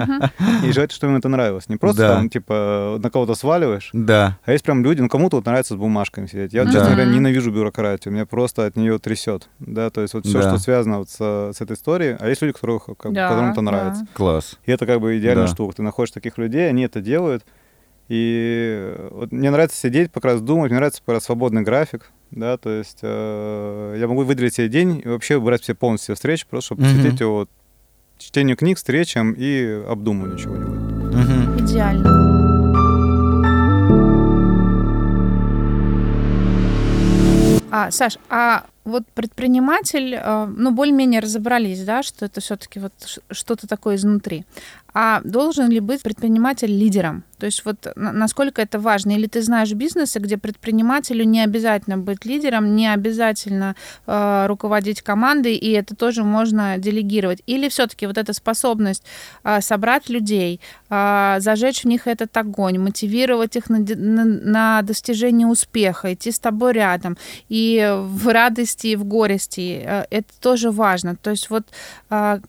И 0.66 0.72
желательно, 0.74 0.90
чтобы 0.90 1.14
им 1.14 1.20
это 1.20 1.30
нравилось. 1.30 1.70
Не 1.70 1.78
просто 1.78 2.02
Да. 2.02 2.16
там, 2.16 2.30
типа, 2.30 3.00
на 3.02 3.10
кого-то 3.10 3.36
сваливаешь, 3.36 3.90
Да. 3.94 4.38
а 4.44 4.52
есть 4.52 4.66
прям 4.66 4.84
люди, 4.84 5.00
ну, 5.00 5.08
кому-то 5.08 5.38
вот 5.38 5.46
нравится 5.46 5.76
с 5.76 5.78
бумажками 5.78 6.26
сидеть. 6.28 6.52
Я, 6.52 6.66
Да. 6.66 6.74
честно 6.74 6.90
говоря, 6.94 7.06
ненавижу 7.06 7.50
бюрократию, 7.50 8.14
меня 8.14 8.26
просто 8.26 8.66
от 8.66 8.76
нее 8.76 9.00
трясет. 9.00 9.48
Да, 9.60 9.90
то 9.92 10.02
есть 10.02 10.14
вот 10.14 10.26
все, 10.26 10.42
Да. 10.42 10.50
что 10.50 10.58
связано 10.58 10.98
вот 10.98 11.10
с, 11.10 11.22
с 11.56 11.62
этой 11.62 11.76
историей, 11.78 12.18
а 12.20 12.28
есть 12.28 12.42
люди, 12.42 12.52
которых, 12.52 12.88
как 12.98 13.14
Да, 13.14 13.30
которым 13.30 13.52
это 13.52 13.56
да. 13.56 13.62
нравится. 13.62 14.06
Класс. 14.14 14.58
И 14.66 14.72
это 14.74 14.86
как 14.86 15.00
бы 15.00 15.18
идеальная 15.18 15.48
Да. 15.48 15.54
штука. 15.54 15.78
Ты 15.78 15.84
находишь 15.84 16.12
таких 16.12 16.38
людей, 16.38 16.68
они 16.68 16.84
это 16.84 17.00
делают. 17.00 17.46
И 18.12 18.94
вот 19.10 19.32
мне 19.32 19.50
нравится 19.52 19.78
сидеть, 19.80 20.12
как 20.12 20.26
раз 20.26 20.42
думать, 20.42 20.70
мне 20.70 20.80
нравится 20.80 21.02
как 21.06 21.14
раз 21.14 21.24
свободный 21.24 21.62
график, 21.62 22.12
да, 22.32 22.58
то 22.58 22.70
есть 22.70 23.00
э, 23.04 23.96
я 23.98 24.06
могу 24.06 24.24
выделить 24.24 24.54
себе 24.54 24.68
день 24.68 25.02
и 25.02 25.08
вообще 25.08 25.38
выбрать 25.38 25.64
себе 25.64 25.76
полностью 25.76 26.16
встречи, 26.16 26.46
просто 26.46 26.76
чтобы 26.76 26.82
посвятить 26.82 27.22
его 27.22 27.48
чтению 28.18 28.58
книг, 28.58 28.76
встречам 28.76 29.32
и 29.32 29.82
обдумыванию 29.88 30.38
чего-нибудь. 30.38 31.16
Мгм. 31.16 31.66
Идеально. 31.66 32.32
А, 37.72 37.90
Саш, 37.92 38.18
а 38.30 38.66
вот 38.84 39.04
предприниматель, 39.14 40.16
э, 40.16 40.46
ну, 40.58 40.72
более-менее 40.72 41.22
разобрались, 41.22 41.84
да, 41.84 42.04
что 42.04 42.26
это 42.26 42.42
все-таки 42.42 42.80
вот 42.80 42.94
что-то 43.32 43.68
такое 43.68 43.96
изнутри. 43.96 44.46
А 44.94 45.22
должен 45.24 45.70
ли 45.70 45.80
быть 45.80 46.02
предприниматель 46.04 46.70
лидером? 46.70 47.24
То 47.38 47.46
есть 47.46 47.64
вот 47.66 47.88
на- 47.96 48.12
насколько 48.12 48.62
это 48.62 48.78
важно? 48.78 49.12
Или 49.12 49.28
ты 49.28 49.42
знаешь 49.42 49.72
бизнесы, 49.74 50.20
где 50.20 50.38
предпринимателю 50.38 51.24
не 51.24 51.42
обязательно 51.42 51.98
быть 51.98 52.26
лидером, 52.26 52.76
не 52.76 52.94
обязательно 52.94 53.76
э, 54.06 54.46
руководить 54.48 55.02
командой, 55.02 55.56
и 55.56 55.72
это 55.72 55.96
тоже 55.96 56.24
можно 56.24 56.78
делегировать? 56.78 57.42
Или 57.48 57.70
все-таки 57.70 58.06
вот 58.06 58.18
эта 58.18 58.34
способность 58.34 59.04
э, 59.46 59.62
собрать 59.62 60.10
людей, 60.10 60.60
э, 60.90 61.38
зажечь 61.40 61.84
в 61.84 61.88
них 61.88 62.06
этот 62.08 62.36
огонь, 62.36 62.78
мотивировать 62.78 63.56
их 63.56 63.70
на, 63.70 63.80
на- 63.80 64.26
на 64.26 64.82
достижение 64.82 65.48
успеха, 65.48 66.14
идти 66.14 66.32
с 66.32 66.40
тобой 66.40 66.74
рядом, 66.74 67.18
и 67.48 67.90
в 67.98 68.28
радости, 68.72 68.88
и 68.88 68.96
в 68.96 69.04
горести, 69.04 69.82
э, 69.86 70.06
это 70.10 70.28
тоже 70.40 70.72
важно. 70.72 71.16
То 71.16 71.32
есть 71.32 71.50
вот 71.50 71.64
э, 72.10 72.40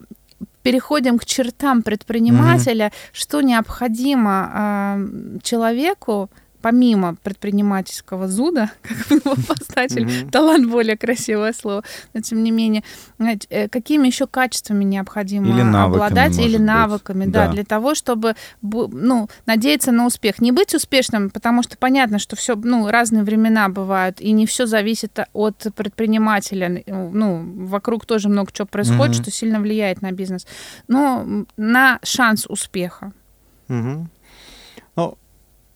переходим 0.63 1.19
к 1.19 1.25
чертам 1.25 1.83
предпринимателя, 1.83 2.91
что 3.13 3.43
необходимо 3.43 4.51
э, 4.55 5.39
человеку, 5.43 6.29
помимо 6.63 7.17
предпринимательского 7.17 8.29
зуда, 8.29 8.71
как 8.83 9.09
бы 9.09 9.15
его 9.17 9.33
обозначили, 9.33 10.05
Мгм. 10.23 10.31
талант 10.31 10.71
более 10.71 10.97
красивое 10.97 11.53
слово, 11.53 11.83
но 12.15 12.21
тем 12.21 12.43
не 12.43 12.51
менее, 12.51 12.83
знаете, 13.19 13.47
э, 13.51 13.69
какими 13.69 14.07
еще 14.07 14.27
качествами 14.27 14.85
необходимо 14.85 15.47
Или 15.49 15.63
навыками, 15.63 16.05
обладать, 16.07 16.39
или 16.39 16.57
быть. 16.57 16.67
навыками, 16.67 17.25
да, 17.27 17.47
Да. 17.47 17.53
для 17.53 17.65
того, 17.65 17.95
чтобы 17.95 18.35
ну, 18.63 19.29
надеяться 19.47 19.93
на 19.93 20.07
успех. 20.07 20.41
Не 20.41 20.53
быть 20.53 20.75
успешным, 20.75 21.31
потому 21.31 21.63
что 21.63 21.77
понятно, 21.77 22.19
что 22.19 22.37
все, 22.37 22.55
ну, 22.55 22.89
разные 22.89 23.25
времена 23.25 23.69
бывают, 23.69 24.21
и 24.21 24.33
не 24.33 24.47
все 24.47 24.67
зависит 24.67 25.19
от 25.33 25.67
предпринимателя. 25.75 26.83
Ну, 26.87 27.67
вокруг 27.67 28.07
тоже 28.07 28.29
много 28.29 28.51
чего 28.53 28.67
происходит, 28.67 29.17
Мгм. 29.17 29.23
что 29.23 29.31
сильно 29.31 29.61
влияет 29.61 30.03
на 30.03 30.13
бизнес. 30.13 30.47
Но 30.89 31.27
на 31.57 31.99
шанс 32.05 32.47
успеха. 32.49 33.13
Мгм. 33.69 34.11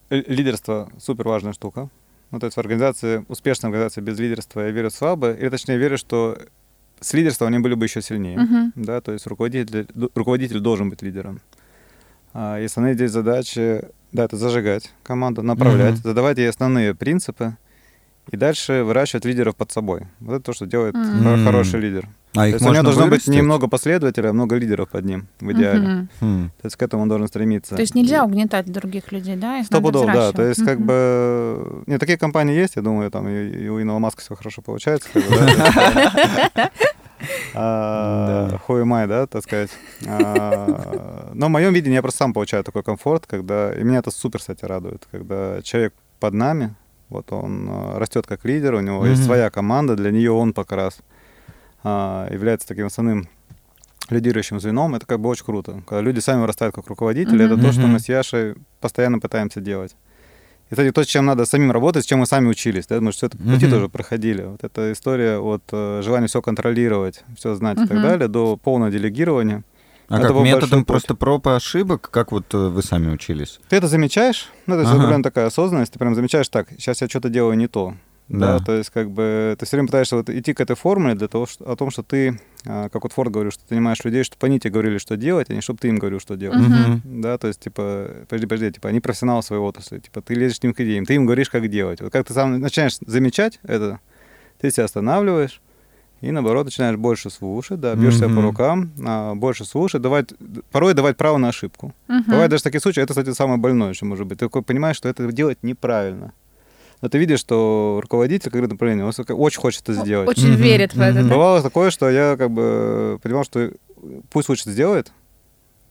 Лидерство 0.09 0.89
супер 0.99 1.27
важная 1.27 1.53
штука. 1.53 1.89
Ну, 2.31 2.39
то 2.39 2.45
есть 2.45 2.57
в 2.57 2.59
организации, 2.59 3.25
успешной 3.29 3.69
организации 3.69 4.01
без 4.01 4.19
лидерства 4.19 4.61
я 4.61 4.71
верю 4.71 4.89
слабо, 4.89 5.31
или 5.31 5.49
точнее 5.49 5.77
верю, 5.77 5.97
что 5.97 6.37
с 6.99 7.13
лидерством 7.13 7.47
они 7.47 7.59
были 7.59 7.73
бы 7.73 7.85
еще 7.85 8.01
сильнее. 8.01 8.39
Мгм. 8.39 8.73
Да, 8.75 9.01
то 9.01 9.13
есть 9.13 9.27
руководитель, 9.27 9.87
руководитель 10.13 10.59
должен 10.59 10.89
быть 10.89 11.01
лидером. 11.01 11.39
А, 12.33 12.59
и 12.59 12.65
основные 12.65 12.95
здесь 12.95 13.11
задачи, 13.11 13.83
да, 14.11 14.25
это 14.25 14.37
зажигать 14.37 14.91
команду, 15.03 15.41
направлять, 15.41 15.95
Мгм. 15.95 16.03
задавать 16.03 16.37
ей 16.37 16.49
основные 16.49 16.93
принципы, 16.95 17.55
и 18.29 18.35
дальше 18.35 18.83
выращивать 18.83 19.25
лидеров 19.25 19.55
под 19.55 19.71
собой. 19.71 20.07
Вот 20.19 20.35
это 20.35 20.43
то, 20.43 20.53
что 20.53 20.65
делает 20.65 20.95
М. 20.95 21.43
хороший 21.45 21.79
лидер. 21.79 22.09
А 22.33 22.41
То 22.41 22.45
их 22.47 22.53
есть 22.55 22.65
у 22.65 22.73
него 22.73 22.83
должно 22.83 23.03
быть 23.03 23.11
вырастить? 23.11 23.33
не 23.33 23.41
много 23.41 23.67
последователей, 23.67 24.29
а 24.29 24.33
много 24.33 24.57
лидеров 24.57 24.89
под 24.89 25.05
ним, 25.05 25.27
в 25.39 25.51
идеале. 25.53 26.07
Хм. 26.19 26.51
То 26.61 26.65
есть 26.65 26.75
к 26.75 26.81
этому 26.81 27.03
он 27.03 27.09
должен 27.09 27.27
стремиться. 27.27 27.75
То 27.75 27.81
есть 27.81 27.95
нельзя 27.95 28.23
угнетать 28.23 28.71
других 28.71 29.11
людей, 29.11 29.35
да? 29.35 29.59
Их 29.59 29.65
Сто 29.65 29.81
пудов, 29.81 30.05
да. 30.05 30.31
То 30.33 30.43
есть, 30.43 30.63
как 30.63 30.77
Мгм. 30.77 30.87
бы... 30.87 31.83
Нет, 31.87 31.99
такие 31.99 32.17
компании 32.17 32.55
есть, 32.55 32.75
я 32.75 32.81
думаю, 32.81 33.09
там 33.11 33.27
и, 33.27 33.49
и 33.49 33.67
у 33.69 33.81
Илона 33.81 33.99
Маска 33.99 34.21
все 34.21 34.35
хорошо 34.35 34.61
получается. 34.61 35.09
как 35.13 35.23
да. 35.29 36.71
А, 37.55 38.59
Да. 39.07 39.27
Так 39.27 39.43
сказать. 39.43 39.71
А, 40.07 41.31
Но 41.33 41.47
в 41.47 41.49
моем 41.49 41.73
видении 41.73 41.95
я 41.95 42.01
просто 42.01 42.19
сам 42.19 42.33
получаю 42.33 42.63
такой 42.63 42.83
комфорт, 42.83 43.25
когда... 43.25 43.73
И 43.73 43.83
меня 43.83 43.99
это 43.99 44.11
супер, 44.11 44.39
кстати, 44.39 44.65
радует, 44.65 45.07
когда 45.11 45.61
человек 45.63 45.93
под 46.19 46.33
нами, 46.33 46.75
вот 47.09 47.31
он 47.31 47.67
а, 47.69 47.99
растет 47.99 48.27
как 48.27 48.45
лидер, 48.45 48.75
у 48.75 48.79
него 48.81 49.05
есть 49.05 49.23
своя 49.23 49.49
команда, 49.49 49.95
для 49.95 50.11
нее 50.11 50.31
он 50.31 50.53
как 50.53 50.71
раз 50.71 50.99
является 51.83 52.67
таким 52.67 52.85
основным 52.87 53.27
лидирующим 54.09 54.59
звеном, 54.59 54.95
это 54.95 55.05
как 55.05 55.19
бы 55.19 55.29
очень 55.29 55.45
круто. 55.45 55.83
Когда 55.87 56.01
люди 56.01 56.19
сами 56.19 56.41
вырастают 56.41 56.73
как 56.73 56.87
руководители, 56.87 57.43
Мгм. 57.45 57.53
это 57.53 57.61
то, 57.61 57.71
что 57.71 57.87
мы 57.87 57.99
с 57.99 58.07
Яшей 58.09 58.55
постоянно 58.79 59.19
пытаемся 59.19 59.59
делать. 59.61 59.95
И, 60.69 60.71
кстати, 60.73 60.91
то, 60.91 61.03
с 61.03 61.07
чем 61.07 61.25
надо 61.25 61.45
самим 61.45 61.71
работать, 61.71 62.03
с 62.03 62.07
чем 62.07 62.19
мы 62.19 62.25
сами 62.25 62.47
учились, 62.47 62.87
да, 62.87 62.99
мы 62.99 63.11
же 63.11 63.17
все 63.17 63.27
это 63.27 63.37
пути 63.37 63.65
Мгм. 63.65 63.69
тоже 63.69 63.89
проходили. 63.89 64.43
Вот 64.43 64.63
эта 64.63 64.91
история 64.91 65.37
от 65.39 65.63
э, 65.71 66.01
желания 66.03 66.27
все 66.27 66.41
контролировать, 66.41 67.23
все 67.37 67.55
знать 67.55 67.79
и 67.81 67.85
так 67.87 68.01
далее, 68.01 68.27
до 68.27 68.57
полного 68.57 68.91
делегирования. 68.91 69.63
А 70.09 70.19
Это 70.19 70.29
как 70.29 70.37
методом 70.37 70.79
путь. 70.81 70.87
просто 70.87 71.15
проб 71.15 71.47
и 71.47 71.51
ошибок? 71.51 72.09
Как 72.11 72.31
вот 72.31 72.53
э, 72.53 72.57
вы 72.69 72.81
сами 72.81 73.09
учились? 73.11 73.59
Ты 73.69 73.75
это 73.75 73.87
замечаешь, 73.87 74.49
ну, 74.65 74.75
это 74.75 74.83
Ага. 74.83 74.91
определенная 74.97 75.23
такая 75.23 75.47
осознанность, 75.47 75.91
ты 75.93 75.99
прям 75.99 76.15
замечаешь, 76.15 76.47
так, 76.49 76.69
сейчас 76.71 77.01
я 77.01 77.09
что-то 77.09 77.27
делаю 77.29 77.57
не 77.57 77.67
то. 77.67 77.93
Да. 78.29 78.59
Да. 78.59 78.65
то 78.65 78.75
есть 78.75 78.89
как 78.89 79.09
бы 79.09 79.55
ты 79.57 79.65
все 79.65 79.77
время 79.77 79.87
пытаешься 79.87 80.17
вот 80.17 80.29
идти 80.29 80.53
к 80.53 80.59
этой 80.59 80.75
формуле 80.75 81.15
для 81.15 81.27
того, 81.29 81.45
что, 81.45 81.69
о 81.71 81.75
том, 81.77 81.91
что 81.91 82.03
ты, 82.03 82.39
а, 82.65 82.89
как 82.89 83.03
вот 83.03 83.13
Форд 83.13 83.31
говорил, 83.31 83.51
что 83.51 83.63
ты 83.65 83.75
нанимаешь 83.75 84.03
людей, 84.03 84.23
чтобы 84.23 84.45
они 84.47 84.59
тебе 84.59 84.71
говорили, 84.71 84.97
что 84.97 85.15
делать, 85.15 85.49
а 85.49 85.53
не 85.53 85.61
чтобы 85.61 85.79
ты 85.79 85.87
им 85.87 85.97
говорил, 85.97 86.19
что 86.19 86.35
делать. 86.35 86.59
Мгм. 86.59 87.01
Да, 87.05 87.37
то 87.37 87.47
есть, 87.47 87.61
типа, 87.61 88.09
подожди, 88.27 88.45
подожди, 88.45 88.71
типа, 88.73 88.89
они 88.89 88.99
профессионалы 88.99 89.43
своей 89.43 89.61
отрасли, 89.61 89.99
типа, 89.99 90.21
ты 90.21 90.33
лезешь 90.33 90.59
к 90.59 90.63
ним 90.63 90.73
к 90.73 90.79
идеям, 90.81 91.05
ты 91.05 91.15
им 91.15 91.25
говоришь, 91.25 91.49
как 91.49 91.69
делать. 91.69 92.01
Вот 92.01 92.11
как 92.11 92.27
ты 92.27 92.33
сам 92.33 92.59
начинаешь 92.59 92.97
замечать 93.05 93.59
это, 93.63 93.99
ты 94.59 94.71
себя 94.71 94.85
останавливаешь, 94.85 95.61
и 96.19 96.31
наоборот 96.31 96.65
начинаешь 96.65 96.97
больше 96.97 97.29
слушать, 97.29 97.79
да, 97.79 97.95
бьешь 97.95 98.17
себя 98.17 98.27
по 98.27 98.41
рукам, 98.41 98.91
а, 99.05 99.35
больше 99.35 99.63
слушать, 99.65 100.01
давать, 100.01 100.33
порой 100.71 100.93
давать 100.95 101.15
право 101.15 101.37
на 101.37 101.49
ошибку. 101.49 101.93
Мгм. 102.07 102.23
Бывают 102.23 102.49
даже 102.51 102.63
такие 102.63 102.81
случаи, 102.81 103.01
это, 103.01 103.13
кстати, 103.13 103.31
самое 103.33 103.57
больное, 103.59 103.93
что 103.93 104.05
может 104.05 104.25
быть. 104.27 104.39
Ты 104.39 104.45
такой 104.47 104.63
понимаешь, 104.63 104.97
что 104.97 105.07
это 105.07 105.31
делать 105.31 105.59
неправильно. 105.61 106.33
Но 107.01 107.09
ты 107.09 107.17
видишь, 107.19 107.39
что 107.39 107.99
руководитель 108.01 108.49
как 108.51 108.61
направление, 108.69 109.05
он 109.05 109.11
очень 109.29 109.59
хочет 109.59 109.83
это 109.83 109.93
сделать. 109.93 110.27
Очень 110.27 110.53
Мгм. 110.53 110.61
верит 110.61 110.93
в 110.95 110.99
это. 111.01 111.23
Да? 111.23 111.29
Бывало 111.29 111.61
такое, 111.61 111.91
что 111.91 112.09
я 112.09 112.35
как 112.37 112.49
бы 112.51 113.19
понимал, 113.21 113.43
что 113.43 113.71
пусть 114.31 114.49
лучше 114.49 114.69
сделает. 114.71 115.11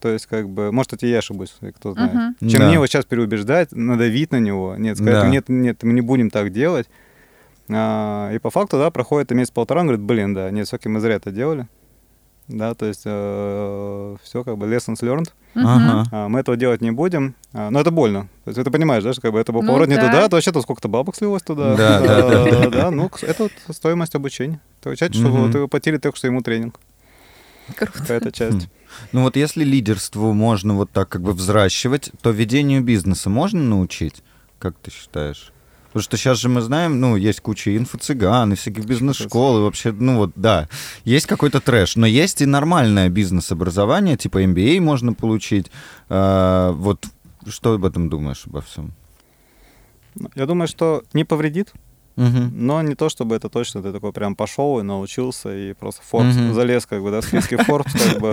То 0.01 0.09
есть, 0.11 0.27
как 0.27 0.49
бы, 0.49 0.73
может, 0.73 0.93
это 0.93 1.07
и 1.07 1.11
я 1.11 1.19
ошибусь, 1.19 1.55
кто 1.77 1.93
знает. 1.93 2.13
Мгм. 2.41 2.51
Чем 2.51 2.61
Да. 2.61 2.67
мне 2.67 2.75
его 2.75 2.87
сейчас 2.87 3.05
переубеждать, 3.05 3.73
надавить 3.73 4.31
на 4.33 4.41
него. 4.41 4.75
Нет, 4.77 4.97
сказать, 4.97 5.23
Да. 5.23 5.29
нет, 5.29 5.49
нет, 5.49 5.83
мы 5.85 5.93
не 5.95 6.01
будем 6.03 6.31
так 6.31 6.53
делать. 6.53 6.89
А, 7.69 8.31
и 8.33 8.39
по 8.39 8.51
факту, 8.51 8.77
да, 8.79 8.91
проходит 8.91 9.31
месяц-полтора, 9.31 9.81
он 9.81 9.87
говорит, 9.89 10.05
блин, 10.05 10.35
да, 10.35 10.51
нет, 10.51 10.67
все-таки 10.67 10.89
мы 10.89 11.01
зря 11.01 11.15
это 11.15 11.31
делали. 11.31 11.67
Да, 12.49 12.75
то 12.75 12.87
есть 12.87 13.01
все 13.01 14.45
как 14.45 14.57
бы 14.57 14.67
lessons 14.67 15.01
learned. 15.03 15.31
Ага. 15.57 16.09
А, 16.13 16.29
мы 16.29 16.41
этого 16.41 16.57
делать 16.57 16.81
не 16.81 16.91
будем. 16.93 17.35
А, 17.53 17.71
но 17.71 17.81
это 17.81 17.91
больно. 17.91 18.29
То 18.45 18.51
есть 18.51 18.63
ты 18.63 18.71
понимаешь, 18.71 19.03
да, 19.03 19.13
что 19.13 19.23
как 19.23 19.33
бы 19.33 19.39
это 19.41 19.53
был 19.53 19.63
Ну 19.63 19.69
поворот 19.69 19.89
не 19.89 19.97
да. 19.97 20.07
туда, 20.07 20.29
то 20.29 20.37
вообще-то 20.37 20.61
сколько-то 20.63 20.89
бабок 20.89 21.17
слилось 21.17 21.43
туда. 21.43 21.75
Да, 21.77 22.01
да, 22.01 22.45
да, 22.45 22.71
да. 22.71 22.91
Ну, 22.91 23.11
это 23.23 23.43
вот 23.45 23.53
стоимость 23.77 24.15
обучения. 24.15 24.61
То 24.83 24.91
есть, 24.91 25.03
что 25.15 25.23
Мгм. 25.29 25.43
вот 25.47 25.55
вы 25.55 25.67
платили 25.67 25.97
только 25.97 26.17
что 26.19 26.27
ему 26.29 26.41
тренинг. 26.43 26.79
Круто. 27.75 27.99
Какая-то 27.99 28.31
часть. 28.31 28.69
Ну 29.13 29.23
вот 29.23 29.35
если 29.37 29.65
лидерству 29.65 30.33
можно 30.33 30.75
вот 30.75 30.93
так 30.93 31.09
как 31.09 31.23
бы 31.23 31.33
взращивать, 31.33 32.13
то 32.23 32.31
ведению 32.31 32.83
бизнеса 32.83 33.29
можно 33.29 33.61
научить? 33.61 34.23
Как 34.61 34.77
ты 34.77 34.93
считаешь? 34.93 35.53
Потому 35.87 36.03
что 36.03 36.17
сейчас 36.17 36.39
же 36.39 36.49
мы 36.49 36.61
знаем, 36.61 37.01
ну, 37.01 37.17
есть 37.17 37.41
куча 37.41 37.77
инфо-цыган 37.77 38.53
и 38.53 38.57
всяких 38.57 38.85
бизнес-школ, 38.85 39.59
и 39.59 39.63
вообще, 39.63 39.93
ну 39.93 40.17
вот, 40.17 40.33
да, 40.37 40.69
есть 41.05 41.27
какой-то 41.27 41.61
трэш, 41.61 41.97
но 41.97 42.07
есть 42.07 42.43
и 42.43 42.47
нормальное 42.47 43.09
бизнес-образование, 43.09 44.17
типа 44.17 44.43
MBA 44.45 44.81
можно 44.81 45.15
получить. 45.15 45.71
А, 46.09 46.73
вот 46.73 47.07
что 47.49 47.75
об 47.75 47.85
этом 47.85 48.09
думаешь 48.09 48.45
обо 48.47 48.61
всем? 48.61 48.93
Я 50.35 50.47
думаю, 50.47 50.69
что 50.69 51.03
не 51.13 51.25
повредит, 51.25 51.73
Мгм. 52.17 52.51
но 52.55 52.83
не 52.83 52.95
то, 52.95 53.09
чтобы 53.09 53.37
это 53.37 53.49
точно 53.49 53.83
ты 53.83 53.93
такой 53.93 54.13
прям 54.13 54.35
пошел 54.35 54.81
и 54.81 54.83
научился, 54.83 55.55
и 55.55 55.75
просто 55.75 56.03
Forbes 56.11 56.33
Мгм. 56.39 56.55
залез, 56.55 56.87
как 56.87 57.03
бы, 57.03 57.11
да, 57.11 57.21
в 57.21 57.25
списке 57.25 57.57
Forbes, 57.69 57.93
как 58.13 58.21
бы, 58.21 58.33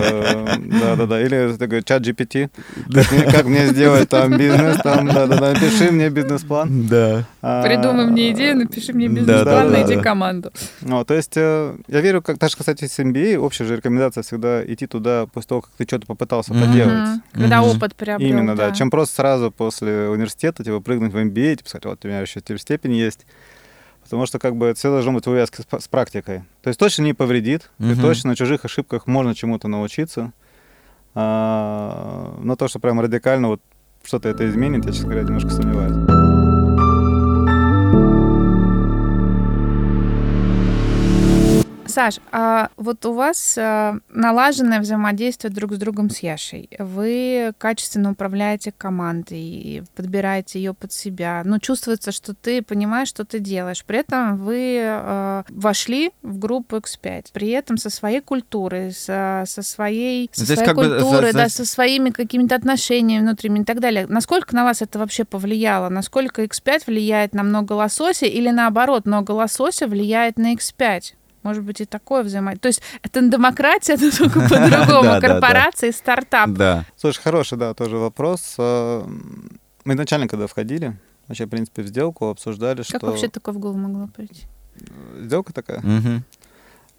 да-да-да, 0.80 1.20
или 1.20 1.54
такой 1.56 1.82
чат 1.82 2.02
GPT, 2.02 2.50
как 3.30 3.44
мне, 3.44 3.66
сделать 3.66 4.08
там 4.08 4.36
бизнес, 4.36 4.78
там, 4.82 5.06
да-да-да, 5.06 5.52
напиши 5.52 5.90
мне 5.90 6.08
бизнес-план. 6.10 6.86
Да. 6.86 7.24
А, 7.42 7.62
Придумай 7.62 8.06
мне 8.06 8.32
идею, 8.32 8.56
напиши 8.56 8.92
мне 8.92 9.08
бизнес-план, 9.08 9.70
найди 9.72 9.96
команду. 10.00 10.50
Ну, 10.80 11.04
то 11.04 11.14
есть 11.14 11.36
э, 11.36 11.74
я 11.88 12.00
верю, 12.00 12.22
как 12.22 12.38
даже, 12.38 12.56
кстати, 12.56 12.86
с 12.86 12.98
MBA, 12.98 13.36
общая 13.36 13.64
же 13.64 13.76
рекомендация 13.76 14.22
всегда 14.22 14.64
идти 14.64 14.86
туда 14.86 15.26
после 15.26 15.48
того, 15.48 15.60
как 15.62 15.70
ты 15.76 15.84
что-то 15.84 16.06
попытался 16.06 16.54
поделать. 16.54 17.20
Когда 17.32 17.62
опыт 17.62 17.94
приобрел. 17.94 18.28
Именно, 18.30 18.56
да. 18.56 18.72
Чем 18.72 18.90
просто 18.90 19.16
сразу 19.16 19.50
после 19.50 20.08
университета, 20.08 20.64
типа, 20.64 20.80
прыгнуть 20.80 21.12
в 21.12 21.16
MBA, 21.16 21.56
типа, 21.56 21.68
сказать, 21.68 21.84
вот 21.84 22.04
у 22.04 22.08
меня 22.08 22.20
еще 22.20 22.40
степень 22.40 22.92
есть. 22.94 23.26
Потому 24.04 24.26
что, 24.26 24.38
как 24.38 24.54
бы, 24.56 24.72
все 24.74 24.90
должно 24.90 25.12
быть 25.12 25.26
в 25.26 25.30
увязке 25.30 25.62
с, 25.62 25.80
с 25.84 25.88
практикой. 25.88 26.44
То 26.62 26.68
есть 26.68 26.78
точно 26.78 27.02
не 27.02 27.14
повредит, 27.14 27.70
и 27.78 27.84
Мгм. 27.84 28.00
точно 28.00 28.30
на 28.30 28.36
чужих 28.36 28.64
ошибках 28.64 29.06
можно 29.06 29.34
чему-то 29.34 29.66
научиться. 29.68 30.32
А, 31.14 32.36
но 32.40 32.56
то, 32.56 32.68
что 32.68 32.78
прям 32.78 33.00
радикально 33.00 33.48
вот 33.48 33.60
что-то 34.02 34.28
это 34.28 34.48
изменит, 34.48 34.84
я, 34.84 34.92
честно 34.92 35.08
говоря, 35.10 35.24
немножко 35.26 35.50
сомневаюсь. 35.50 36.23
Саш, 41.94 42.16
а 42.32 42.70
вот 42.76 43.06
у 43.06 43.12
вас 43.12 43.56
а, 43.56 43.98
налаженное 44.08 44.80
взаимодействие 44.80 45.52
друг 45.52 45.74
с 45.74 45.76
другом 45.76 46.10
с 46.10 46.18
Яшей. 46.18 46.68
Вы 46.80 47.52
качественно 47.56 48.10
управляете 48.10 48.72
командой, 48.76 49.40
и 49.40 49.82
подбираете 49.94 50.58
ее 50.58 50.74
под 50.74 50.92
себя. 50.92 51.42
Ну, 51.44 51.60
чувствуется, 51.60 52.10
что 52.10 52.34
ты 52.34 52.62
понимаешь, 52.62 53.06
что 53.06 53.24
ты 53.24 53.38
делаешь. 53.38 53.84
При 53.84 54.00
этом 54.00 54.38
вы 54.38 54.80
а, 54.82 55.44
вошли 55.48 56.10
в 56.22 56.36
группу 56.36 56.78
X5. 56.78 57.26
При 57.32 57.50
этом 57.50 57.76
со 57.76 57.90
своей 57.90 58.20
культурой, 58.20 58.90
со, 58.90 59.44
со 59.46 59.62
своей, 59.62 60.28
со 60.32 60.44
Здесь 60.44 60.56
своей 60.56 60.66
как 60.66 60.76
бы 60.76 60.88
культурой, 60.88 61.30
за- 61.30 61.38
да, 61.38 61.48
со 61.48 61.64
своими 61.64 62.10
какими-то 62.10 62.56
отношениями 62.56 63.22
внутренними 63.22 63.62
и 63.62 63.64
так 63.64 63.78
далее. 63.78 64.08
Насколько 64.08 64.56
на 64.56 64.64
вас 64.64 64.82
это 64.82 64.98
вообще 64.98 65.24
повлияло? 65.24 65.90
Насколько 65.90 66.42
X5 66.42 66.82
влияет 66.88 67.34
на 67.34 67.44
много 67.44 67.74
лосося 67.74 68.26
или 68.26 68.50
наоборот, 68.50 69.06
много 69.06 69.30
лосося 69.30 69.86
влияет 69.86 70.38
на 70.38 70.54
X5? 70.54 71.14
Может 71.44 71.62
быть, 71.62 71.80
и 71.80 71.84
такое 71.84 72.24
взаимодействие. 72.24 72.60
То 72.60 72.68
есть 72.68 72.82
это 73.02 73.20
демократия, 73.22 73.96
но 74.00 74.10
только 74.10 74.40
по-другому. 74.48 75.02
да, 75.04 75.20
да. 75.20 75.28
Корпорация 75.28 75.90
и 75.90 75.92
стартап. 75.92 76.50
Да. 76.50 76.84
Слушай, 76.96 77.20
хороший, 77.22 77.56
да, 77.58 77.74
тоже 77.74 77.98
вопрос. 77.98 78.56
А, 78.58 79.06
Мы 79.84 79.92
изначально, 79.94 80.26
когда 80.26 80.46
входили, 80.48 80.96
вообще, 81.28 81.44
в 81.46 81.50
принципе, 81.50 81.82
в 81.82 81.86
сделку 81.86 82.30
обсуждали, 82.30 82.78
Как 82.78 82.86
что 82.86 83.06
вообще 83.06 83.28
такое 83.28 83.54
в 83.54 83.58
голову 83.58 83.78
могло 83.78 84.08
прийти? 84.08 84.46
сделка 85.20 85.52
такая, 85.52 85.80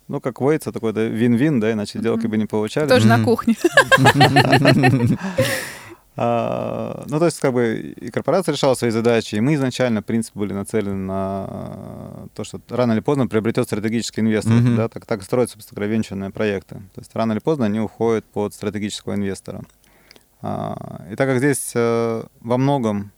ну, 0.08 0.22
как 0.22 0.40
водится, 0.40 0.72
такой 0.72 0.94
да, 0.94 1.04
вин-вин, 1.04 1.60
да, 1.60 1.72
иначе 1.72 1.98
сделки 2.00 2.28
бы 2.28 2.38
не 2.38 2.46
получались. 2.46 2.88
Тоже 2.90 3.08
на 3.08 3.24
кухне. 3.24 3.56
А, 6.18 7.04
ну, 7.10 7.20
то 7.20 7.26
есть, 7.26 7.40
как 7.40 7.54
бы, 7.54 7.76
и 7.76 8.10
корпорация 8.10 8.54
решала 8.54 8.74
свои 8.76 8.90
задачи, 8.92 9.36
и 9.36 9.42
мы 9.42 9.56
изначально, 9.56 10.02
в 10.02 10.06
принципе, 10.06 10.40
были 10.40 10.54
нацелены 10.54 10.96
на 10.96 12.28
то, 12.34 12.44
что 12.44 12.62
рано 12.70 12.94
или 12.94 13.02
поздно 13.02 13.28
приобретет 13.28 13.66
стратегический 13.66 14.22
инвестор, 14.22 14.54
Мгм. 14.54 14.76
да, 14.78 14.88
так, 14.88 15.06
так 15.06 15.22
и 15.22 15.26
строятся, 15.26 15.56
собственно 15.56 15.76
говоря, 15.82 15.94
венчурные 15.94 16.30
проекты. 16.30 16.76
То 16.94 17.02
есть 17.02 17.14
рано 17.16 17.34
или 17.34 17.40
поздно 17.40 17.66
они 17.66 17.80
уходят 17.82 18.24
под 18.26 18.54
стратегического 18.54 19.16
инвестора. 19.16 19.62
А, 20.42 21.02
и 21.12 21.16
так 21.16 21.28
как 21.28 21.40
здесь 21.40 21.72
э, 21.76 22.24
во 22.42 22.58
многом 22.58 23.12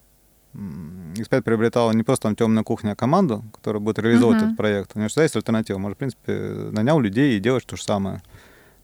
м, 0.55 1.13
X5 1.17 1.41
приобретала 1.41 1.91
не 1.91 2.01
просто 2.03 2.23
там 2.23 2.35
темная 2.35 2.63
кухня, 2.63 2.91
а 2.91 2.95
команду, 2.95 3.43
которая 3.53 3.79
будет 3.81 3.99
реализовывать 3.99 4.37
Мгм. 4.41 4.45
этот 4.47 4.57
проект, 4.57 4.91
у 4.95 4.99
него 4.99 5.09
всегда 5.09 5.23
есть 5.23 5.35
альтернатива. 5.35 5.77
Может, 5.77 5.97
в 5.97 5.99
принципе, 5.99 6.31
нанял 6.71 6.99
людей 6.99 7.37
и 7.37 7.39
делать 7.39 7.65
то 7.65 7.75
же 7.75 7.83
самое. 7.83 8.21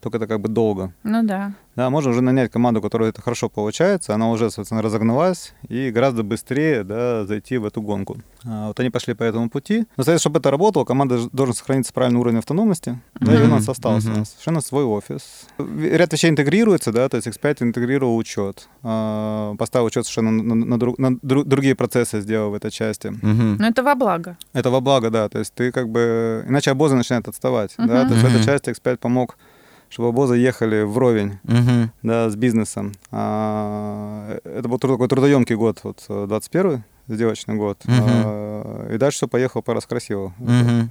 Только 0.00 0.18
это 0.18 0.26
как 0.26 0.40
бы 0.40 0.48
долго. 0.48 0.92
Ну 1.02 1.22
да. 1.24 1.54
Да, 1.76 1.90
можно 1.90 2.10
уже 2.10 2.20
нанять 2.20 2.50
команду, 2.52 2.80
у 2.80 2.82
которой 2.82 3.08
это 3.10 3.20
хорошо 3.20 3.48
получается, 3.48 4.14
она 4.14 4.30
уже, 4.30 4.44
соответственно, 4.50 4.82
разогналась, 4.82 5.54
и 5.68 5.90
гораздо 5.90 6.22
быстрее 6.22 6.84
да, 6.84 7.24
зайти 7.26 7.58
в 7.58 7.64
эту 7.66 7.82
гонку. 7.82 8.18
А, 8.46 8.68
вот 8.68 8.78
они 8.80 8.90
пошли 8.90 9.14
по 9.14 9.24
этому 9.24 9.50
пути. 9.50 9.80
Но, 9.96 10.04
соответственно, 10.04 10.18
чтобы 10.18 10.38
это 10.38 10.50
работало, 10.50 10.84
команда 10.84 11.18
должен 11.32 11.54
сохраниться 11.54 11.92
правильный 11.92 12.20
уровень 12.20 12.38
автономности, 12.38 13.00
да, 13.20 13.34
и 13.40 13.42
у 13.42 13.48
нас 13.48 13.68
остался. 13.68 14.10
Мгм. 14.10 14.24
Совершенно 14.24 14.60
свой 14.60 14.84
офис. 14.84 15.46
В- 15.58 15.84
Ряд 15.96 16.12
вещей 16.12 16.30
интегрируется, 16.30 16.92
да, 16.92 17.08
то 17.08 17.16
есть 17.16 17.26
X5 17.26 17.62
интегрировал 17.62 18.16
учет, 18.16 18.68
а, 18.82 19.54
поставил 19.56 19.86
учет 19.86 20.06
совершенно 20.06 20.30
на, 20.30 20.54
на 20.54 20.78
друг- 20.78 20.98
на 20.98 21.12
дру- 21.12 21.44
другие 21.44 21.74
процессы 21.74 22.20
сделал 22.20 22.50
в 22.50 22.54
этой 22.54 22.70
части. 22.70 23.08
Мгм. 23.08 23.56
Но 23.58 23.66
это 23.66 23.82
во 23.82 23.94
благо. 23.94 24.36
Это 24.52 24.70
во 24.70 24.80
благо, 24.80 25.10
да. 25.10 25.28
То 25.28 25.38
есть 25.40 25.52
ты 25.54 25.72
как 25.72 25.88
бы... 25.88 26.44
Иначе 26.48 26.70
обозы 26.70 26.94
начинают 26.94 27.26
отставать. 27.28 27.74
Да? 27.78 28.04
То 28.06 28.14
есть 28.14 28.22
в 28.22 28.26
Мгм. 28.28 28.36
этой 28.36 28.44
части 28.44 28.70
X5 28.70 28.96
помог, 28.98 29.36
чтобы 29.88 30.08
обозы 30.08 30.36
ехали 30.36 30.82
вровень 30.82 31.38
Мгм. 31.44 31.90
да, 32.02 32.28
с 32.30 32.36
бизнесом. 32.36 32.92
А, 33.10 34.38
это 34.44 34.68
был 34.68 34.78
такой 34.78 35.08
трудоемкий 35.08 35.56
год, 35.56 35.80
вот 35.82 36.04
э, 36.08 36.26
21 36.28 36.84
сделочный 37.08 37.54
год. 37.54 37.80
Мгм. 37.84 37.94
А, 37.98 38.94
и 38.94 38.98
дальше 38.98 39.18
все 39.18 39.28
поехало 39.28 39.62
по 39.62 39.74
раз 39.74 39.86
красиво. 39.86 40.32
Мгм. 40.38 40.90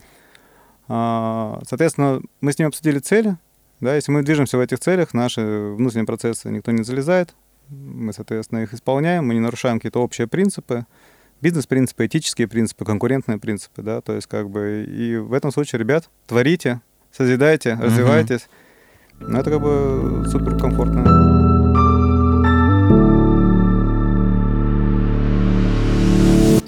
А, 0.87 1.61
соответственно, 1.67 2.21
мы 2.41 2.53
с 2.53 2.59
ним 2.59 2.67
обсудили 2.67 2.99
цели. 2.99 3.37
Да, 3.79 3.95
если 3.95 4.11
мы 4.11 4.23
движемся 4.23 4.57
в 4.57 4.61
этих 4.61 4.79
целях, 4.79 5.13
наши 5.13 5.41
внутренние 5.75 6.05
процессы 6.05 6.49
никто 6.49 6.71
не 6.71 6.83
залезает. 6.83 7.33
Мы, 7.69 8.13
соответственно, 8.13 8.59
их 8.59 8.73
исполняем, 8.73 9.27
мы 9.27 9.33
не 9.33 9.39
нарушаем 9.39 9.77
какие-то 9.79 9.99
общие 9.99 10.27
принципы. 10.27 10.85
Бизнес-принципы, 11.41 12.05
этические 12.05 12.47
принципы, 12.47 12.85
конкурентные 12.85 13.37
принципы, 13.37 13.81
да, 13.81 13.99
то 13.99 14.13
есть 14.13 14.27
как 14.27 14.49
бы 14.49 14.85
и 14.87 15.17
в 15.17 15.33
этом 15.33 15.51
случае, 15.51 15.79
ребят, 15.79 16.09
творите, 16.27 16.79
созидайте, 17.11 17.77
развивайтесь. 17.81 18.47
Ну, 19.27 19.39
это 19.39 19.49
как 19.49 19.61
бы 19.61 20.25
супер 20.29 20.57
комфортно. 20.57 21.03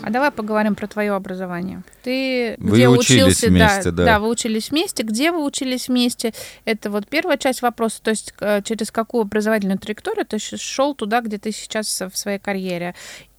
А 0.06 0.12
давай 0.12 0.30
поговорим 0.30 0.76
про 0.76 0.86
твое 0.86 1.14
образование. 1.14 1.82
Ты 2.04 2.56
Вы 2.60 2.76
где 2.78 2.88
учились 2.88 3.38
учился? 3.40 3.48
вместе, 3.48 3.92
да. 3.92 4.06
Да, 4.06 4.20
вы 4.20 4.30
учились 4.30 4.70
вместе. 4.70 5.02
Где 5.02 5.32
вы 5.32 5.44
учились 5.44 5.88
вместе? 5.88 6.32
Это 6.64 6.92
вот 6.92 7.08
первая 7.08 7.38
часть 7.38 7.64
вопроса. 7.64 8.02
То 8.04 8.12
есть 8.12 8.34
э, 8.40 8.62
через 8.64 8.92
какую 8.92 9.24
образовательную 9.24 9.80
траекторию 9.80 10.26
ты 10.26 10.38
шел 10.38 10.94
туда, 10.94 11.22
где 11.22 11.40
ты 11.40 11.52
сейчас 11.52 12.02
в 12.02 12.16
своей 12.16 12.38
карьере? 12.38 12.94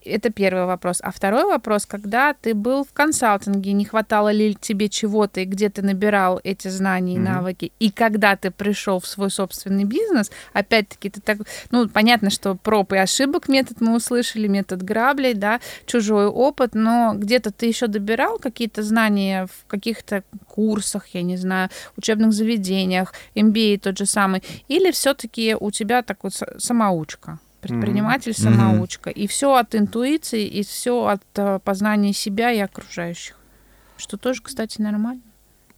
Это 0.06 0.30
первый 0.30 0.66
вопрос. 0.66 0.98
А 1.02 1.10
второй 1.10 1.44
вопрос, 1.44 1.86
когда 1.86 2.32
ты 2.34 2.54
был 2.54 2.84
в 2.84 2.92
консалтинге, 2.92 3.72
не 3.72 3.84
хватало 3.84 4.30
ли 4.30 4.54
тебе 4.54 4.88
чего-то, 4.88 5.40
и 5.40 5.44
где 5.44 5.68
ты 5.68 5.82
набирал 5.82 6.40
эти 6.44 6.68
знания 6.68 7.14
и 7.14 7.18
Мгм. 7.18 7.24
навыки, 7.24 7.72
и 7.80 7.90
когда 7.90 8.36
ты 8.36 8.50
пришел 8.50 9.00
в 9.00 9.06
свой 9.06 9.30
собственный 9.30 9.84
бизнес, 9.84 10.30
опять-таки 10.52 11.10
ты 11.10 11.20
так, 11.20 11.38
ну, 11.70 11.88
понятно, 11.88 12.30
что 12.30 12.54
проб 12.54 12.92
и 12.92 12.96
ошибок 12.96 13.48
метод 13.48 13.80
мы 13.80 13.96
услышали, 13.96 14.46
метод 14.48 14.82
граблей, 14.82 15.34
да, 15.34 15.60
чужой 15.86 16.26
опыт, 16.26 16.74
но 16.74 17.12
где-то 17.14 17.50
ты 17.50 17.66
еще 17.66 17.86
добирал 17.86 18.38
какие-то 18.38 18.82
знания 18.82 19.46
в 19.46 19.66
каких-то 19.66 20.22
курсах, 20.46 21.08
я 21.08 21.22
не 21.22 21.36
знаю, 21.36 21.70
учебных 21.96 22.32
заведениях, 22.32 23.12
MBA 23.34 23.78
тот 23.78 23.98
же 23.98 24.06
самый, 24.06 24.42
или 24.68 24.90
все-таки 24.90 25.56
у 25.58 25.70
тебя 25.70 26.02
такой 26.02 26.30
с- 27.66 27.70
самоучка? 27.70 27.74
Предприниматель-самоучка. 27.86 29.10
И 29.10 29.26
все 29.26 29.54
от 29.54 29.74
интуиции, 29.74 30.44
и 30.46 30.62
все 30.62 31.06
от 31.06 31.22
э, 31.36 31.58
познания 31.64 32.12
себя 32.12 32.52
и 32.52 32.58
окружающих. 32.58 33.36
Что 33.96 34.16
тоже, 34.16 34.42
кстати, 34.42 34.80
нормально, 34.80 35.22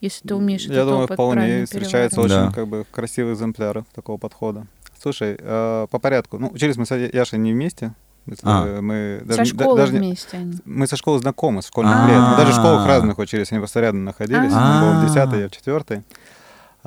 если 0.00 0.26
ты 0.26 0.34
умеешь 0.34 0.62
Я 0.66 0.74
этот 0.74 0.86
думаю, 0.88 1.04
опыт 1.04 1.14
вполне 1.14 1.66
переваривать. 1.66 2.18
очень 2.18 2.28
Да. 2.28 2.52
как 2.54 2.66
бы 2.68 2.84
красивые 2.90 3.34
экземпляры 3.34 3.84
такого 3.94 4.16
подхода. 4.16 4.66
Слушай, 5.00 5.36
э, 5.38 5.86
по 5.90 5.98
порядку. 5.98 6.38
Ну, 6.38 6.48
учились 6.48 6.76
мы 6.76 6.84
с 6.86 6.94
Яшей 6.94 7.38
не 7.38 7.52
вместе. 7.52 7.92
Смысле, 8.26 8.42
А. 8.44 8.80
мы 8.82 9.18
Со 9.22 9.26
даже, 9.38 9.54
да- 9.54 9.64
школы 9.64 9.78
даже 9.78 9.92
вместе 9.92 10.36
они. 10.36 10.58
мы 10.66 10.86
со 10.86 10.96
школы 10.96 11.18
знакомы, 11.18 11.62
с 11.62 11.68
школьных 11.68 11.94
А. 11.96 12.08
лет. 12.08 12.18
Мы 12.30 12.36
даже 12.36 12.52
в 12.52 12.54
школах 12.56 12.86
разных 12.86 13.16
учились, 13.18 13.50
они 13.52 13.58
просто 13.58 13.80
рядом 13.80 14.04
находились. 14.04 14.52
А. 14.52 14.82
Он 14.84 15.00
был 15.00 15.00
в 15.00 15.06
10 15.08 15.40
я 15.40 15.48
в 15.48 15.50
4 15.50 16.02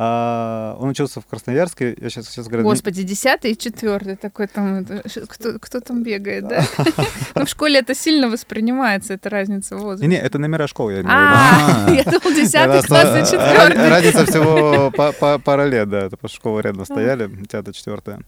он 0.04 0.90
учился 0.90 1.22
в 1.22 1.26
Красноярске. 1.26 1.96
Я 2.00 2.10
сейчас, 2.10 2.28
сейчас 2.30 2.48
говорю, 2.48 2.64
Господи, 2.64 3.04
десятый 3.04 3.52
и 3.52 3.58
четвертый 3.58 4.16
такой 4.16 4.48
там, 4.48 4.86
кто, 5.28 5.60
кто 5.60 5.80
там 5.80 6.02
бегает, 6.04 6.48
да? 6.48 6.64
Ну, 7.36 7.46
в 7.46 7.50
школе 7.50 7.80
это 7.80 7.94
сильно 7.94 8.30
воспринимается, 8.30 9.14
эта 9.14 9.30
разница 9.30 9.76
в 9.78 10.02
Не, 10.04 10.16
это 10.18 10.40
номера 10.40 10.68
школы, 10.68 10.94
я 10.94 11.02
имею 11.02 11.14
в 11.16 11.20
виду. 11.20 11.28
А, 11.28 11.86
А. 11.88 11.92
я 11.94 12.04
думал, 12.04 12.36
десятый 12.36 12.82
класс 12.84 13.16
и 13.16 13.20
а, 13.20 13.26
четвертый. 13.26 13.90
Разница 13.90 14.26
всего 14.26 14.92
па- 14.96 15.12
па- 15.12 15.38
пара 15.40 15.66
лет, 15.66 15.90
да. 15.90 16.00
Это 16.06 16.18
просто 16.18 16.38
школы 16.38 16.62
рядом 16.62 16.86
стояли, 16.86 17.28
пятая, 17.50 17.74
четвертая. 17.74 18.22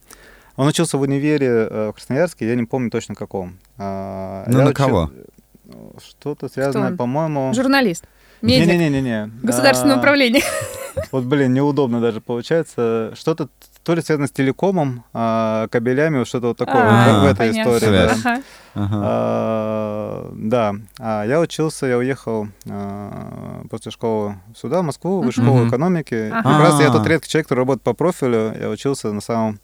Он 0.56 0.68
учился 0.68 0.98
в 0.98 1.02
универе 1.02 1.48
э, 1.48 1.90
в 1.90 1.94
Красноярске, 1.94 2.48
я 2.48 2.56
не 2.56 2.66
помню 2.66 2.92
точно 2.92 3.16
каком. 3.16 3.58
А, 3.78 4.44
Ну, 4.48 4.62
на 4.62 4.74
кого? 4.74 5.10
что-то 6.06 6.50
связанное, 6.50 6.96
по-моему... 6.96 7.52
Журналист. 7.56 8.06
Не-не-не-не. 8.44 9.32
Государственное 9.42 9.96
А, 9.96 10.00
управление. 10.00 10.44
Вот, 11.12 11.24
блин, 11.26 11.54
неудобно 11.54 12.00
даже 12.02 12.22
получается. 12.22 13.12
Что-то 13.16 13.50
то 13.84 13.96
ли 13.96 14.02
связано 14.02 14.28
с 14.28 14.32
телекомом, 14.32 15.04
а, 15.14 15.68
кабелями, 15.68 16.20
вот 16.20 16.28
что-то 16.28 16.48
вот 16.50 16.58
такое 16.58 16.82
А, 16.84 17.20
вот 17.20 17.22
в 17.24 17.32
этой 17.32 17.50
понятно. 17.50 17.72
истории. 17.78 17.91
да. 17.91 18.41
Ага. 18.76 19.02
А, 19.04 20.32
Да, 20.36 20.76
А 21.00 21.24
я 21.26 21.39
учился, 21.39 21.86
я 21.88 21.98
уехал 21.98 22.48
а, 22.70 23.64
после 23.70 23.91
школы 23.91 24.36
сюда, 24.56 24.82
в 24.82 24.86
Москву, 24.86 25.22
в 25.22 25.26
высшую 25.26 25.46
школу 25.48 25.68
экономики. 25.68 26.30
Как 26.32 26.46
раз 26.46 26.80
я 26.80 26.91
тот 26.91 27.06
А. 27.06 27.10
редкий 27.10 27.30
человек, 27.30 27.48
который 27.48 27.60
работает 27.60 27.84
по 27.84 27.94
профилю. 27.94 28.54
Я 28.60 28.70
учился 28.70 29.12
на 29.12 29.22
самом 29.22 29.60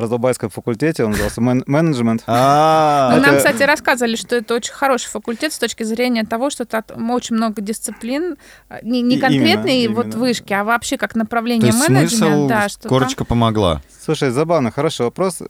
Раздолбайском 0.00 0.50
факультете, 0.50 1.04
он 1.04 1.10
назывался 1.12 1.40
мен- 1.40 1.62
менеджмент. 1.66 2.22
А, 2.26 3.12
Ну, 3.16 3.22
Нам, 3.22 3.36
кстати, 3.36 3.62
рассказывали, 3.62 4.16
что 4.16 4.36
это 4.36 4.54
очень 4.54 4.72
хороший 4.72 5.08
факультет 5.08 5.52
с 5.52 5.58
точки 5.58 5.82
зрения 5.82 6.24
того, 6.24 6.50
что 6.50 6.64
там 6.64 6.82
очень 7.10 7.36
много 7.36 7.60
дисциплин, 7.62 8.36
а, 8.68 8.78
не, 8.82 9.18
конкретные 9.18 9.88
вот 9.88 10.14
вышки, 10.14 10.52
а 10.52 10.64
вообще 10.64 10.96
как 10.96 11.12
то 11.12 11.18
направление 11.18 11.68
есть 11.68 11.88
менеджмент. 11.88 12.10
смысл 12.10 12.48
да, 12.48 12.68
что 12.68 12.82
там- 12.82 12.88
корочка 12.88 13.24
помогла. 13.24 13.80
Слушай, 14.02 14.30
забавно, 14.30 14.70
хороший 14.72 15.02
вопрос. 15.02 15.40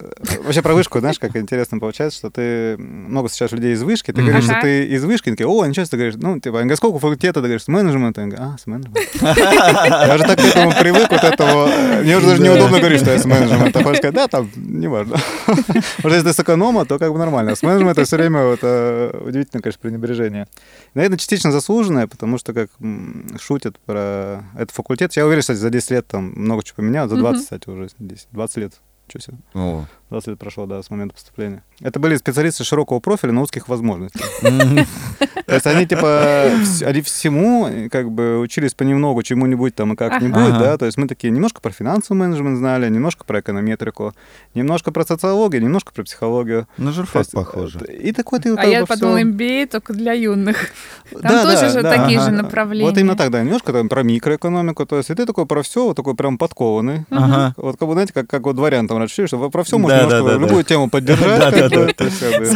Вообще 0.44 0.61
про 0.61 0.74
вышку, 0.74 0.98
знаешь, 0.98 1.18
как 1.18 1.36
интересно 1.36 1.78
получается, 1.78 2.18
что 2.18 2.30
ты 2.30 2.76
много 2.78 3.28
сейчас 3.28 3.53
людей 3.53 3.72
из 3.74 3.82
вышки, 3.82 4.12
ты 4.12 4.20
говоришь, 4.22 4.44
что 4.44 4.59
ты 4.61 4.86
из 4.86 5.05
вышки, 5.05 5.30
такие, 5.30 5.46
о, 5.46 5.64
ничего, 5.64 5.84
себе», 5.84 5.90
ты 5.90 5.96
говоришь, 5.96 6.14
ну, 6.16 6.40
типа, 6.40 6.61
а 6.61 6.76
сколько 6.76 6.98
факультета, 6.98 7.34
ты 7.34 7.46
говоришь, 7.46 7.62
с 7.64 7.68
менеджмента, 7.68 8.22
Они 8.22 8.30
говорят, 8.32 8.55
а, 8.55 8.59
с 8.59 8.66
менеджмента. 8.66 9.01
Я 9.20 10.14
уже 10.14 10.24
так 10.24 10.38
к 10.38 10.44
этому 10.44 10.72
привык, 10.72 11.11
вот 11.11 11.22
этого, 11.24 11.68
мне 12.03 12.16
уже 12.16 12.26
даже 12.26 12.42
неудобно 12.42 12.78
говорить, 12.78 13.01
что 13.01 13.12
я 13.12 13.18
с 13.18 13.24
менеджмента. 13.24 13.82
Хочешь 13.82 13.98
сказать, 13.98 14.14
да, 14.14 14.28
там, 14.28 14.39
неважно. 14.57 15.16
Уже 16.05 16.14
если 16.16 16.28
ты 16.28 16.32
с 16.32 16.41
эконома, 16.41 16.84
то 16.84 16.99
как 16.99 17.12
бы 17.12 17.18
нормально. 17.18 17.53
А 17.53 17.57
с 17.57 17.62
менеджмента 17.62 18.05
все 18.05 18.16
время 18.16 18.45
вот 18.45 18.61
э, 18.62 19.22
удивительно, 19.24 19.62
конечно, 19.62 19.80
пренебрежение. 19.80 20.47
Наверное, 20.95 21.18
частично 21.18 21.53
заслуженное, 21.53 22.07
потому 22.07 22.38
что, 22.38 22.53
как 22.53 22.70
шутят 23.41 23.78
про 23.80 24.45
этот 24.55 24.70
факультет, 24.70 25.12
я 25.16 25.26
уверен, 25.26 25.41
кстати, 25.41 25.59
за 25.59 25.70
10 25.70 25.91
лет 25.91 26.07
там 26.07 26.32
много 26.36 26.62
чего 26.62 26.76
поменялось, 26.76 27.11
за 27.11 27.16
20, 27.16 27.43
кстати, 27.43 27.68
уже 27.68 27.88
10, 27.99 28.28
20 28.32 28.57
лет. 28.59 28.74
Чё 29.09 29.18
себе. 29.18 29.38
О. 29.55 29.86
20 30.11 30.28
лет 30.28 30.38
прошло, 30.38 30.66
да, 30.66 30.80
с 30.82 30.91
момента 30.91 31.14
поступления. 31.14 31.64
Это 31.80 31.99
были 31.99 32.16
специалисты 32.16 32.62
широкого 32.62 33.01
профиля, 33.01 33.32
но 33.32 33.43
узких 33.43 33.68
возможностей. 33.68 34.20
То 35.51 35.55
есть 35.57 35.66
они, 35.66 35.86
типа, 35.86 36.44
они 36.86 37.01
всему, 37.03 37.66
э, 37.66 37.88
как 37.88 38.11
бы, 38.11 38.38
учились 38.38 38.74
понемногу, 38.74 39.22
чему-нибудь 39.22 39.74
там 39.74 39.92
и 39.92 39.96
как-нибудь, 39.96 40.59
да, 40.59 40.78
то 40.78 40.86
есть 40.86 40.96
мы 40.96 41.09
такие 41.09 41.30
немножко 41.30 41.61
про 41.61 41.70
финансовый 41.72 42.16
менеджмент 42.18 42.59
знали, 42.59 42.88
немножко 42.88 43.24
про 43.24 43.40
эконометрику, 43.40 44.14
немножко 44.55 44.92
про 44.92 45.05
социологию, 45.05 45.62
немножко 45.62 45.92
про 45.92 46.05
психологию. 46.05 46.66
На 46.76 46.92
журфак 46.92 47.22
есть, 47.22 47.32
похоже. 47.32 47.80
э, 47.86 47.92
И 47.96 48.12
такой 48.12 48.38
ты 48.40 48.55
А 48.55 48.64
я 48.64 48.86
подумала, 48.86 49.20
MBA 49.20 49.66
только 49.66 49.92
для 49.92 50.12
юных. 50.12 50.70
Там 51.11 51.20
Да, 51.22 51.42
тоже 51.42 51.57
да, 51.61 51.68
же 51.70 51.82
да, 51.82 51.96
такие 51.96 52.20
же 52.20 52.30
направления. 52.30 52.88
Вот 52.88 52.98
именно 52.98 53.16
так, 53.16 53.30
да, 53.30 53.42
немножко 53.42 53.72
там 53.72 53.88
про 53.88 54.03
микроэкономику, 54.03 54.86
то 54.86 54.96
есть 54.98 55.11
и 55.11 55.14
ты 55.14 55.26
такой 55.26 55.46
про 55.46 55.62
все, 55.62 55.84
вот 55.86 55.96
такой 55.96 56.14
прям 56.14 56.38
подкованный. 56.38 57.05
Вот 57.57 57.76
как 57.78 57.88
бы, 57.88 57.94
знаете, 57.94 58.12
как, 58.12 58.28
как 58.28 58.42
вот 58.44 58.57
дворян 58.57 58.86
там 58.86 58.98
раньше, 58.98 59.26
что 59.26 59.36
вы 59.38 59.51
про 59.51 59.62
все 59.64 59.78
можно 59.78 60.36
любую 60.38 60.64
тему 60.64 60.88
поддержать. 60.88 61.30
Да, 61.40 61.51
как 61.53 61.70
да, 61.70 61.78
бы, 61.86 61.92
то 61.92 62.05
есть, 62.05 62.20
как 62.20 62.40
бы, 62.40 62.46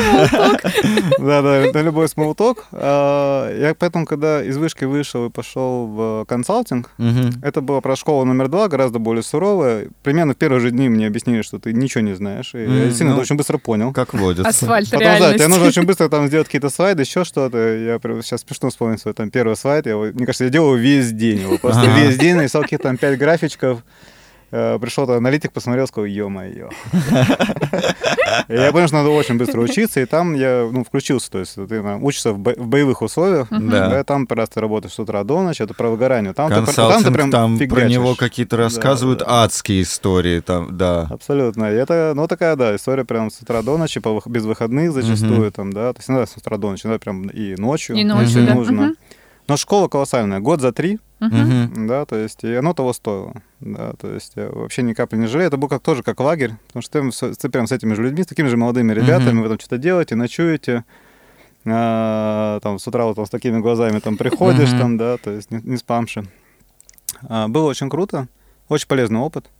Да, 1.18 1.42
да, 1.42 1.56
это 1.56 1.80
любой 1.80 2.08
смолток. 2.08 2.66
Я 2.88 3.74
поэтому, 3.78 4.04
когда 4.06 4.42
из 4.42 4.56
вышки 4.56 4.84
вышел 4.84 5.26
и 5.26 5.30
пошел 5.30 5.86
в 5.86 6.24
консалтинг, 6.28 6.90
Мгм. 6.98 7.30
это 7.42 7.60
была 7.60 7.80
про 7.80 7.96
школа 7.96 8.24
номер 8.24 8.48
два, 8.48 8.68
гораздо 8.68 8.98
более 8.98 9.22
суровая. 9.22 9.88
Примерно 10.02 10.34
в 10.34 10.36
первые 10.36 10.60
же 10.60 10.70
дни 10.70 10.88
мне 10.88 11.06
объяснили, 11.06 11.42
что 11.42 11.58
ты 11.58 11.72
ничего 11.72 12.02
не 12.02 12.14
знаешь. 12.14 12.54
И 12.54 12.58
я 12.58 12.64
М, 12.64 12.72
действительно 12.84 13.10
ну, 13.10 13.16
это 13.16 13.22
очень 13.22 13.36
быстро 13.36 13.58
понял. 13.58 13.92
Как 13.92 14.12
водится. 14.14 14.48
Асфальт 14.48 14.90
Потому 14.90 15.02
что 15.02 15.18
реальности. 15.18 15.38
тебе 15.38 15.48
нужно 15.48 15.66
очень 15.68 15.82
быстро 15.84 16.08
там 16.08 16.26
сделать 16.28 16.46
какие-то 16.46 16.70
слайды, 16.70 17.02
еще 17.02 17.24
что-то. 17.24 17.58
Я 17.76 17.98
прям 17.98 18.22
сейчас 18.22 18.42
смешно 18.42 18.70
вспомнить 18.70 19.00
свой 19.00 19.14
там 19.14 19.30
первый 19.30 19.56
слайд. 19.56 19.86
Я, 19.86 19.96
мне 19.96 20.26
кажется, 20.26 20.44
я 20.44 20.50
делал 20.50 20.74
весь 20.74 21.10
день. 21.12 21.40
Его 21.40 21.58
просто 21.58 21.82
Ага. 21.82 22.00
весь 22.00 22.18
день 22.18 22.36
нарисовал 22.36 22.64
какие-то 22.64 22.84
там 22.84 22.96
пять 22.98 23.18
графичков. 23.18 23.80
Э, 24.56 24.78
Пришел 24.80 25.10
аналитик, 25.10 25.50
посмотрел, 25.52 25.88
сказал, 25.88 26.06
ё-моё. 26.06 26.70
Я 28.48 28.70
понял, 28.70 28.86
что 28.86 28.96
надо 28.98 29.10
очень 29.10 29.36
быстро 29.36 29.60
учиться, 29.60 30.00
и 30.00 30.04
там 30.04 30.34
я 30.34 30.68
ну, 30.70 30.84
включился. 30.84 31.28
То 31.30 31.38
есть 31.40 31.54
ты 31.56 31.66
там, 31.66 32.04
учишься 32.04 32.32
в, 32.32 32.38
бо- 32.38 32.54
в 32.56 32.66
боевых 32.68 33.02
условиях, 33.02 33.48
Да. 33.50 33.88
да, 33.88 34.04
там 34.04 34.26
просто 34.28 34.60
работаешь 34.60 34.94
с 34.94 34.98
утра 35.00 35.24
до 35.24 35.42
ночи, 35.42 35.62
это 35.62 35.74
про 35.74 35.88
выгорание. 35.90 36.34
Там, 36.34 36.50
ты, 36.50 36.56
пр- 36.62 36.66
там 36.66 36.74
ты 36.74 36.80
Консалтинг, 36.82 37.14
прям 37.14 37.30
там 37.32 37.58
про 37.58 37.84
него 37.88 38.14
какие-то 38.14 38.56
Да, 38.56 38.64
рассказывают 38.64 39.20
да. 39.20 39.44
адские 39.44 39.82
истории, 39.82 40.38
там, 40.40 40.76
да. 40.76 41.08
Абсолютно. 41.10 41.72
И 41.72 41.74
это, 41.74 42.12
ну, 42.14 42.28
такая, 42.28 42.54
да, 42.54 42.76
история 42.76 43.04
прям 43.04 43.30
с 43.32 43.40
утра 43.40 43.60
до 43.62 43.76
ночи, 43.76 43.98
по 43.98 44.22
без 44.26 44.44
выходных 44.44 44.92
зачастую, 44.92 45.50
там, 45.50 45.72
да. 45.72 45.92
То 45.92 45.98
есть 45.98 46.10
иногда 46.10 46.26
с 46.26 46.36
утра 46.36 46.58
до 46.58 46.70
ночи, 46.70 46.86
иногда 46.86 46.98
прям 47.00 47.26
и 47.28 47.56
ночью. 47.56 47.96
И 47.96 48.04
ночью, 48.04 48.22
если 48.26 48.46
да. 48.46 48.54
нужно. 48.54 48.94
Но 49.46 49.56
школа 49.56 49.88
колоссальная. 49.88 50.40
Год 50.40 50.60
за 50.60 50.72
три, 50.72 50.98
Мгм. 51.20 51.86
да, 51.86 52.04
то 52.06 52.16
есть, 52.16 52.44
и 52.44 52.54
оно 52.54 52.72
того 52.74 52.92
стоило. 52.92 53.34
Да, 53.60 53.92
то 53.94 54.12
есть 54.12 54.32
я 54.36 54.48
вообще 54.50 54.82
ни 54.82 54.92
капли 54.94 55.16
не 55.16 55.26
жалею. 55.26 55.48
Это 55.48 55.56
был 55.56 55.68
как 55.68 55.82
тоже 55.82 56.02
как 56.02 56.20
лагерь, 56.20 56.52
потому 56.68 56.82
что 56.82 57.10
ты, 57.10 57.34
ты 57.34 57.48
прям 57.48 57.66
с 57.66 57.72
этими 57.72 57.94
же 57.94 58.02
людьми, 58.02 58.22
с 58.22 58.26
такими 58.26 58.48
же 58.48 58.56
молодыми 58.56 58.92
ребятами, 58.92 59.32
Мгм. 59.34 59.42
вы 59.42 59.48
там 59.50 59.58
что-то 59.58 59.78
делаете, 59.78 60.14
ночуете, 60.16 60.84
а, 61.66 62.60
там 62.60 62.78
с 62.78 62.86
утра 62.86 63.04
вот 63.04 63.16
там 63.16 63.26
с 63.26 63.30
такими 63.30 63.58
глазами 63.60 63.98
там 64.00 64.16
приходишь, 64.16 64.70
там, 64.70 64.96
да, 64.98 65.16
то 65.18 65.30
есть 65.30 65.50
не, 65.50 65.60
не 65.62 65.76
спамши. 65.76 66.26
А, 67.28 67.48
было 67.48 67.68
очень 67.68 67.88
круто, 67.88 68.28
очень 68.68 68.88
полезный 68.88 69.20
опыт. 69.20 69.50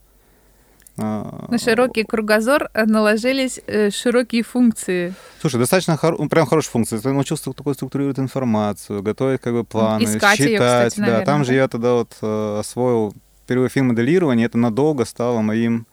А, 0.97 1.47
На 1.49 1.59
широкий 1.59 2.05
кругозор 2.05 2.69
э, 2.73 2.85
наложились 2.85 3.61
э, 3.67 3.91
широкие 3.91 4.43
функции. 4.45 5.13
Слушай, 5.41 5.59
достаточно 5.59 5.95
хоро- 5.95 6.17
ну, 6.19 6.29
прям 6.29 6.47
хорошая 6.47 6.71
функция. 6.71 7.01
Ты 7.01 7.13
научился 7.13 7.53
такой 7.53 7.75
структурировать 7.75 8.19
информацию, 8.21 9.03
готовить 9.03 9.41
как 9.41 9.55
бы 9.55 9.65
планы, 9.65 10.05
Искать 10.05 10.39
считать. 10.39 10.55
кстати, 10.93 10.97
да, 10.97 11.03
наверное, 11.03 11.27
там 11.27 11.45
же 11.45 11.51
да? 11.51 11.57
я 11.57 11.69
тогда 11.69 11.93
вот 11.95 12.17
э, 12.23 12.57
освоил 12.61 13.13
первый 13.47 13.69
финмоделирование, 13.69 14.47
это 14.47 14.57
надолго 14.57 15.05
стало 15.05 15.41
моим, 15.41 15.87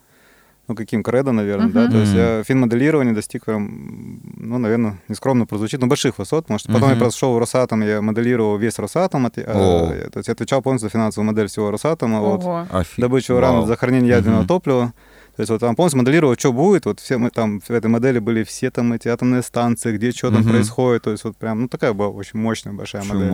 ну, 0.68 0.74
каким 0.76 1.02
кредо, 1.02 1.32
наверное, 1.32 1.68
да, 1.68 1.88
то 1.90 1.98
есть 1.98 2.14
я 2.14 2.42
финмоделирование 2.44 3.14
достиг 3.14 3.44
прям, 3.44 4.20
ну, 4.36 4.58
наверное, 4.58 5.00
нескромно 5.08 5.44
прозвучит, 5.46 5.80
но 5.80 5.86
больших 5.88 6.18
высот, 6.18 6.44
потому 6.44 6.58
что 6.58 6.72
потом 6.72 6.88
я 6.88 6.94
Мгм. 6.94 7.00
просто 7.00 7.18
шел 7.18 7.34
в 7.34 7.38
Росатом, 7.38 7.82
я 7.82 8.00
моделировал 8.00 8.56
весь 8.58 8.78
Росатом, 8.78 9.26
от- 9.26 9.38
э, 9.38 9.42
О. 9.46 10.08
то 10.10 10.18
есть 10.18 10.28
я 10.28 10.32
отвечал 10.32 10.62
полностью 10.62 10.88
за 10.88 10.92
финансовую 10.92 11.26
модель 11.26 11.48
всего 11.48 11.70
Росатома, 11.70 12.20
вот, 12.20 12.44
Ого. 12.44 12.66
Офиг- 12.70 12.94
добычу 13.00 13.34
урана, 13.34 13.58
Вау. 13.58 13.66
за 13.66 13.76
хранение 13.76 14.10
ядерного 14.10 14.40
Мгм. 14.40 14.48
топлива. 14.48 14.92
То 15.36 15.40
есть 15.40 15.50
вот 15.50 15.60
там 15.60 15.74
полностью 15.74 15.98
моделировал, 15.98 16.34
что 16.38 16.52
будет. 16.52 16.84
Вот 16.84 17.00
все 17.00 17.16
мы 17.16 17.30
там 17.30 17.60
в 17.60 17.70
этой 17.70 17.86
модели 17.86 18.18
были 18.18 18.44
все 18.44 18.70
там 18.70 18.92
эти 18.92 19.08
атомные 19.08 19.42
станции, 19.42 19.96
где 19.96 20.12
что 20.12 20.30
там 20.30 20.40
Мгм. 20.42 20.50
происходит. 20.50 21.02
То 21.04 21.10
есть 21.10 21.24
вот 21.24 21.36
прям, 21.38 21.62
ну 21.62 21.68
такая 21.68 21.94
была 21.94 22.08
очень 22.08 22.38
мощная 22.38 22.74
большая 22.74 23.02
модель. 23.04 23.30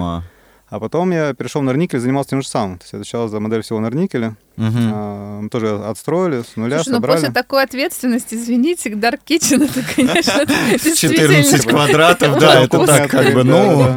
А 0.71 0.81
потом 0.81 1.11
я 1.13 1.33
перешел 1.33 1.63
на 1.63 1.67
Норникель, 1.67 1.99
занимался 1.99 2.31
тем 2.31 2.43
же 2.43 2.49
самым. 2.49 2.79
То 2.79 2.85
есть 2.85 2.93
я 2.93 2.99
отвечал 2.99 3.29
за 3.29 3.41
модель 3.41 3.63
всего 3.63 3.81
Норникеля. 3.81 4.37
Мгм. 4.57 4.91
А, 4.93 5.41
мы 5.41 5.49
тоже 5.49 5.77
отстроили, 5.77 6.43
с 6.43 6.57
нуля 6.57 6.77
Слушай, 6.79 6.89
ну 6.91 6.95
собрали. 6.97 7.17
после 7.17 7.33
такой 7.33 7.63
ответственности, 7.63 8.35
извините, 8.35 8.91
Dark 8.91 9.21
Kitchen, 9.27 9.65
это, 9.65 9.83
конечно, 9.95 10.47
14 10.47 10.83
действительно... 10.85 11.71
квадратов, 11.71 12.39
да, 12.39 12.65
это 12.65 12.87
так 12.87 13.11
как 13.11 13.33
бы, 13.33 13.45
ну... 13.45 13.97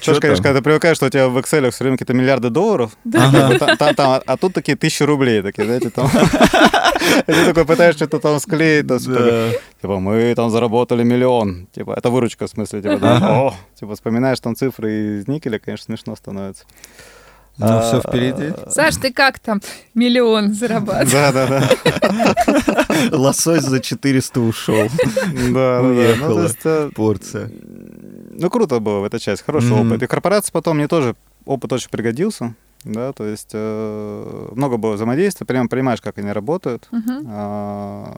чё 0.00 0.12
Тоже, 0.12 0.20
конечно, 0.20 0.42
когда 0.42 0.58
ты 0.60 0.64
привыкаешь, 0.64 0.96
что 0.96 1.06
у 1.06 1.10
тебя 1.10 1.28
в 1.28 1.36
Excel 1.38 1.70
все 1.70 1.84
время 1.84 1.96
какие-то 1.96 2.14
миллиарды 2.14 2.50
долларов, 2.50 2.96
а- 4.26 4.36
тут 4.36 4.54
такие 4.54 4.76
тысячи 4.76 5.02
рублей, 5.02 5.42
такие, 5.42 5.64
знаете, 5.64 5.90
там. 5.90 6.08
Ты 7.26 7.44
такой 7.46 7.64
пытаешься 7.64 8.04
что-то 8.04 8.18
там 8.20 8.40
склеить. 8.40 8.86
Типа, 9.80 9.98
мы 9.98 10.34
там 10.34 10.50
заработали 10.50 11.02
миллион. 11.04 11.66
Типа, 11.74 11.94
это 11.96 12.10
выручка, 12.10 12.46
в 12.46 12.50
смысле, 12.50 12.82
типа, 12.82 13.54
типа, 13.78 13.94
вспоминаешь 13.94 14.40
там 14.40 14.54
цифры 14.56 15.18
из 15.20 15.28
никеля, 15.28 15.58
конечно, 15.58 15.84
смешно 15.86 16.16
становится. 16.16 16.64
Ну, 17.58 17.66
А, 17.66 17.80
все 17.82 18.00
впереди. 18.00 18.54
Саш, 18.70 18.96
ты 18.96 19.12
как 19.12 19.38
там 19.40 19.60
миллион 19.94 20.54
зарабатываешь? 20.54 21.10
Да, 21.10 21.32
да, 21.32 21.46
да. 21.46 22.86
Лосось 23.16 23.62
за 23.64 23.80
400 23.80 24.40
ушел. 24.40 24.88
Да. 25.52 25.80
Ну, 25.82 25.88
Уехала. 25.88 26.48
э, 26.64 26.90
Порция. 26.94 27.50
ну, 28.30 28.50
круто 28.50 28.78
было 28.80 29.00
в 29.00 29.04
этой 29.04 29.18
части, 29.20 29.44
хороший 29.44 29.72
опыт. 29.72 30.02
И 30.02 30.06
в 30.06 30.08
корпорации 30.08 30.52
потом 30.52 30.76
мне 30.76 30.88
тоже 30.88 31.16
опыт 31.44 31.72
очень 31.72 31.90
пригодился. 31.90 32.54
Да, 32.84 33.12
то 33.12 33.24
есть 33.24 33.50
э, 33.54 34.48
много 34.54 34.76
было 34.76 34.92
взаимодействия, 34.92 35.44
прямо 35.44 35.68
понимаешь, 35.68 36.00
как 36.00 36.16
они 36.18 36.30
работают. 36.30 36.86
Мгм. 36.92 37.26
А, 37.28 38.16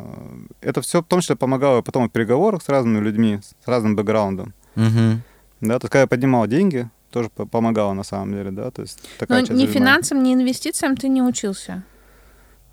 Это 0.60 0.82
все 0.82 1.00
в 1.00 1.06
том 1.06 1.20
числе 1.22 1.34
помогало 1.34 1.80
потом 1.80 2.08
в 2.08 2.12
переговорах 2.12 2.62
с 2.62 2.68
разными 2.68 3.02
людьми, 3.02 3.40
с 3.42 3.66
разным 3.66 3.96
бэкграундом. 3.96 4.52
Мгм. 4.74 5.22
Да, 5.62 5.78
то 5.78 5.84
есть, 5.86 5.92
когда 5.92 6.00
я 6.02 6.06
поднимал 6.06 6.46
деньги, 6.46 6.90
тоже 7.10 7.28
по- 7.30 7.46
помогало 7.46 7.92
на 7.92 8.02
самом 8.04 8.32
деле, 8.32 8.50
да, 8.50 8.70
то 8.70 8.82
есть 8.82 8.98
Но 9.02 9.08
такая 9.18 9.40
часть 9.40 9.50
ни 9.52 9.54
занимает. 9.66 9.74
финансам, 9.76 10.22
ни 10.22 10.34
инвестициям 10.34 10.96
ты 10.96 11.08
не 11.08 11.22
учился. 11.22 11.82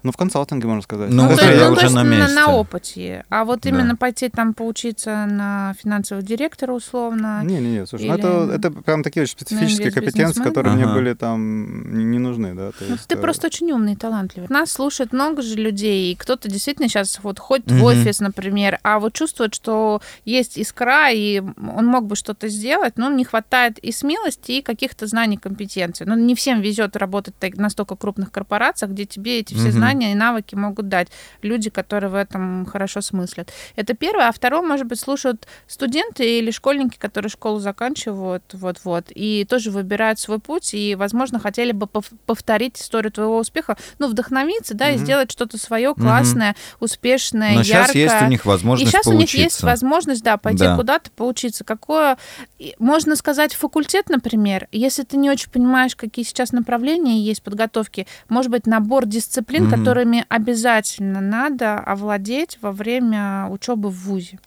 Ну, 0.03 0.11
в 0.11 0.17
консалтинге, 0.17 0.67
можно 0.67 0.83
сказать. 0.83 1.09
Ну, 1.09 1.27
Ну, 1.29 1.35
то, 1.35 1.43
я 1.51 1.65
ну, 1.67 1.71
уже 1.71 1.79
то 1.81 1.85
есть 1.85 1.95
на 1.95 2.03
месте. 2.03 2.35
на 2.35 2.51
опыте. 2.53 3.25
А 3.29 3.43
вот 3.43 3.61
Да. 3.61 3.69
именно 3.69 3.95
пойти 3.95 4.29
там 4.29 4.53
поучиться 4.53 5.25
на 5.25 5.73
финансового 5.81 6.23
директора 6.25 6.71
условно. 6.73 7.41
Не-не-не, 7.43 7.85
слушай, 7.87 8.07
ну 8.07 8.13
Или 8.15 8.19
это, 8.19 8.53
это 8.67 8.71
прям 8.83 9.01
такие 9.03 9.23
очень 9.23 9.31
специфические 9.33 9.91
компетенции, 9.91 10.41
которые 10.43 10.75
мне 10.75 10.85
Ага. 10.85 10.93
были 10.93 11.13
там 11.15 11.97
не, 11.97 12.05
не 12.05 12.19
нужны, 12.19 12.53
да. 12.53 12.71
То 12.71 12.85
Ну, 12.87 12.93
есть, 12.93 13.07
ты 13.07 13.15
э, 13.15 13.17
просто 13.17 13.47
очень 13.47 13.71
умный 13.71 13.93
и 13.93 13.95
талантливый. 13.95 14.47
Нас 14.49 14.71
слушает 14.71 15.13
много 15.13 15.41
же 15.41 15.55
людей, 15.55 16.11
и 16.11 16.15
кто-то 16.15 16.47
действительно 16.47 16.87
сейчас 16.89 17.19
вот 17.23 17.39
ходит 17.39 17.65
Мгм. 17.71 17.79
в 17.79 17.83
офис, 17.85 18.19
например, 18.19 18.79
а 18.83 18.99
вот 18.99 19.13
чувствует, 19.13 19.55
что 19.55 20.01
есть 20.25 20.57
искра, 20.59 21.11
и 21.11 21.39
он 21.39 21.85
мог 21.87 22.05
бы 22.05 22.15
что-то 22.15 22.47
сделать, 22.49 22.93
но 22.97 23.09
не 23.11 23.25
хватает 23.25 23.79
и 23.79 23.91
смелости, 23.91 24.51
и 24.53 24.61
каких-то 24.61 25.07
знаний, 25.07 25.37
компетенций. 25.37 26.05
Но 26.05 26.15
не 26.15 26.35
всем 26.35 26.61
везет 26.61 26.95
работать 26.95 27.33
так- 27.39 27.57
на 27.57 27.69
столько 27.71 27.95
крупных 27.95 28.31
корпорациях, 28.31 28.91
где 28.91 29.05
тебе 29.05 29.39
эти 29.39 29.53
все 29.55 29.63
Мгм. 29.63 29.71
знания 29.71 29.86
и 29.91 30.15
навыки 30.15 30.55
могут 30.55 30.88
дать 30.89 31.07
люди, 31.41 31.69
которые 31.69 32.09
в 32.09 32.15
этом 32.15 32.65
хорошо 32.65 33.01
смыслят. 33.01 33.51
Это 33.75 33.93
первое. 33.93 34.27
А 34.27 34.31
второе, 34.31 34.61
может 34.61 34.88
быть, 34.88 34.99
слушают 34.99 35.47
студенты 35.67 36.39
или 36.39 36.51
школьники, 36.51 36.97
которые 36.97 37.29
школу 37.29 37.59
заканчивают, 37.59 38.43
вот-вот, 38.53 39.05
и 39.13 39.45
тоже 39.49 39.71
выбирают 39.71 40.19
свой 40.19 40.39
путь, 40.39 40.73
и, 40.73 40.95
возможно, 40.95 41.39
хотели 41.39 41.71
бы 41.71 41.85
пов- 41.85 42.11
повторить 42.25 42.79
историю 42.79 43.11
твоего 43.11 43.38
успеха, 43.38 43.77
ну, 43.99 44.07
вдохновиться, 44.07 44.73
да, 44.73 44.89
и 44.89 44.95
Мгм. 44.95 45.03
сделать 45.05 45.31
что-то 45.31 45.57
свое 45.57 45.93
классное, 45.93 46.55
успешное, 46.79 47.53
Но 47.55 47.61
яркое. 47.61 47.85
сейчас 47.88 47.95
есть 47.95 48.21
у 48.21 48.25
них 48.27 48.45
И 48.45 48.47
возможность 48.47 48.91
сейчас 48.91 49.07
у 49.07 49.13
них 49.13 49.29
есть 49.33 49.38
поучиться. 49.61 49.65
возможность, 49.65 50.23
да, 50.23 50.38
пойти 50.38 50.63
Да. 50.63 50.75
куда-то 50.75 51.11
поучиться. 51.11 51.63
Какое, 51.63 52.17
и 52.59 52.75
можно 52.79 53.15
сказать, 53.15 53.53
факультет, 53.53 54.09
например, 54.09 54.67
если 54.71 55.03
ты 55.03 55.17
не 55.17 55.29
очень 55.29 55.49
понимаешь, 55.51 55.95
какие 55.95 56.23
сейчас 56.25 56.51
направления 56.51 57.19
есть 57.21 57.43
подготовки, 57.43 58.07
может 58.29 58.51
быть, 58.51 58.65
набор 58.65 59.05
дисциплин, 59.05 59.63
Мгм. 59.65 59.69
Которыми 59.80 60.25
обязательно 60.30 61.21
надо 61.21 61.80
овладеть 61.80 62.57
во 62.61 62.71
время 62.71 63.47
учебы 63.49 63.89
в 63.89 63.95
ВУЗе. 64.05 64.39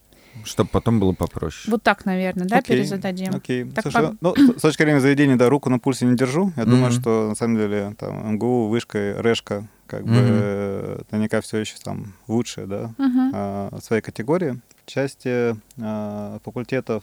Чтобы 0.44 0.70
потом 0.70 1.00
было 1.00 1.12
попроще. 1.12 1.70
Вот 1.70 1.82
так, 1.82 2.06
наверное, 2.06 2.46
да, 2.46 2.58
Окей, 2.58 2.76
перезададим. 2.76 3.34
Окей. 3.34 3.64
Так 3.64 3.82
Слушай, 3.82 4.08
по- 4.08 4.16
ну, 4.20 4.34
с 4.56 4.60
точки 4.62 4.82
зрения 4.82 5.00
заведения, 5.00 5.36
да, 5.36 5.48
руку 5.50 5.68
на 5.68 5.78
пульсе 5.78 6.06
не 6.06 6.16
держу. 6.16 6.52
Я 6.56 6.64
думаю, 6.64 6.90
Мгм. 6.92 7.00
что 7.00 7.28
на 7.28 7.34
самом 7.34 7.56
деле 7.56 7.94
там 7.98 8.34
МГУ, 8.34 8.68
Вышка, 8.68 9.20
Решка, 9.20 9.66
как 9.86 10.04
бы 10.04 10.10
Мгм. 10.12 10.20
э, 10.22 11.00
наверняка 11.10 11.40
все 11.40 11.58
еще 11.58 11.74
там 11.82 12.14
лучшие, 12.28 12.66
да, 12.66 12.92
Мгм. 12.96 13.32
а, 13.34 13.78
своей 13.82 14.02
категории. 14.02 14.60
В 14.86 14.90
части 14.90 15.56
а, 15.80 16.38
факультетов 16.44 17.02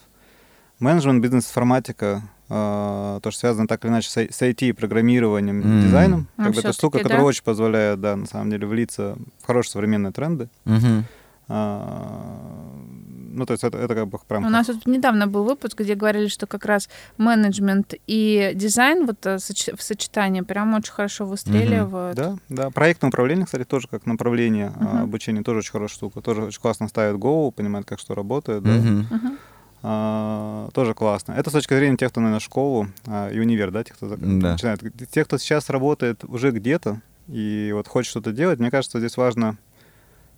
менеджмент, 0.79 1.21
бизнес-информатика, 1.21 2.23
а, 2.49 3.19
то, 3.21 3.31
что 3.31 3.39
связано 3.41 3.67
так 3.67 3.83
или 3.85 3.91
иначе 3.91 4.09
с, 4.09 4.17
IT, 4.41 4.73
программированием, 4.73 5.61
М. 5.61 5.81
дизайном, 5.81 6.27
А, 6.37 6.43
как 6.45 6.53
бы 6.53 6.59
это 6.59 6.73
штука, 6.73 6.97
да? 6.99 7.03
которая 7.03 7.25
очень 7.25 7.43
позволяет, 7.43 7.99
да, 8.01 8.15
на 8.15 8.25
самом 8.25 8.49
деле, 8.51 8.65
влиться 8.67 9.17
в 9.41 9.47
хорошие 9.47 9.71
современные 9.71 10.11
тренды. 10.13 10.49
Мгм. 10.65 11.05
А, 11.49 12.73
ну, 13.31 13.45
то 13.45 13.53
есть 13.53 13.63
это, 13.63 13.77
это 13.77 13.93
как 13.95 14.07
бы 14.07 14.17
прям... 14.27 14.45
У 14.45 14.49
нас 14.49 14.67
тут 14.67 14.85
недавно 14.85 15.27
был 15.27 15.43
выпуск, 15.43 15.79
где 15.79 15.95
говорили, 15.95 16.27
что 16.27 16.47
как 16.47 16.65
раз 16.65 16.89
менеджмент 17.17 17.93
и 18.07 18.51
дизайн 18.55 19.05
вот 19.05 19.25
э, 19.25 19.35
соч- 19.35 19.75
в 19.75 19.81
сочетании 19.83 20.41
прям 20.41 20.73
очень 20.73 20.91
хорошо 20.91 21.25
выстреливают. 21.25 22.15
Да, 22.17 22.35
да. 22.49 22.69
Проектное 22.71 23.09
управление, 23.09 23.45
кстати, 23.45 23.63
тоже 23.63 23.87
как 23.87 24.05
направление 24.05 24.73
а, 24.79 24.83
Мгм. 24.83 25.03
обучения, 25.03 25.43
тоже 25.43 25.59
очень 25.59 25.71
хорошая 25.71 25.95
штука. 25.95 26.21
Тоже 26.21 26.43
очень 26.43 26.59
классно 26.61 26.87
ставит 26.87 27.17
голову, 27.17 27.51
понимает, 27.51 27.85
как 27.85 27.99
что 27.99 28.15
работает. 28.15 28.63
да. 28.63 28.71
Мгм. 28.71 29.07
Мгм. 29.09 29.37
А, 29.83 30.69
тоже 30.73 30.93
классно. 30.93 31.33
Это 31.33 31.49
с 31.49 31.53
точки 31.53 31.73
зрения 31.75 31.97
тех, 31.97 32.09
кто, 32.11 32.19
наверное, 32.19 32.39
школу 32.39 32.87
а, 33.05 33.29
и 33.29 33.39
универ, 33.39 33.71
да, 33.71 33.83
тех, 33.83 33.95
кто 33.95 34.15
Да. 34.15 34.17
начинает. 34.53 34.81
Тех, 35.11 35.27
кто 35.27 35.37
сейчас 35.37 35.69
работает 35.69 36.23
уже 36.23 36.51
где-то 36.51 37.01
и 37.27 37.71
вот 37.73 37.87
хочет 37.87 38.09
что-то 38.09 38.31
делать, 38.31 38.59
мне 38.59 38.71
кажется, 38.71 38.99
здесь 38.99 39.17
важно, 39.17 39.57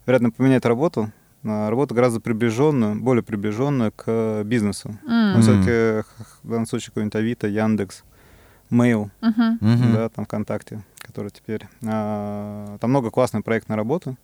вероятно, 0.06 0.32
поменять 0.32 0.66
работу, 0.66 1.12
на 1.44 1.70
работу 1.70 1.96
гораздо 1.96 2.20
приближенную, 2.20 3.02
более 3.02 3.24
приближенную 3.24 3.94
к 3.96 4.44
бизнесу. 4.44 4.98
М. 5.08 5.34
Ну, 5.34 5.42
все-таки 5.42 6.04
в 6.44 6.50
данном 6.50 6.66
случае 6.66 6.88
какой-нибудь 6.92 7.16
Авито, 7.16 7.48
Яндекс, 7.48 8.04
Mail. 8.72 9.10
Мгм. 9.22 9.94
да, 9.94 10.10
там 10.10 10.26
ВКонтакте, 10.26 10.84
который 11.02 11.32
теперь. 11.32 11.66
а, 11.86 12.78
там 12.80 12.90
много 12.90 13.10
классной 13.10 13.42
проектной 13.42 13.78
работы, 13.78 14.18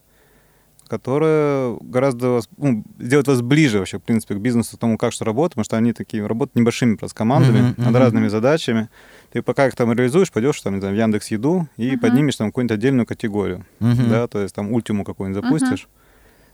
которая 0.88 1.76
гораздо 1.82 2.30
вас, 2.30 2.50
ну, 2.58 2.84
сделает 3.00 3.28
вас 3.28 3.42
ближе 3.42 3.80
вообще, 3.80 3.98
в 4.00 4.04
принципе, 4.04 4.36
к 4.36 4.38
бизнесу, 4.38 4.78
к 4.78 4.80
тому, 4.80 4.98
как 4.98 5.14
что 5.14 5.26
работать, 5.26 5.54
потому 5.54 5.66
что 5.66 5.78
они 5.78 5.94
такие 5.94 6.26
работают 6.26 6.56
небольшими 6.56 6.96
просто 6.96 7.18
командами, 7.18 7.60
Мгм, 7.60 7.76
над 7.78 7.88
мгм. 7.88 7.96
разными 7.96 8.28
задачами. 8.28 8.90
Ты 9.32 9.42
пока 9.42 9.68
их 9.68 9.76
там 9.76 9.92
реализуешь, 9.94 10.32
пойдешь 10.32 10.62
там, 10.62 10.76
не 10.76 10.80
знаю, 10.80 10.96
в 10.96 10.98
Яндекс 11.00 11.28
Еду 11.32 11.68
и 11.78 11.92
Мгм. 11.92 12.00
поднимешь 12.00 12.36
там 12.36 12.48
какую-нибудь 12.50 12.78
отдельную 12.78 13.06
категорию, 13.06 13.66
Мгм. 13.80 14.10
да, 14.10 14.28
то 14.28 14.40
есть 14.40 14.54
там 14.56 14.72
ультиму 14.72 15.04
какую-нибудь 15.04 15.44
запустишь. 15.44 15.88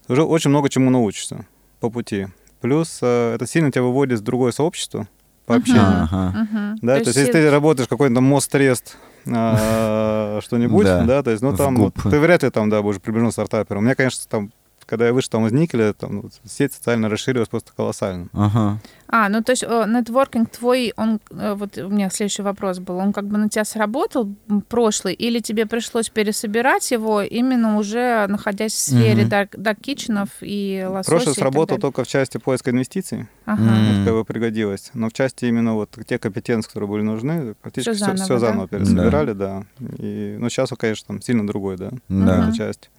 Ты 0.07 0.13
уже 0.13 0.23
очень 0.23 0.49
много 0.49 0.69
чему 0.69 0.89
научишься 0.89 1.45
по 1.79 1.89
пути. 1.89 2.27
Плюс 2.61 2.99
э, 3.01 3.35
это 3.35 3.45
сильно 3.47 3.71
тебя 3.71 3.83
выводит 3.83 4.19
в 4.19 4.23
другое 4.23 4.51
сообщество 4.51 5.07
по 5.45 5.55
общению. 5.55 6.03
Ага. 6.11 6.47
Мгм. 6.51 6.75
Да, 6.81 6.93
то 6.99 7.07
есть, 7.07 7.17
если 7.17 7.31
ты 7.31 7.49
работаешь 7.49 7.87
какой-то 7.89 8.21
мост-трест, 8.21 8.97
что-нибудь, 10.41 10.85
Да, 11.05 11.23
то 11.23 11.31
есть, 11.31 11.41
ну 11.43 11.55
там, 11.55 11.91
ты 11.91 12.19
вряд 12.19 12.43
ли 12.43 12.49
там, 12.49 12.69
да, 12.69 12.81
будешь 12.81 13.01
приближен 13.01 13.31
стартапером. 13.31 13.81
У 13.81 13.85
меня, 13.85 13.95
конечно, 13.95 14.23
там, 14.29 14.51
когда 14.91 15.07
я 15.07 15.13
вышел 15.13 15.29
там 15.29 15.47
из 15.47 15.53
Никеля, 15.53 15.93
там 15.93 16.15
ну, 16.15 16.29
сеть 16.43 16.73
социально 16.73 17.07
расширилась 17.07 17.47
просто 17.47 17.71
колоссально. 17.73 18.27
Ага. 18.33 18.77
А, 19.07 19.29
ну 19.29 19.41
то 19.41 19.53
есть 19.53 19.63
нетворкинг 19.63 20.49
твой, 20.49 20.91
он, 20.97 21.21
э, 21.31 21.53
вот 21.53 21.77
у 21.77 21.87
меня 21.87 22.09
следующий 22.09 22.41
вопрос 22.41 22.79
был, 22.79 22.97
он 22.97 23.13
как 23.13 23.25
бы 23.25 23.37
на 23.37 23.47
тебя 23.47 23.63
сработал 23.63 24.29
прошлый, 24.67 25.13
или 25.13 25.39
тебе 25.39 25.65
пришлось 25.65 26.09
пересобирать 26.09 26.91
его 26.91 27.21
именно 27.21 27.77
уже 27.77 28.25
находясь 28.27 28.73
в 28.73 28.79
сфере 28.79 29.21
Мгм. 29.21 29.29
дарк, 29.29 29.55
даркиченов 29.55 30.27
и 30.41 30.85
и 31.31 31.35
так 31.35 31.35
сработал 31.35 31.67
далее? 31.67 31.81
только 31.81 32.03
в 32.03 32.07
части 32.09 32.37
поиска 32.37 32.71
инвестиций, 32.71 33.27
Ага. 33.45 33.61
Вот, 33.63 34.05
как 34.05 34.13
бы 34.13 34.25
пригодилось. 34.25 34.91
Но 34.93 35.07
в 35.07 35.13
части 35.13 35.45
именно 35.45 35.73
вот 35.75 35.97
тех 36.05 36.19
компетенций, 36.19 36.67
которые 36.67 36.89
были 36.89 37.01
нужны, 37.03 37.53
практически 37.61 37.93
все, 37.93 38.05
заново, 38.05 38.27
да? 38.27 38.39
заново 38.39 38.67
пересобирали, 38.67 39.31
да. 39.31 39.63
И, 39.99 40.35
ну, 40.37 40.49
сейчас, 40.49 40.69
конечно, 40.77 41.07
там 41.07 41.21
сильно 41.21 41.47
другой, 41.47 41.77
да, 41.77 41.91
Да. 42.09 42.51
часть. 42.51 42.89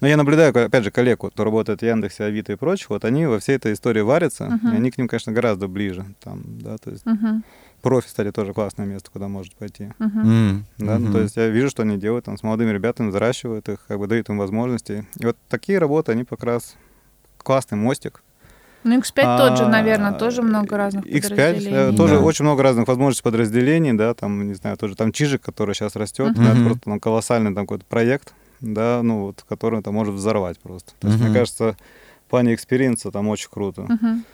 Но 0.00 0.06
я 0.06 0.16
наблюдаю, 0.16 0.50
опять 0.66 0.84
же, 0.84 0.90
коллег, 0.92 1.20
кто 1.24 1.44
работает 1.44 1.80
в 1.80 1.82
Яндексе, 1.84 2.24
Авито 2.24 2.52
и 2.52 2.56
прочее, 2.56 2.86
вот 2.90 3.04
они 3.04 3.26
во 3.26 3.40
всей 3.40 3.56
этой 3.56 3.72
истории 3.72 4.00
варятся, 4.00 4.44
Мгм. 4.46 4.72
и 4.72 4.76
они 4.76 4.90
к 4.92 4.98
ним, 4.98 5.08
конечно, 5.08 5.32
гораздо 5.32 5.66
ближе. 5.66 6.06
Там, 6.20 6.42
да, 6.60 6.76
то 6.78 6.90
есть 6.90 7.04
Мгм. 7.04 7.42
профи, 7.82 8.06
кстати, 8.06 8.30
тоже 8.30 8.54
классное 8.54 8.86
место, 8.86 9.10
куда 9.10 9.26
может 9.26 9.54
пойти. 9.56 9.88
Мгм. 9.98 10.20
М. 10.26 10.64
Да, 10.78 10.98
ну, 10.98 11.12
то 11.12 11.18
есть 11.18 11.36
я 11.36 11.48
вижу, 11.48 11.68
что 11.70 11.82
они 11.82 11.96
делают 11.96 12.26
там 12.26 12.38
с 12.38 12.44
молодыми 12.44 12.70
ребятами, 12.70 13.08
взращивают 13.08 13.68
их, 13.68 13.84
как 13.88 13.98
бы 13.98 14.06
дают 14.06 14.28
им 14.28 14.38
возможности. 14.38 15.04
И 15.18 15.26
вот 15.26 15.36
такие 15.48 15.78
работы, 15.78 16.12
они 16.12 16.24
как 16.24 16.44
раз 16.44 16.76
классный 17.38 17.76
мостик. 17.76 18.22
Ну, 18.84 18.96
X5 19.00 19.36
тот 19.36 19.56
же, 19.58 19.64
А, 19.64 19.68
наверное, 19.68 20.12
тоже 20.12 20.42
много 20.42 20.76
разных 20.76 21.04
X5, 21.04 21.22
подразделений. 21.30 21.92
э, 21.94 21.96
тоже 21.96 22.14
Да. 22.14 22.20
очень 22.20 22.44
много 22.44 22.62
разных 22.62 22.86
возможностей 22.86 23.24
подразделений, 23.24 23.92
да, 23.94 24.14
там, 24.14 24.46
не 24.46 24.54
знаю, 24.54 24.76
тоже 24.76 24.94
там 24.94 25.10
Чижик, 25.10 25.42
который 25.42 25.74
сейчас 25.74 25.96
растет, 25.96 26.34
да, 26.34 26.52
это 26.52 26.62
просто 26.62 26.88
ну, 26.88 27.00
колоссальный 27.00 27.52
там 27.52 27.66
какой-то 27.66 27.84
проект, 27.86 28.34
да, 28.60 29.00
ну, 29.02 29.20
вот, 29.26 29.44
который 29.48 29.82
там 29.82 29.94
может 29.94 30.14
взорвать 30.14 30.58
просто. 30.58 30.92
То 31.00 31.08
есть, 31.08 31.18
Мгм. 31.20 31.30
мне 31.30 31.38
кажется, 31.38 31.76
в 32.26 32.30
плане 32.30 32.54
experience 32.54 33.05
а 33.05 33.10
там 33.10 33.28
очень 33.28 33.48
круто. 33.50 33.82
Мгм. 33.82 34.24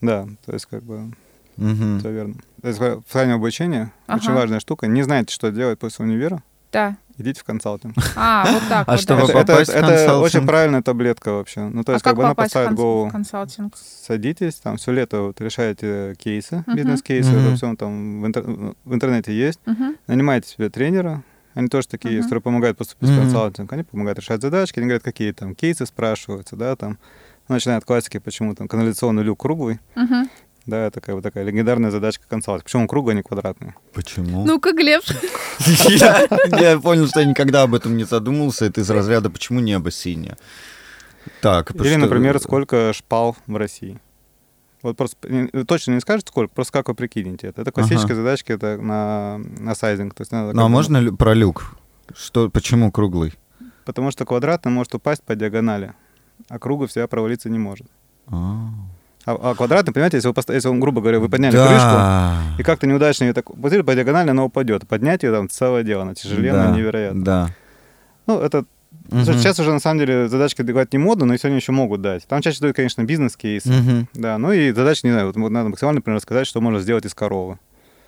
Да, 0.00 0.26
то 0.46 0.52
есть, 0.52 0.66
как 0.66 0.82
бы, 0.82 1.12
Мгм. 1.56 1.98
все 2.00 2.10
верно. 2.10 2.34
То 2.62 2.68
есть, 2.68 2.80
в 2.80 3.02
плане 3.02 3.34
обучения 3.34 3.92
очень 4.08 4.30
Ага. 4.30 4.38
важная 4.40 4.60
штука. 4.60 4.86
Не 4.86 5.02
знаете, 5.02 5.32
что 5.34 5.50
делать 5.50 5.78
после 5.78 6.04
универа, 6.06 6.42
Да. 6.72 6.96
идите 7.18 7.40
в 7.40 7.44
консалтинг. 7.44 7.94
А, 8.16 8.46
вот 8.50 8.62
так 8.68 8.88
А 8.88 8.92
вот. 8.92 9.00
чтобы 9.00 9.20
да. 9.26 9.26
это, 9.26 9.40
это- 9.40 9.52
попасть 9.52 9.70
это 9.70 10.18
очень 10.18 10.46
правильная 10.46 10.80
таблетка 10.82 11.32
вообще. 11.32 11.60
Ну, 11.68 11.84
то 11.84 11.92
А 11.92 11.94
есть, 11.96 12.02
как 12.04 12.12
как 12.12 12.16
бы 12.16 12.24
она 12.24 12.34
поставит 12.34 12.72
голову. 12.74 13.10
консалтинг? 13.10 13.74
Садитесь, 13.76 14.54
там 14.54 14.76
все 14.78 14.92
лето 14.92 15.20
вот, 15.22 15.40
решаете 15.40 16.14
кейсы, 16.18 16.64
бизнес-кейсы, 16.66 17.30
это 17.30 17.54
все 17.56 17.74
там 17.76 18.22
в, 18.22 18.26
интер- 18.26 18.74
в 18.84 18.94
интернете 18.94 19.36
есть. 19.36 19.60
Мгм. 19.66 19.96
Нанимаете 20.06 20.48
себе 20.48 20.70
тренера, 20.70 21.22
они 21.54 21.68
тоже 21.68 21.88
такие, 21.88 22.14
Мгм. 22.16 22.22
которые 22.24 22.42
помогают 22.42 22.78
поступить 22.78 23.08
в 23.08 23.12
Мгм. 23.12 23.22
консалтинг. 23.22 23.72
Они 23.72 23.82
помогают 23.82 24.18
решать 24.18 24.40
задачки, 24.42 24.78
они 24.78 24.86
говорят, 24.88 25.02
какие 25.02 25.32
там 25.32 25.54
кейсы 25.54 25.86
спрашиваются, 25.86 26.56
да, 26.56 26.76
там. 26.76 26.98
Начинают 27.48 27.84
классики, 27.84 28.18
почему 28.18 28.54
там 28.54 28.68
канализационный 28.68 29.22
люк 29.24 29.40
круглый, 29.40 29.80
Мгм. 29.96 30.30
да, 30.66 30.86
это 30.86 31.00
как 31.00 31.14
бы 31.16 31.22
такая 31.22 31.44
легендарная 31.44 31.90
задачка 31.90 32.24
консалтинга. 32.28 32.64
Почему 32.64 32.82
он 32.82 32.88
круглый, 32.88 33.14
а 33.14 33.16
не 33.16 33.22
квадратный? 33.22 33.74
Почему? 33.92 34.44
Ну-ка, 34.46 34.72
Глеб. 34.72 35.02
Я, 35.88 36.78
понял, 36.80 37.06
что 37.08 37.20
я 37.20 37.26
никогда 37.26 37.62
об 37.62 37.74
этом 37.74 37.96
не 37.96 38.04
задумывался. 38.04 38.64
Это 38.66 38.80
из 38.80 38.90
разряда 38.90 39.28
«Почему 39.30 39.60
небо 39.60 39.90
синее?» 39.90 40.36
Так, 41.40 41.72
Или, 41.74 41.96
например, 41.96 42.38
сколько 42.40 42.92
шпал 42.92 43.36
в 43.46 43.56
России. 43.56 44.00
Вот 44.82 44.96
просто 44.96 45.16
не- 45.28 45.48
точно 45.64 45.92
не 45.92 46.00
скажете, 46.00 46.28
сколько, 46.28 46.52
просто 46.54 46.72
как 46.72 46.88
вы 46.88 46.94
прикинете 46.94 47.48
это. 47.48 47.62
Это 47.62 47.70
классическая 47.72 48.14
задачка 48.14 48.52
это 48.54 48.76
на, 48.78 49.38
на 49.58 49.74
сайзинг. 49.74 50.14
То 50.14 50.22
есть 50.22 50.32
надо 50.32 50.52
Ну, 50.52 50.64
а 50.64 50.68
можно 50.68 50.98
лю- 50.98 51.16
про 51.16 51.34
люк? 51.34 51.76
Что, 52.14 52.50
почему 52.50 52.90
круглый? 52.90 53.34
Потому 53.84 54.10
что 54.10 54.24
квадратный 54.24 54.72
может 54.72 54.94
упасть 54.94 55.22
по 55.22 55.34
диагонали, 55.34 55.92
а 56.48 56.58
круглый 56.58 56.88
всегда 56.88 57.06
провалиться 57.06 57.48
не 57.50 57.58
может. 57.58 57.86
А. 58.28 58.68
А, 59.24 59.38
а 59.50 59.54
квадратный, 59.54 59.92
понимаете, 59.92 60.16
если, 60.16 60.28
вы 60.28 60.34
если 60.54 60.68
он, 60.68 60.80
грубо 60.80 61.00
говоря, 61.00 61.20
вы 61.20 61.28
подняли 61.28 61.52
крышку, 61.52 61.70
Да. 61.78 62.42
и 62.58 62.62
как-то 62.64 62.88
неудачно 62.88 63.24
ее 63.24 63.32
так 63.34 63.46
пустили 63.54 63.82
по 63.82 63.94
диагонали, 63.94 64.30
она 64.30 64.44
упадет. 64.44 64.86
Поднять 64.88 65.22
ее 65.22 65.30
там 65.30 65.48
целое 65.48 65.84
дело, 65.84 66.02
она 66.02 66.14
тяжеленная, 66.14 66.70
Да, 66.70 66.76
невероятно. 66.76 67.24
Да. 67.24 67.48
Ну, 68.26 68.40
это 68.40 68.64
Потому 69.04 69.24
что. 69.24 69.38
Сейчас 69.38 69.58
уже 69.60 69.72
на 69.72 69.80
самом 69.80 70.00
деле 70.00 70.28
задачки 70.28 70.62
давать 70.62 70.92
не 70.92 70.98
модно, 70.98 71.26
но 71.26 71.34
и 71.34 71.38
сегодня 71.38 71.58
еще 71.58 71.72
могут 71.72 72.00
дать. 72.02 72.26
Там 72.26 72.40
чаще 72.40 72.60
дают, 72.60 72.76
конечно, 72.76 73.02
бизнес-кейсы. 73.04 73.68
Мгм. 73.70 74.08
Да, 74.14 74.38
ну 74.38 74.52
и 74.52 74.72
задача, 74.72 75.00
не 75.06 75.12
знаю, 75.12 75.26
вот 75.26 75.36
надо 75.36 75.68
максимально, 75.68 75.98
например, 75.98 76.16
рассказать, 76.16 76.46
что 76.46 76.60
можно 76.60 76.80
сделать 76.80 77.04
из 77.04 77.14
коровы. 77.14 77.58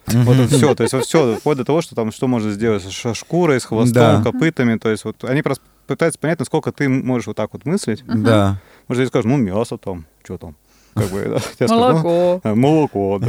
Вот 0.07 0.37
это 0.37 0.55
все, 0.55 0.74
то 0.74 0.82
есть 0.82 0.95
все, 1.07 1.35
вплоть 1.37 1.57
до 1.57 1.64
того, 1.64 1.80
что 1.80 1.95
там 1.95 2.12
что 2.12 2.26
можно 2.28 2.51
сделать 2.53 2.82
с 2.82 3.14
шкурой, 3.14 3.59
с 3.61 3.64
хвостом, 3.64 3.93
Да. 3.95 4.22
копытами, 4.22 4.76
то 4.76 4.91
есть 4.91 5.05
вот 5.05 5.24
они 5.24 5.41
просто 5.41 5.64
пытаются 5.87 6.18
понять, 6.20 6.39
насколько 6.39 6.72
ты 6.72 6.89
можешь 6.91 7.26
вот 7.26 7.37
так 7.37 7.51
вот 7.55 7.64
мыслить. 7.64 8.05
Да. 8.07 8.61
Может, 8.89 9.03
я 9.05 9.09
скажу, 9.09 9.28
ну, 9.28 9.39
мясо 9.39 9.78
там, 9.78 10.05
что 10.22 10.37
там, 10.37 10.57
как 10.95 11.09
бы, 11.09 11.22
да. 11.24 11.39
Я 11.59 11.66
скажу, 11.68 11.74
ну, 11.74 11.78
Молоко. 11.80 12.41
э, 12.45 12.55
молоко, 12.55 13.18
да. 13.18 13.28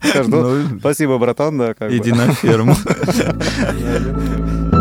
Скажу, 0.10 0.30
ну, 0.30 0.42
Ну, 0.70 0.78
спасибо, 0.80 1.16
братан, 1.16 1.56
да, 1.56 1.72
как 1.72 1.88
бы. 1.90 1.96
Иди 1.96 2.12
на 2.12 2.30
ферму. 2.34 2.74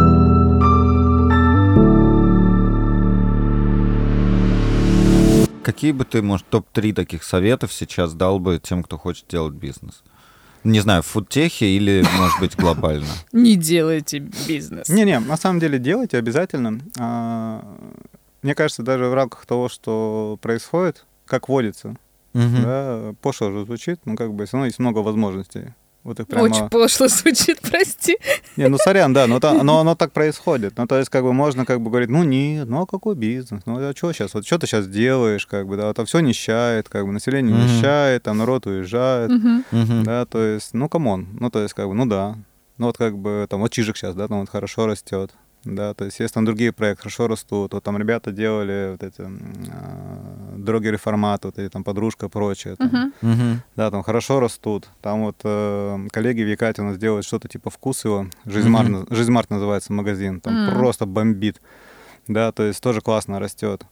Какие 5.66 5.94
бы 5.94 6.06
ты, 6.06 6.22
может, 6.22 6.46
топ-3 6.48 6.94
таких 6.94 7.24
советов 7.24 7.74
сейчас 7.74 8.14
дал 8.14 8.38
бы 8.38 8.60
тем, 8.62 8.84
кто 8.84 9.00
хочет 9.00 9.26
делать 9.28 9.56
бизнес? 9.56 10.04
Не 10.64 10.80
знаю, 10.80 11.02
в 11.02 11.08
фудтехе 11.08 11.66
или, 11.66 12.06
может 12.20 12.40
быть, 12.40 12.56
глобально? 12.56 13.08
Не 13.32 13.56
делайте 13.56 14.20
бизнес. 14.48 14.90
Не-не, 14.90 15.20
на 15.20 15.38
самом 15.38 15.60
деле 15.60 15.80
делайте 15.80 16.20
обязательно. 16.20 16.82
А, 17.00 17.66
Мне 18.44 18.54
кажется, 18.54 18.84
даже 18.84 19.06
в 19.06 19.16
рамках 19.16 19.48
того, 19.48 19.68
что 19.68 20.38
происходит, 20.40 21.04
как 21.26 21.50
водится, 21.50 21.96
да, 22.34 23.16
пошло 23.24 23.50
же 23.50 23.66
звучит, 23.66 24.00
но 24.06 24.16
как 24.16 24.36
бы 24.36 24.46
все 24.46 24.58
равно 24.58 24.68
есть 24.68 24.78
много 24.78 25.00
возможностей. 25.00 25.74
Вот 26.06 26.20
их 26.20 26.28
прямо... 26.28 26.44
Очень 26.46 26.70
пошло 26.70 27.08
звучит, 27.08 27.60
прости. 27.62 28.18
Не, 28.58 28.70
ну 28.70 28.78
сорян, 28.78 29.12
да, 29.12 29.26
но, 29.26 29.40
та- 29.40 29.64
но 29.64 29.80
оно 29.80 29.96
так 29.96 30.12
происходит. 30.12 30.76
Ну, 30.78 30.86
то 30.86 31.00
есть, 31.00 31.10
как 31.10 31.24
бы 31.24 31.34
можно 31.34 31.66
как 31.66 31.82
бы 31.82 31.90
говорить, 31.90 32.10
ну 32.10 32.24
нет, 32.24 32.70
ну 32.70 32.84
а 32.84 32.86
какой 32.86 33.16
бизнес? 33.16 33.64
Ну 33.66 33.78
а 33.80 33.92
что 33.96 34.14
сейчас? 34.14 34.36
Вот 34.36 34.46
что 34.46 34.60
ты 34.60 34.68
сейчас 34.68 34.88
делаешь, 34.88 35.48
как 35.48 35.68
бы, 35.68 35.78
да, 35.78 35.90
это 35.90 36.06
все 36.06 36.20
нищает, 36.20 36.88
как 36.90 37.08
бы 37.08 37.12
население 37.12 37.56
Мгм. 37.56 37.64
нищает, 37.66 38.22
там 38.22 38.38
народ 38.38 38.68
уезжает. 38.68 39.32
Мгм. 39.32 40.04
да, 40.04 40.26
то 40.26 40.42
есть, 40.44 40.76
ну 40.76 40.88
come 40.90 41.11
on, 41.11 41.28
ну 41.40 41.50
то 41.50 41.60
есть, 41.64 41.74
как 41.74 41.88
бы, 41.88 41.96
ну 41.96 42.06
да. 42.06 42.36
Ну 42.78 42.86
вот 42.88 42.98
как 42.98 43.18
бы 43.18 43.48
там 43.50 43.62
вот 43.62 43.72
Чижик 43.72 43.98
сейчас, 43.98 44.14
да, 44.16 44.28
там 44.28 44.42
вот 44.42 44.50
хорошо 44.50 44.86
растет. 44.86 45.32
Да, 45.66 45.94
то 45.96 46.06
есть 46.06 46.20
есть 46.20 46.34
там 46.34 46.46
другие 46.46 46.72
проекты 46.72 47.02
хорошо 47.04 47.28
растут. 47.28 47.74
Вот 47.74 47.84
там 47.84 47.98
ребята 47.98 48.32
делали 48.32 48.90
вот 48.92 49.04
эти 49.04 49.22
а, 49.22 50.54
дороги 50.58 50.88
реформат, 50.90 51.44
вот 51.46 51.58
эти 51.58 51.70
там 51.72 51.84
подружка 51.84 52.30
прочее. 52.30 52.76
там. 52.76 53.14
Мгм. 53.22 53.62
Да, 53.76 53.90
там 53.90 54.04
хорошо 54.04 54.40
растут. 54.40 54.88
Там 55.02 55.24
вот 55.24 55.38
э, 55.44 56.08
коллеги 56.12 56.44
в 56.44 56.48
Якате 56.48 56.84
у 56.84 56.86
нас 56.86 56.98
делают 57.00 57.26
что-то 57.26 57.48
типа 57.48 57.70
вкусово. 57.72 58.30
Жизмарт, 58.46 58.90
Мгм. 58.90 59.08
Жизмарт 59.10 59.50
называется 59.50 59.92
магазин. 59.92 60.40
Там 60.40 60.56
М. 60.56 60.76
просто 60.76 61.06
бомбит. 61.08 61.60
Да, 62.28 62.52
то 62.52 62.64
есть 62.64 62.82
тоже 62.82 63.02
классно 63.02 63.40
растет. 63.40 63.86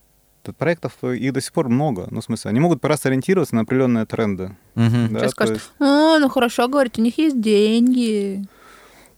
Тут 0.43 0.55
проектов 0.57 0.93
э, 1.01 1.15
их 1.15 1.33
до 1.33 1.41
сих 1.41 1.53
пор 1.53 1.69
много. 1.69 2.07
Ну, 2.11 2.21
в 2.21 2.23
смысле, 2.23 2.49
они 2.51 2.59
могут 2.59 2.81
просто 2.81 3.09
ориентироваться 3.09 3.55
на 3.55 3.61
определенные 3.61 4.05
тренды. 4.05 4.55
Мгм. 4.75 5.13
Да, 5.13 5.19
Сейчас 5.19 5.21
то 5.21 5.29
скажут, 5.31 5.55
есть- 5.55 5.71
а, 5.79 6.19
ну 6.19 6.29
хорошо, 6.29 6.67
говорит, 6.67 6.99
у 6.99 7.01
них 7.01 7.17
есть 7.17 7.41
деньги. 7.41 8.45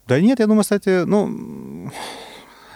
да 0.08 0.22
нет, 0.22 0.40
я 0.40 0.48
думаю, 0.48 0.62
кстати, 0.64 1.04
ну, 1.06 1.92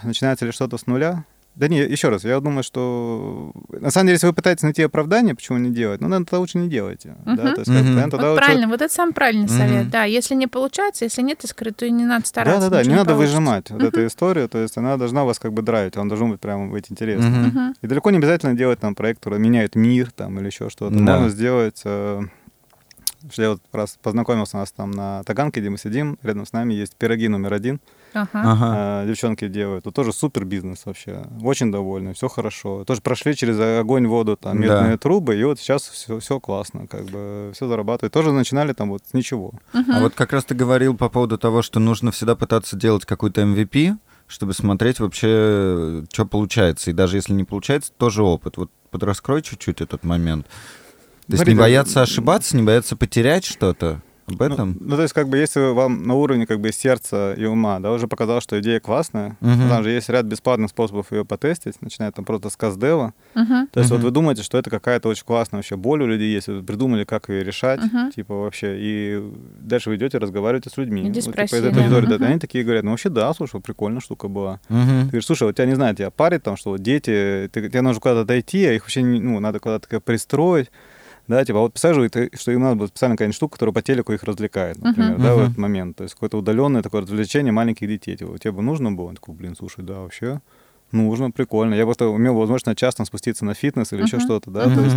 начинается 0.02 0.46
ли 0.46 0.52
что-то 0.52 0.78
с 0.78 0.86
нуля? 0.86 1.24
Да 1.56 1.66
не, 1.66 1.78
еще 1.80 2.10
раз, 2.10 2.22
я 2.22 2.38
думаю, 2.38 2.62
что 2.62 3.52
на 3.70 3.90
самом 3.90 4.06
деле, 4.06 4.14
если 4.14 4.28
вы 4.28 4.32
пытаетесь 4.32 4.62
найти 4.62 4.82
оправдание, 4.84 5.34
почему 5.34 5.58
не 5.58 5.70
делать, 5.70 6.00
ну, 6.00 6.06
наверное, 6.06 6.24
тогда 6.24 6.38
лучше 6.38 6.58
не 6.58 6.68
делайте. 6.68 7.16
Да, 7.26 7.54
то 7.54 7.60
есть, 7.62 7.68
Вот 7.68 8.12
лучше- 8.14 8.36
правильно, 8.36 8.68
вот 8.68 8.80
это 8.80 8.94
самый 8.94 9.12
правильный 9.12 9.46
Мгм. 9.46 9.56
совет. 9.58 9.90
Да, 9.90 10.04
если 10.04 10.36
не 10.36 10.46
получается, 10.46 11.04
если 11.06 11.22
нет 11.22 11.42
искры, 11.42 11.72
то 11.72 11.84
и 11.84 11.90
не 11.90 12.04
надо 12.04 12.24
стараться. 12.24 12.60
Да, 12.60 12.66
да, 12.66 12.76
да, 12.76 12.80
ничего 12.82 12.92
не 12.92 12.98
надо 12.98 13.14
получится. 13.14 13.36
выжимать 13.36 13.70
вот 13.72 13.82
эту 13.82 14.06
историю, 14.06 14.48
то 14.48 14.58
есть 14.58 14.78
она 14.78 14.96
должна 14.96 15.24
вас 15.24 15.40
как 15.40 15.52
бы 15.52 15.62
драйвить, 15.62 15.96
он 15.96 16.08
должен 16.08 16.30
быть 16.30 16.40
прямо 16.40 16.68
быть 16.70 16.86
интересным. 16.88 17.32
Мгм. 17.32 17.46
Мгм. 17.48 17.74
И 17.82 17.86
далеко 17.88 18.10
не 18.12 18.18
обязательно 18.18 18.54
делать 18.54 18.78
там 18.78 18.94
проект, 18.94 19.18
который 19.18 19.40
меняет 19.40 19.74
мир 19.74 20.12
там 20.12 20.38
или 20.38 20.46
еще 20.46 20.70
что-то. 20.70 20.94
Да. 20.94 21.14
Можно 21.16 21.30
сделать, 21.30 21.82
э, 21.84 22.22
что 23.30 23.42
я 23.42 23.50
вот 23.50 23.60
раз 23.72 23.98
познакомился 24.00 24.56
у 24.56 24.60
нас 24.60 24.70
там 24.70 24.92
на 24.92 25.24
Таганке, 25.24 25.60
где 25.60 25.68
мы 25.68 25.78
сидим, 25.78 26.16
рядом 26.22 26.46
с 26.46 26.52
нами 26.52 26.74
есть 26.74 26.94
пироги 26.96 27.26
номер 27.28 27.52
один, 27.54 27.80
Ага. 28.14 29.02
Э, 29.02 29.06
девчонки 29.06 29.48
делают, 29.48 29.86
это 29.86 29.92
тоже 29.92 30.12
супер 30.12 30.44
бизнес 30.44 30.82
вообще, 30.84 31.24
очень 31.42 31.70
довольны, 31.70 32.12
все 32.14 32.28
хорошо. 32.28 32.84
Тоже 32.84 33.00
прошли 33.00 33.34
через 33.36 33.58
огонь, 33.60 34.06
воду, 34.06 34.36
там, 34.36 34.60
Да. 34.60 34.82
медные 34.82 34.98
трубы, 34.98 35.36
и 35.36 35.44
вот 35.44 35.58
сейчас 35.60 35.88
все, 35.88 36.18
все 36.18 36.40
классно, 36.40 36.86
как 36.86 37.04
бы 37.06 37.50
все 37.54 37.68
зарабатывают. 37.68 38.12
Тоже 38.12 38.32
начинали 38.32 38.72
там 38.72 38.90
вот 38.90 39.02
с 39.08 39.14
ничего. 39.14 39.52
Мгм. 39.72 39.92
А 39.92 40.00
вот 40.00 40.14
как 40.14 40.32
раз 40.32 40.44
ты 40.44 40.54
говорил 40.54 40.96
по 40.96 41.08
поводу 41.08 41.38
того, 41.38 41.62
что 41.62 41.80
нужно 41.80 42.10
всегда 42.10 42.34
пытаться 42.36 42.76
делать 42.76 43.04
какой-то 43.04 43.42
MVP, 43.42 43.96
чтобы 44.26 44.54
смотреть 44.54 45.00
вообще, 45.00 46.04
что 46.12 46.24
получается. 46.26 46.90
И 46.90 46.94
даже 46.94 47.16
если 47.16 47.32
не 47.32 47.44
получается, 47.44 47.92
тоже 47.96 48.22
опыт. 48.22 48.56
Вот 48.56 48.70
подраскрой 48.90 49.42
чуть-чуть 49.42 49.80
этот 49.80 50.04
момент. 50.04 50.46
То 50.46 51.34
есть 51.34 51.38
Смотри, 51.38 51.52
не 51.52 51.58
да, 51.58 51.62
бояться 51.64 52.02
ошибаться, 52.02 52.56
не 52.56 52.62
бояться 52.62 52.96
потерять 52.96 53.44
что-то. 53.44 54.00
Об 54.30 54.42
этом? 54.42 54.76
Ну, 54.80 54.90
ну, 54.90 54.96
то 54.96 55.02
есть, 55.02 55.14
как 55.14 55.28
бы, 55.28 55.36
если 55.38 55.72
вам 55.72 56.02
на 56.06 56.14
уровне 56.14 56.46
как 56.46 56.60
бы 56.60 56.72
сердца 56.72 57.34
и 57.34 57.44
ума, 57.44 57.80
да, 57.80 57.92
уже 57.92 58.06
показалось, 58.08 58.44
что 58.44 58.58
идея 58.60 58.80
классная, 58.80 59.36
Мгм. 59.40 59.68
там 59.68 59.82
же 59.82 59.90
есть 59.90 60.08
ряд 60.08 60.26
бесплатных 60.26 60.70
способов 60.70 61.12
ее 61.12 61.24
потестить, 61.24 61.80
начиная 61.82 62.12
там 62.12 62.24
просто 62.24 62.50
с 62.50 62.56
каздева. 62.56 63.12
Мгм. 63.34 63.68
То 63.72 63.80
есть, 63.80 63.90
Мгм. 63.90 64.00
вот 64.00 64.04
вы 64.06 64.10
думаете, 64.10 64.42
что 64.42 64.58
это 64.58 64.70
какая-то 64.70 65.08
очень 65.08 65.24
классная 65.24 65.58
вообще 65.58 65.76
боль 65.76 66.02
у 66.02 66.06
людей 66.06 66.32
есть, 66.32 66.48
вы 66.48 66.62
придумали, 66.62 67.04
как 67.04 67.28
ее 67.28 67.44
решать, 67.44 67.80
Мгм. 67.82 68.10
типа 68.12 68.34
вообще, 68.34 68.76
и 68.78 69.22
дальше 69.60 69.90
вы 69.90 69.96
идете, 69.96 70.18
разговариваете 70.18 70.70
с 70.70 70.76
людьми. 70.76 71.02
Иди 71.02 71.20
Вот, 71.20 71.34
типа, 71.34 71.46
спроси, 71.46 71.56
этой 71.56 71.72
да. 71.72 71.80
аудитории, 71.82 72.06
да, 72.06 72.14
Мгм. 72.16 72.24
они 72.24 72.38
такие 72.38 72.64
говорят, 72.64 72.84
ну 72.84 72.90
вообще 72.90 73.08
да, 73.08 73.32
слушай, 73.34 73.60
прикольная 73.60 74.00
штука 74.00 74.28
была. 74.28 74.60
Мгм. 74.68 74.86
Ты 75.02 75.06
говоришь, 75.10 75.26
слушай, 75.26 75.44
вот 75.44 75.56
тебя 75.56 75.66
не 75.66 75.74
знаю, 75.74 75.94
тебя 75.94 76.10
парит 76.10 76.42
там, 76.42 76.56
что 76.56 76.70
вот 76.70 76.80
дети, 76.82 77.48
ты, 77.52 77.68
тебе 77.68 77.80
нужно 77.82 78.00
куда-то 78.00 78.24
дойти, 78.24 78.64
а 78.66 78.72
их 78.72 78.82
вообще, 78.82 79.02
не- 79.02 79.20
ну, 79.20 79.38
надо 79.40 79.58
куда-то 79.60 80.00
пристроить. 80.00 80.70
Да, 81.30 81.44
типа, 81.44 81.58
а 81.60 81.62
вот 81.62 81.72
представляешь, 81.74 82.10
ты- 82.10 82.30
что 82.36 82.50
им 82.50 82.60
надо 82.62 82.74
будет 82.74 82.88
специально 82.90 83.14
какая-нибудь 83.16 83.36
штука, 83.36 83.52
которая 83.52 83.72
по 83.72 83.82
телеку 83.82 84.12
их 84.12 84.24
развлекает, 84.24 84.78
например, 84.82 85.12
Мгм. 85.12 85.22
да, 85.22 85.34
в 85.34 85.36
Мгм. 85.36 85.44
этот 85.46 85.58
момент. 85.58 85.96
То 85.96 86.02
есть 86.02 86.14
какое-то 86.14 86.38
удаленное 86.38 86.82
такое 86.82 87.02
развлечение 87.02 87.52
маленьких 87.52 87.86
детей. 87.86 88.16
Типа, 88.16 88.36
тебе 88.38 88.50
бы 88.50 88.62
нужно 88.62 88.90
было? 88.90 89.06
Он 89.06 89.14
такой, 89.14 89.36
блин, 89.36 89.54
слушай, 89.56 89.84
да, 89.84 90.00
вообще 90.00 90.40
нужно, 90.90 91.30
прикольно. 91.30 91.74
Я 91.74 91.84
просто 91.84 92.06
имел 92.06 92.34
возможность 92.34 92.66
на 92.66 92.74
час 92.74 92.96
там 92.96 93.06
спуститься 93.06 93.44
на 93.44 93.54
фитнес 93.54 93.92
или 93.92 94.02
еще 94.02 94.16
Мгм. 94.16 94.24
что-то, 94.24 94.50
да, 94.50 94.74
то 94.74 94.80
есть 94.82 94.96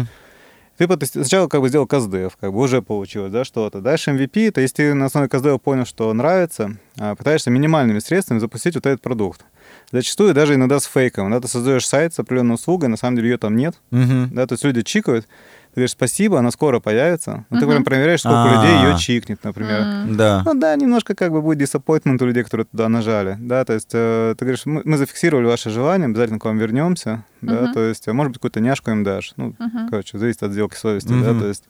ты 0.75 1.05
сначала 1.05 1.47
как 1.47 1.61
бы 1.61 1.69
сделал 1.69 1.85
КСДФ, 1.85 2.35
как 2.41 2.51
бы 2.51 2.57
уже 2.59 2.81
получилось, 2.81 3.31
да, 3.31 3.43
что-то. 3.43 3.79
Дальше 3.79 4.09
MVP, 4.09 4.49
то 4.49 4.59
есть 4.59 4.75
ты 4.75 4.95
на 4.95 5.05
основе 5.05 5.27
КСДФ 5.29 5.61
понял, 5.61 5.85
что 5.85 6.11
нравится, 6.13 6.77
а, 6.97 7.13
пытаешься 7.13 7.51
минимальными 7.51 7.99
средствами 7.99 8.39
запустить 8.39 8.73
вот 8.73 8.87
этот 8.87 8.99
продукт. 9.01 9.45
Зачастую 9.91 10.33
даже 10.33 10.55
иногда 10.55 10.79
с 10.79 10.85
фейком. 10.85 11.29
Да, 11.29 11.39
ты 11.39 11.47
создаешь 11.47 11.87
сайт 11.87 12.15
с 12.15 12.19
определенной 12.19 12.55
услугой, 12.55 12.89
на 12.89 12.97
самом 12.97 13.17
деле 13.17 13.29
ее 13.29 13.37
там 13.37 13.55
нет. 13.55 13.75
Мгм. 13.91 14.31
Да, 14.33 14.47
то 14.47 14.53
есть 14.53 14.63
люди 14.63 14.81
чикают, 14.81 15.27
ты 15.73 15.79
говоришь 15.81 15.91
спасибо, 15.91 16.39
она 16.39 16.51
скоро 16.51 16.79
появится. 16.79 17.45
Но 17.49 17.59
ты 17.59 17.65
Мгм. 17.65 17.73
прям 17.73 17.83
проверяешь, 17.83 18.19
сколько 18.19 18.43
А. 18.43 18.55
людей 18.55 18.91
ее 18.91 18.97
чикнет, 18.97 19.43
например. 19.43 20.05
Да. 20.15 20.43
Ну 20.45 20.53
да, 20.53 20.75
немножко 20.75 21.15
как 21.15 21.31
бы 21.31 21.41
будет 21.41 21.61
disappointment 21.61 22.21
у 22.21 22.25
людей, 22.25 22.43
которые 22.43 22.65
туда 22.65 22.89
нажали. 22.89 23.35
Да, 23.39 23.65
то 23.65 23.73
есть 23.73 23.89
э, 23.93 24.35
ты 24.37 24.45
говоришь, 24.45 24.65
мы, 24.65 24.81
мы 24.85 24.97
зафиксировали 24.97 25.45
ваше 25.45 25.69
желание, 25.69 26.07
обязательно 26.07 26.39
к 26.39 26.45
вам 26.45 26.57
вернемся. 26.57 27.23
Да, 27.41 27.73
то 27.73 27.79
есть, 27.81 28.07
а 28.07 28.13
может 28.13 28.31
быть, 28.31 28.37
какую-то 28.37 28.59
няшку 28.61 28.91
им 28.91 29.03
дашь. 29.03 29.33
Ну, 29.35 29.55
короче, 29.89 30.17
зависит 30.17 30.43
от 30.43 30.51
сделки 30.51 30.75
совести, 30.75 31.09
да, 31.09 31.37
то 31.37 31.47
есть. 31.47 31.63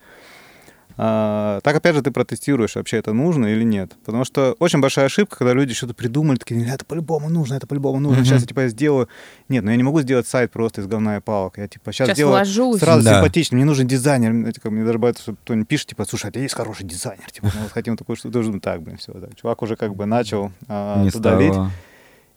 А, 0.98 1.60
так, 1.62 1.76
опять 1.76 1.96
же, 1.96 2.02
ты 2.02 2.12
протестируешь, 2.12 2.76
вообще 2.76 2.98
это 2.98 3.14
нужно 3.14 3.48
или 3.48 3.64
нет. 3.64 3.94
Потому 4.06 4.26
что 4.26 4.56
очень 4.60 4.80
большая 4.80 5.06
ошибка, 5.06 5.38
когда 5.38 5.54
люди 5.54 5.74
что-то 5.74 5.94
придумали, 5.94 6.38
такие, 6.38 6.66
это 6.68 6.86
по-любому 6.86 7.30
нужно, 7.30 7.56
это 7.56 7.66
по-любому 7.68 8.00
нужно. 8.00 8.24
Сейчас 8.24 8.42
я, 8.42 8.48
типа, 8.48 8.62
я 8.62 8.68
сделаю... 8.70 9.10
Нет, 9.50 9.64
ну 9.64 9.72
я 9.72 9.78
не 9.78 9.84
могу 9.84 10.02
сделать 10.02 10.28
сайт 10.28 10.52
просто 10.52 10.82
из 10.82 10.88
говна 10.88 11.18
и 11.18 11.20
палок. 11.20 11.58
Я, 11.58 11.68
типа, 11.68 11.92
сейчас, 11.92 12.08
Сейчас 12.08 12.18
сделаю 12.18 12.36
вложусь. 12.36 12.80
сразу 12.80 13.04
Да. 13.04 13.16
симпатично. 13.16 13.56
Мне 13.56 13.66
нужен 13.66 13.88
дизайнер. 13.88 14.54
Как 14.62 14.72
Мне 14.72 14.86
даже 14.86 14.98
бывает, 15.00 15.18
что 15.18 15.34
кто-нибудь 15.34 15.68
пишет, 15.68 15.88
типа, 15.90 16.06
слушай, 16.06 16.26
а 16.26 16.30
у 16.30 16.32
тебя 16.32 16.44
есть 16.44 16.56
хороший 16.56 16.86
дизайнер? 16.86 17.30
Типа, 17.32 17.48
мы 17.54 17.62
вот 17.64 17.72
хотим 17.72 17.98
такой, 17.98 18.16
что 18.16 18.30
должен 18.30 18.60
так, 18.60 18.82
блин, 18.82 18.98
все. 18.98 19.14
Так. 19.14 19.36
Чувак 19.36 19.62
уже 19.62 19.76
как 19.76 19.96
бы 19.96 20.06
начал 20.06 20.52
а, 20.68 21.08
туда 21.10 21.40
лить. 21.40 21.56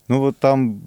Ну 0.08 0.20
вот 0.20 0.38
там 0.38 0.80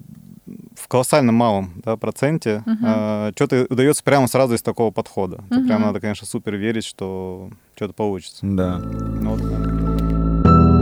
в 0.76 0.88
колоссально 0.88 1.32
малом 1.32 1.72
да, 1.84 1.96
проценте 1.96 2.62
Мгм. 2.66 3.32
что-то 3.34 3.66
удается 3.68 4.02
прямо 4.02 4.26
сразу 4.26 4.54
из 4.54 4.62
такого 4.62 4.90
подхода. 4.90 5.44
Это 5.50 5.58
Мгм. 5.60 5.66
прям 5.68 5.82
надо, 5.82 6.00
конечно, 6.00 6.26
супер 6.26 6.56
верить, 6.56 6.84
что 6.84 7.50
что-то 7.76 7.92
получится. 7.94 8.38
Да. 8.42 8.78
Ну, 8.78 9.34
вот, 9.36 9.40
да. 9.48 10.80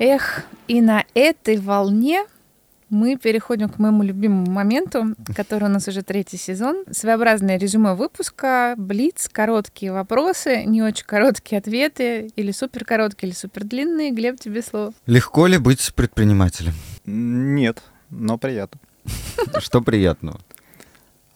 Эх, 0.00 0.44
и 0.68 0.80
на 0.80 1.04
этой 1.14 1.56
волне 1.56 2.24
мы 2.90 3.16
переходим 3.16 3.68
к 3.68 3.78
моему 3.78 4.02
любимому 4.02 4.50
моменту, 4.50 5.14
который 5.36 5.64
у 5.64 5.68
нас 5.68 5.88
уже 5.88 6.02
третий 6.02 6.36
сезон. 6.36 6.84
Своеобразное 6.90 7.58
резюме 7.58 7.94
выпуска, 7.94 8.74
блиц, 8.76 9.28
короткие 9.30 9.92
вопросы, 9.92 10.64
не 10.64 10.82
очень 10.82 11.04
короткие 11.04 11.58
ответы, 11.58 12.30
или 12.36 12.52
супер 12.52 12.84
короткие, 12.84 13.30
или 13.30 13.36
супер 13.36 13.64
длинные. 13.64 14.10
Глеб, 14.10 14.40
тебе 14.40 14.62
слово. 14.62 14.92
Легко 15.06 15.46
ли 15.46 15.58
быть 15.58 15.92
предпринимателем? 15.94 16.72
Нет, 17.04 17.82
но 18.10 18.38
приятно. 18.38 18.80
Что 19.58 19.80
приятного? 19.80 20.40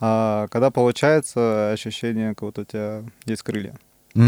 А 0.01 0.49
когда 0.49 0.71
получается 0.71 1.73
ощущение, 1.73 2.31
как 2.31 2.41
будто 2.41 2.63
у 2.63 2.65
тебя 2.65 3.03
есть 3.27 3.43
крылья. 3.43 3.75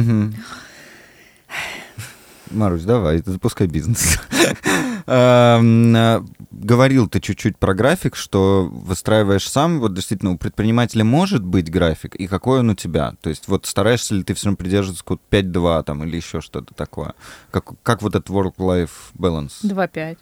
Марусь, 2.54 2.84
давай, 2.84 3.22
запускай 3.24 3.66
бизнес. 3.66 4.18
Эм, 5.06 5.94
э, 5.94 6.22
говорил 6.50 7.08
ты 7.08 7.20
чуть-чуть 7.20 7.58
про 7.58 7.74
график, 7.74 8.16
что 8.16 8.70
выстраиваешь 8.72 9.46
сам. 9.48 9.80
Вот 9.80 9.94
действительно, 9.94 10.32
у 10.32 10.38
предпринимателя 10.38 11.04
может 11.04 11.44
быть 11.44 11.70
график, 11.70 12.14
и 12.14 12.26
какой 12.26 12.60
он 12.60 12.70
у 12.70 12.74
тебя? 12.74 13.14
То 13.20 13.28
есть 13.28 13.48
вот 13.48 13.66
стараешься 13.66 14.14
ли 14.14 14.22
ты 14.22 14.32
все 14.34 14.46
равно 14.46 14.56
придерживаться 14.56 15.04
код 15.04 15.20
5-2 15.30 15.84
там 15.84 16.04
или 16.04 16.16
еще 16.16 16.40
что-то 16.40 16.74
такое? 16.74 17.14
Как, 17.50 17.72
как 17.82 18.02
вот 18.02 18.14
этот 18.14 18.30
work-life 18.30 19.12
balance? 19.14 19.62
2-5. 19.62 20.18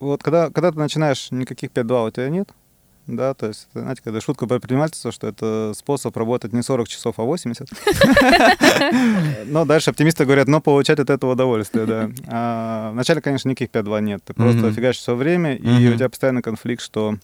Вот 0.00 0.22
когда, 0.22 0.50
когда 0.50 0.72
ты 0.72 0.78
начинаешь, 0.78 1.30
никаких 1.30 1.70
5-2 1.70 2.08
у 2.08 2.10
тебя 2.10 2.28
нет, 2.28 2.50
да, 3.16 3.34
то 3.34 3.46
есть, 3.46 3.68
знаете, 3.72 4.02
когда 4.02 4.20
шутка 4.20 4.46
про 4.46 4.58
предпринимательство, 4.58 5.12
что 5.12 5.26
это 5.26 5.72
способ 5.76 6.16
работать 6.16 6.52
не 6.52 6.62
40 6.62 6.88
часов, 6.88 7.18
а 7.18 7.22
80. 7.22 7.68
Но 9.46 9.64
дальше 9.64 9.90
оптимисты 9.90 10.24
говорят, 10.24 10.48
но 10.48 10.60
получать 10.60 10.98
от 10.98 11.10
этого 11.10 11.32
удовольствие, 11.32 11.86
да. 11.86 12.10
А 12.26 12.90
вначале, 12.92 13.20
конечно, 13.20 13.48
никаких 13.48 13.70
5-2 13.70 14.00
нет. 14.00 14.22
Ты 14.24 14.34
просто 14.34 14.72
фигачишь 14.72 15.02
все 15.02 15.14
время, 15.14 15.56
и 15.56 15.88
у 15.88 15.94
тебя 15.94 16.08
постоянно 16.08 16.42
конфликт, 16.42 16.82
что 16.82 17.16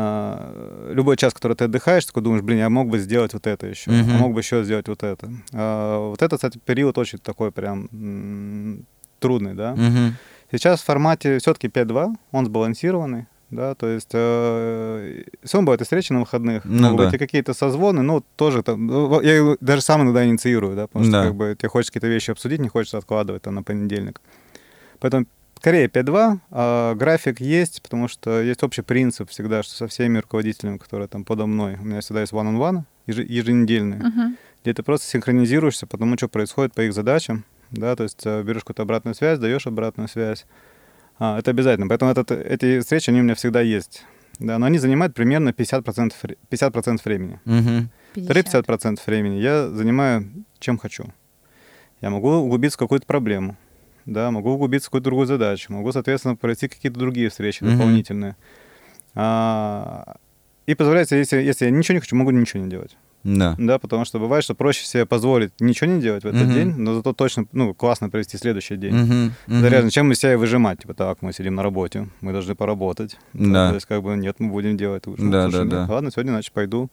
а, 0.00 0.92
любой 0.92 1.16
час, 1.16 1.34
который 1.34 1.56
ты 1.56 1.64
отдыхаешь, 1.64 2.06
такой 2.06 2.22
думаешь, 2.22 2.42
блин, 2.42 2.58
я 2.58 2.70
мог 2.70 2.88
бы 2.88 3.00
сделать 3.00 3.32
вот 3.32 3.48
это 3.48 3.66
еще, 3.66 3.90
uh 3.90 4.04
мог 4.18 4.32
бы 4.32 4.40
еще 4.40 4.62
сделать 4.62 4.86
вот 4.86 5.02
это. 5.02 5.28
А, 5.52 6.10
вот 6.10 6.22
этот, 6.22 6.38
кстати, 6.38 6.60
период 6.64 6.96
очень 6.98 7.18
такой 7.18 7.50
прям 7.50 8.86
трудный, 9.18 9.54
да. 9.54 9.76
Сейчас 10.52 10.80
в 10.80 10.84
формате 10.84 11.38
все-таки 11.38 11.66
5-2, 11.66 12.14
он 12.30 12.46
сбалансированный, 12.46 13.26
да, 13.50 13.74
то 13.74 13.86
есть 13.86 14.10
э, 14.12 15.24
все 15.42 15.56
равно 15.56 15.66
бывают 15.66 15.80
и 15.80 15.84
встречи 15.84 16.12
на 16.12 16.20
выходных, 16.20 16.64
ну, 16.64 16.82
могут 16.82 16.98
да. 16.98 17.04
быть 17.06 17.14
и 17.14 17.18
какие-то 17.18 17.54
созвоны, 17.54 18.02
ну, 18.02 18.22
тоже 18.36 18.62
там, 18.62 18.86
ну, 18.86 19.20
я 19.20 19.56
даже 19.60 19.80
сам 19.80 20.02
иногда 20.02 20.26
инициирую, 20.26 20.76
да, 20.76 20.86
потому 20.86 21.06
да. 21.06 21.10
что 21.10 21.28
как 21.28 21.34
бы 21.34 21.56
тебе 21.58 21.68
хочется 21.68 21.92
какие-то 21.92 22.12
вещи 22.12 22.30
обсудить, 22.30 22.60
не 22.60 22.68
хочется 22.68 22.98
откладывать 22.98 23.42
там 23.42 23.54
на 23.54 23.62
понедельник. 23.62 24.20
Поэтому 25.00 25.26
скорее 25.56 25.86
5-2, 25.86 26.38
а 26.50 26.94
график 26.94 27.40
есть, 27.40 27.82
потому 27.82 28.08
что 28.08 28.42
есть 28.42 28.62
общий 28.62 28.82
принцип 28.82 29.30
всегда, 29.30 29.62
что 29.62 29.74
со 29.74 29.86
всеми 29.88 30.18
руководителями, 30.18 30.76
которые 30.76 31.08
там 31.08 31.24
подо 31.24 31.46
мной, 31.46 31.76
у 31.80 31.84
меня 31.84 32.00
всегда 32.00 32.20
есть 32.20 32.32
one-on-one, 32.32 32.82
еженедельные, 33.06 34.00
uh-huh. 34.00 34.36
где 34.62 34.74
ты 34.74 34.82
просто 34.82 35.06
синхронизируешься 35.06 35.86
по 35.86 35.96
тому, 35.96 36.16
что 36.16 36.28
происходит 36.28 36.74
по 36.74 36.82
их 36.82 36.92
задачам, 36.92 37.44
да, 37.70 37.96
то 37.96 38.02
есть 38.02 38.20
э, 38.24 38.42
берешь 38.42 38.60
какую-то 38.60 38.82
обратную 38.82 39.14
связь, 39.14 39.38
даешь 39.38 39.66
обратную 39.66 40.08
связь, 40.08 40.46
это 41.18 41.50
обязательно. 41.50 41.88
Поэтому 41.88 42.10
этот, 42.10 42.30
эти 42.30 42.80
встречи, 42.80 43.10
они 43.10 43.20
у 43.20 43.24
меня 43.24 43.34
всегда 43.34 43.60
есть. 43.60 44.04
Да, 44.38 44.58
но 44.58 44.66
они 44.66 44.78
занимают 44.78 45.14
примерно 45.14 45.48
50%, 45.50 46.36
50% 46.50 47.00
времени. 47.04 47.40
Угу. 47.44 47.88
50. 48.26 48.66
50% 48.66 49.00
времени 49.06 49.40
я 49.40 49.68
занимаю 49.68 50.24
чем 50.58 50.78
хочу. 50.78 51.06
Я 52.00 52.10
могу 52.10 52.30
углубиться 52.30 52.76
в 52.76 52.80
какую-то 52.80 53.06
проблему, 53.06 53.56
да, 54.06 54.30
могу 54.30 54.52
углубиться 54.52 54.86
в 54.86 54.90
какую-то 54.90 55.04
другую 55.04 55.26
задачу, 55.26 55.72
могу, 55.72 55.90
соответственно, 55.92 56.36
пройти 56.36 56.68
какие-то 56.68 56.98
другие 56.98 57.28
встречи 57.28 57.62
угу. 57.62 57.72
дополнительные. 57.72 58.36
А, 59.14 60.16
и 60.66 60.74
позволяется, 60.74 61.16
если, 61.16 61.38
если 61.38 61.64
я 61.64 61.70
ничего 61.70 61.94
не 61.94 62.00
хочу, 62.00 62.14
могу 62.14 62.30
ничего 62.30 62.62
не 62.62 62.70
делать. 62.70 62.96
Да. 63.36 63.54
Да, 63.58 63.78
потому 63.78 64.04
что 64.04 64.18
бывает, 64.18 64.42
что 64.42 64.54
проще 64.54 64.84
себе 64.84 65.04
позволить 65.04 65.52
ничего 65.60 65.90
не 65.90 66.00
делать 66.00 66.24
в 66.24 66.26
этот 66.26 66.42
uh-huh. 66.42 66.54
день, 66.54 66.74
но 66.76 66.94
зато 66.94 67.12
точно, 67.12 67.46
ну, 67.52 67.74
классно 67.74 68.08
провести 68.08 68.38
следующий 68.38 68.76
день. 68.76 68.94
Uh-huh. 68.94 69.32
Uh-huh. 69.46 69.62
Да, 69.62 69.68
реально, 69.68 69.90
чем 69.90 70.08
мы 70.08 70.14
себя 70.14 70.32
и 70.32 70.36
выжимать? 70.36 70.80
Типа, 70.80 70.94
так, 70.94 71.20
мы 71.20 71.32
сидим 71.32 71.54
на 71.54 71.62
работе, 71.62 72.08
мы 72.20 72.32
должны 72.32 72.54
поработать. 72.54 73.18
Да. 73.34 73.68
То 73.68 73.74
есть, 73.74 73.86
как 73.86 74.02
бы, 74.02 74.16
нет, 74.16 74.36
мы 74.38 74.50
будем 74.50 74.76
делать 74.76 75.06
лучше. 75.06 75.28
Да, 75.28 75.50
Слушай, 75.50 75.68
да, 75.68 75.86
да. 75.86 75.92
Ладно, 75.92 76.10
сегодня, 76.10 76.30
значит, 76.30 76.52
пойду, 76.52 76.90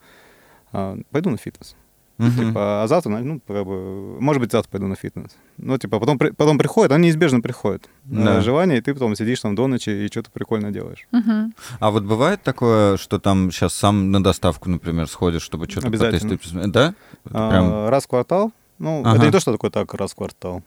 а, 0.72 0.98
пойду 1.10 1.30
на 1.30 1.38
фитнес. 1.38 1.74
Uh-huh. 2.18 2.48
Типа, 2.48 2.82
а 2.82 2.86
завтра, 2.88 3.10
ну, 3.10 3.40
как 3.46 3.66
бы, 3.66 4.18
может 4.20 4.40
быть, 4.40 4.50
завтра 4.50 4.70
пойду 4.70 4.86
на 4.86 4.96
фитнес. 4.96 5.30
Ну, 5.58 5.76
типа, 5.76 6.00
потом, 6.00 6.18
потом 6.18 6.56
приходит, 6.56 6.92
он 6.92 7.02
неизбежно 7.02 7.42
приходит. 7.42 7.90
Да. 8.04 8.40
Желание, 8.40 8.78
и 8.78 8.80
ты 8.80 8.94
потом 8.94 9.14
сидишь 9.16 9.40
там 9.40 9.54
до 9.54 9.66
ночи 9.66 9.90
и 9.90 10.06
что-то 10.06 10.30
прикольно 10.30 10.70
делаешь. 10.70 11.06
Uh-huh. 11.12 11.52
А 11.78 11.90
вот 11.90 12.04
бывает 12.04 12.42
такое, 12.42 12.96
что 12.96 13.18
там 13.18 13.50
сейчас 13.50 13.74
сам 13.74 14.10
на 14.10 14.22
доставку, 14.22 14.70
например, 14.70 15.08
сходишь, 15.08 15.42
чтобы 15.42 15.68
что-то 15.68 15.88
Обязательно. 15.88 16.38
потестить? 16.38 16.72
Да? 16.72 16.94
А, 17.30 17.50
прям... 17.50 17.88
Раз 17.88 18.04
в 18.04 18.08
квартал. 18.08 18.50
Ну, 18.78 19.02
ага. 19.04 19.16
это 19.16 19.26
не 19.26 19.32
то, 19.32 19.40
что 19.40 19.52
такое 19.52 19.70
так, 19.70 19.92
раз 19.92 20.12
в 20.12 20.16
квартал. 20.16 20.62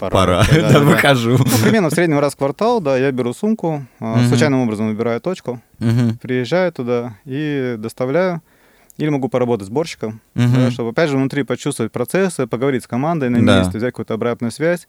Пора, 0.00 0.10
Пора. 0.10 0.44
да, 0.50 0.72
да, 0.72 0.80
выхожу. 0.80 1.36
Ну, 1.38 1.44
примерно 1.62 1.90
в 1.90 1.92
среднем 1.92 2.18
раз 2.18 2.32
в 2.32 2.36
квартал, 2.36 2.80
да, 2.80 2.96
я 2.96 3.12
беру 3.12 3.34
сумку, 3.34 3.84
uh-huh. 4.00 4.28
случайным 4.28 4.60
образом 4.60 4.88
выбираю 4.88 5.20
точку, 5.20 5.60
uh-huh. 5.78 6.18
приезжаю 6.18 6.72
туда 6.72 7.16
и 7.26 7.76
доставляю. 7.78 8.40
Или 8.96 9.08
могу 9.08 9.28
поработать 9.28 9.66
сборщиком, 9.66 10.20
uh-huh. 10.34 10.54
да, 10.54 10.70
чтобы, 10.70 10.90
опять 10.90 11.10
же, 11.10 11.16
внутри 11.16 11.42
почувствовать 11.42 11.90
процессы, 11.90 12.46
поговорить 12.46 12.84
с 12.84 12.86
командой 12.86 13.28
на 13.28 13.38
месте, 13.38 13.72
да. 13.72 13.78
взять 13.78 13.92
какую-то 13.92 14.14
обратную 14.14 14.52
связь. 14.52 14.86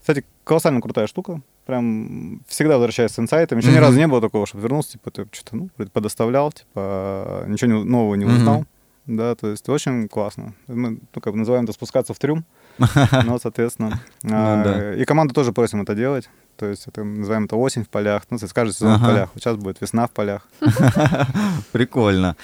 Кстати, 0.00 0.24
колоссально 0.44 0.80
крутая 0.80 1.08
штука. 1.08 1.40
Прям 1.66 2.40
всегда 2.46 2.76
возвращаюсь 2.76 3.10
с 3.10 3.18
инсайтом. 3.18 3.58
Еще 3.58 3.70
uh-huh. 3.70 3.74
ни 3.74 3.78
разу 3.78 3.98
не 3.98 4.06
было 4.06 4.20
такого, 4.20 4.46
чтобы 4.46 4.62
вернулся, 4.62 4.92
типа, 4.92 5.10
ты 5.10 5.26
что-то, 5.32 5.56
ну, 5.56 5.70
подоставлял, 5.92 6.52
типа, 6.52 7.44
ничего 7.48 7.84
нового 7.84 8.14
не 8.14 8.24
узнал. 8.24 8.60
Uh-huh. 8.60 8.66
Да, 9.08 9.34
то 9.34 9.48
есть 9.48 9.66
очень 9.70 10.06
классно. 10.06 10.52
Мы, 10.66 10.90
ну, 10.90 11.20
как 11.20 11.32
бы 11.32 11.38
называем 11.38 11.64
это 11.64 11.72
спускаться 11.72 12.12
в 12.14 12.18
трюм. 12.18 12.44
Ну, 13.24 13.38
соответственно. 13.40 14.00
Ну 14.22 14.30
а, 14.32 14.94
и 14.94 15.04
команду 15.04 15.34
тоже 15.34 15.52
просим 15.52 15.80
это 15.82 15.94
делать. 15.94 16.28
То 16.58 16.66
есть 16.66 16.88
это 16.88 17.04
называем 17.04 17.44
это 17.44 17.54
осень 17.54 17.84
в 17.84 17.88
полях, 17.88 18.24
ну, 18.30 18.38
то 18.38 18.48
каждый 18.52 18.74
сезон 18.74 18.94
ага. 18.94 18.98
в 18.98 19.06
полях. 19.06 19.30
сейчас 19.36 19.56
будет 19.56 19.80
весна 19.80 20.08
в 20.08 20.10
полях. 20.10 20.48
Прикольно. 21.72 22.36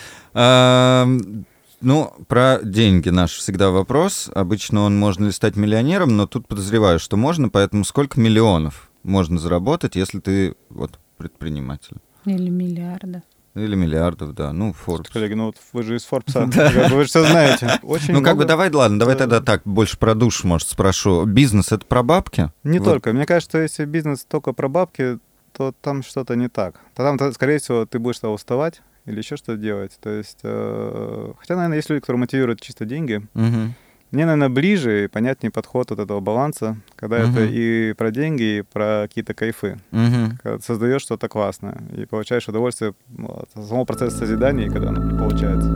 Ну, 1.80 2.12
про 2.28 2.60
деньги 2.62 3.08
наш 3.08 3.32
всегда 3.32 3.70
вопрос. 3.70 4.30
Обычно 4.32 4.82
он 4.82 4.96
можно 4.96 5.26
ли 5.26 5.32
стать 5.32 5.56
миллионером, 5.56 6.16
но 6.16 6.28
тут 6.28 6.46
подозреваю, 6.46 7.00
что 7.00 7.16
можно, 7.16 7.48
поэтому 7.48 7.84
сколько 7.84 8.20
миллионов 8.20 8.88
можно 9.02 9.38
заработать, 9.38 9.96
если 9.96 10.20
ты 10.20 10.54
вот 10.70 10.98
предприниматель? 11.18 11.96
Или 12.24 12.50
миллиарда. 12.50 13.22
Или 13.54 13.76
миллиардов, 13.76 14.34
да. 14.34 14.52
Ну, 14.52 14.74
Forbes. 14.86 15.12
Коллеги, 15.12 15.34
ну 15.34 15.46
вот 15.46 15.56
вы 15.72 15.84
же 15.84 15.96
из 15.96 16.04
Форбса. 16.04 16.46
Вы 16.90 17.02
же 17.02 17.08
все 17.08 17.24
знаете. 17.24 17.70
Очень 17.82 18.14
ну, 18.14 18.22
как 18.22 18.36
бы 18.36 18.44
давай, 18.44 18.70
ладно, 18.70 18.98
давай 18.98 19.14
тогда 19.14 19.40
так, 19.40 19.62
больше 19.64 19.96
про 19.96 20.14
душу, 20.14 20.48
может, 20.48 20.68
спрошу. 20.68 21.24
Бизнес— 21.24 21.70
это 21.72 21.86
про 21.86 22.02
бабки? 22.02 22.50
Не 22.64 22.80
только. 22.80 23.12
Мне 23.12 23.26
кажется, 23.26 23.58
если 23.58 23.84
бизнес 23.84 24.24
только 24.24 24.52
про 24.52 24.68
бабки, 24.68 25.18
то 25.52 25.72
там 25.80 26.02
что-то 26.02 26.34
не 26.34 26.48
так. 26.48 26.80
Там, 26.94 27.16
скорее 27.32 27.58
всего, 27.58 27.86
ты 27.86 28.00
будешь 28.00 28.22
уставать 28.22 28.82
или 29.06 29.18
еще 29.18 29.36
что-то 29.36 29.56
делать. 29.56 29.98
То 30.00 30.10
есть, 30.10 30.40
э, 30.42 31.32
хотя, 31.38 31.54
наверное, 31.54 31.76
есть 31.76 31.90
люди, 31.90 32.00
которые 32.00 32.20
мотивируют 32.20 32.60
чисто 32.60 32.84
деньги. 32.84 33.22
Мне, 34.14 34.26
наверное, 34.26 34.48
ближе 34.48 35.04
и 35.04 35.08
понятнее 35.08 35.50
подход 35.50 35.90
от 35.90 35.98
этого 35.98 36.20
баланса, 36.20 36.76
когда 36.94 37.18
uh-huh. 37.18 37.32
это 37.32 37.44
и 37.46 37.94
про 37.94 38.12
деньги, 38.12 38.58
и 38.58 38.62
про 38.62 39.06
какие-то 39.08 39.34
кайфы. 39.34 39.80
Uh-huh. 39.90 40.30
Когда 40.40 40.58
ты 40.58 40.62
создаешь 40.62 41.02
что-то 41.02 41.28
классное 41.28 41.82
и 41.96 42.06
получаешь 42.06 42.46
удовольствие 42.46 42.94
от 43.18 43.50
самого 43.50 43.84
процесса 43.84 44.18
созидания, 44.18 44.70
когда 44.70 44.90
оно 44.90 45.18
получается. 45.18 45.68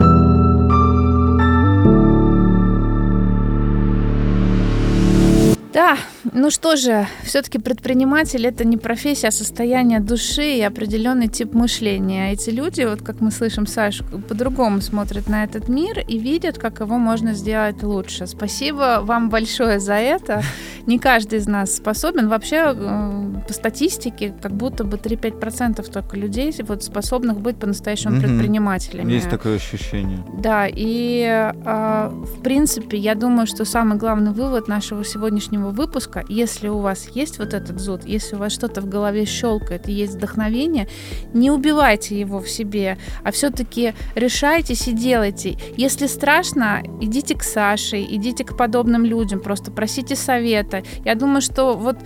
Да, 5.72 5.99
ну 6.32 6.50
что 6.50 6.76
же, 6.76 7.06
все-таки 7.22 7.58
предприниматель 7.58 8.46
это 8.46 8.64
не 8.64 8.76
профессия, 8.76 9.28
а 9.28 9.30
состояние 9.30 10.00
души 10.00 10.56
и 10.56 10.62
определенный 10.62 11.28
тип 11.28 11.54
мышления. 11.54 12.32
Эти 12.32 12.50
люди, 12.50 12.82
вот 12.82 13.02
как 13.02 13.20
мы 13.20 13.30
слышим 13.30 13.66
Сашу, 13.66 14.04
по-другому 14.04 14.80
смотрят 14.80 15.28
на 15.28 15.44
этот 15.44 15.68
мир 15.68 16.00
и 16.06 16.18
видят, 16.18 16.58
как 16.58 16.80
его 16.80 16.98
можно 16.98 17.34
сделать 17.34 17.82
лучше. 17.82 18.26
Спасибо 18.26 19.00
вам 19.02 19.30
большое 19.30 19.80
за 19.80 19.94
это. 19.94 20.42
Не 20.86 20.98
каждый 20.98 21.38
из 21.38 21.46
нас 21.46 21.76
способен. 21.76 22.28
Вообще, 22.28 22.72
э, 22.74 23.24
по 23.46 23.52
статистике, 23.52 24.34
как 24.42 24.52
будто 24.52 24.84
бы 24.84 24.96
3-5% 24.96 25.86
только 25.90 26.16
людей 26.16 26.54
вот 26.66 26.82
способных 26.82 27.40
быть 27.40 27.56
по-настоящему 27.56 28.14
угу. 28.14 28.22
предпринимателями. 28.22 29.12
Есть 29.12 29.28
такое 29.28 29.56
ощущение. 29.56 30.24
Да, 30.38 30.66
и 30.66 31.52
э, 31.64 32.08
в 32.10 32.42
принципе, 32.42 32.96
я 32.96 33.14
думаю, 33.14 33.46
что 33.46 33.64
самый 33.64 33.98
главный 33.98 34.32
вывод 34.32 34.66
нашего 34.68 35.04
сегодняшнего 35.04 35.28
сегодняшнего 35.28 35.70
выпуска, 36.18 36.32
если 36.32 36.68
у 36.68 36.78
вас 36.78 37.08
есть 37.14 37.38
вот 37.38 37.54
этот 37.54 37.80
зуд, 37.80 38.04
если 38.04 38.36
у 38.36 38.38
вас 38.38 38.52
что-то 38.52 38.80
в 38.80 38.88
голове 38.88 39.24
щелкает 39.24 39.88
и 39.88 39.92
есть 39.92 40.14
вдохновение, 40.14 40.88
не 41.32 41.50
убивайте 41.50 42.18
его 42.18 42.40
в 42.40 42.48
себе, 42.48 42.98
а 43.24 43.30
все-таки 43.30 43.94
решайтесь 44.14 44.88
и 44.88 44.92
делайте. 44.92 45.56
Если 45.76 46.06
страшно, 46.06 46.82
идите 47.00 47.34
к 47.34 47.42
Саше, 47.42 48.02
идите 48.02 48.44
к 48.44 48.56
подобным 48.56 49.04
людям, 49.04 49.40
просто 49.40 49.70
просите 49.70 50.16
совета. 50.16 50.82
Я 51.04 51.14
думаю, 51.14 51.40
что 51.40 51.74
вот 51.74 51.98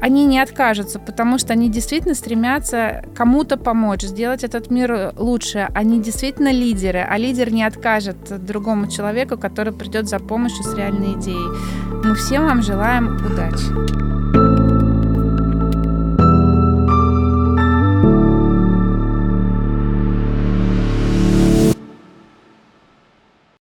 они 0.00 0.26
не 0.26 0.40
откажутся, 0.40 0.98
потому 0.98 1.38
что 1.38 1.54
они 1.54 1.70
действительно 1.70 2.14
стремятся 2.14 3.04
кому-то 3.14 3.56
помочь, 3.56 4.02
сделать 4.02 4.44
этот 4.44 4.70
мир 4.70 5.14
лучше. 5.16 5.68
Они 5.74 6.02
действительно 6.02 6.52
лидеры, 6.52 6.98
а 6.98 7.16
лидер 7.16 7.50
не 7.50 7.64
откажет 7.64 8.44
другому 8.44 8.90
человеку, 8.90 9.38
который 9.38 9.72
придет 9.72 10.06
за 10.06 10.18
помощью 10.18 10.64
с 10.64 10.74
реальной 10.74 11.14
идеей. 11.14 12.04
Мы 12.04 12.14
всем 12.14 12.44
вам 12.44 12.62
желаем 12.62 13.16
удачи. 13.16 13.45
Thanks. 13.48 14.25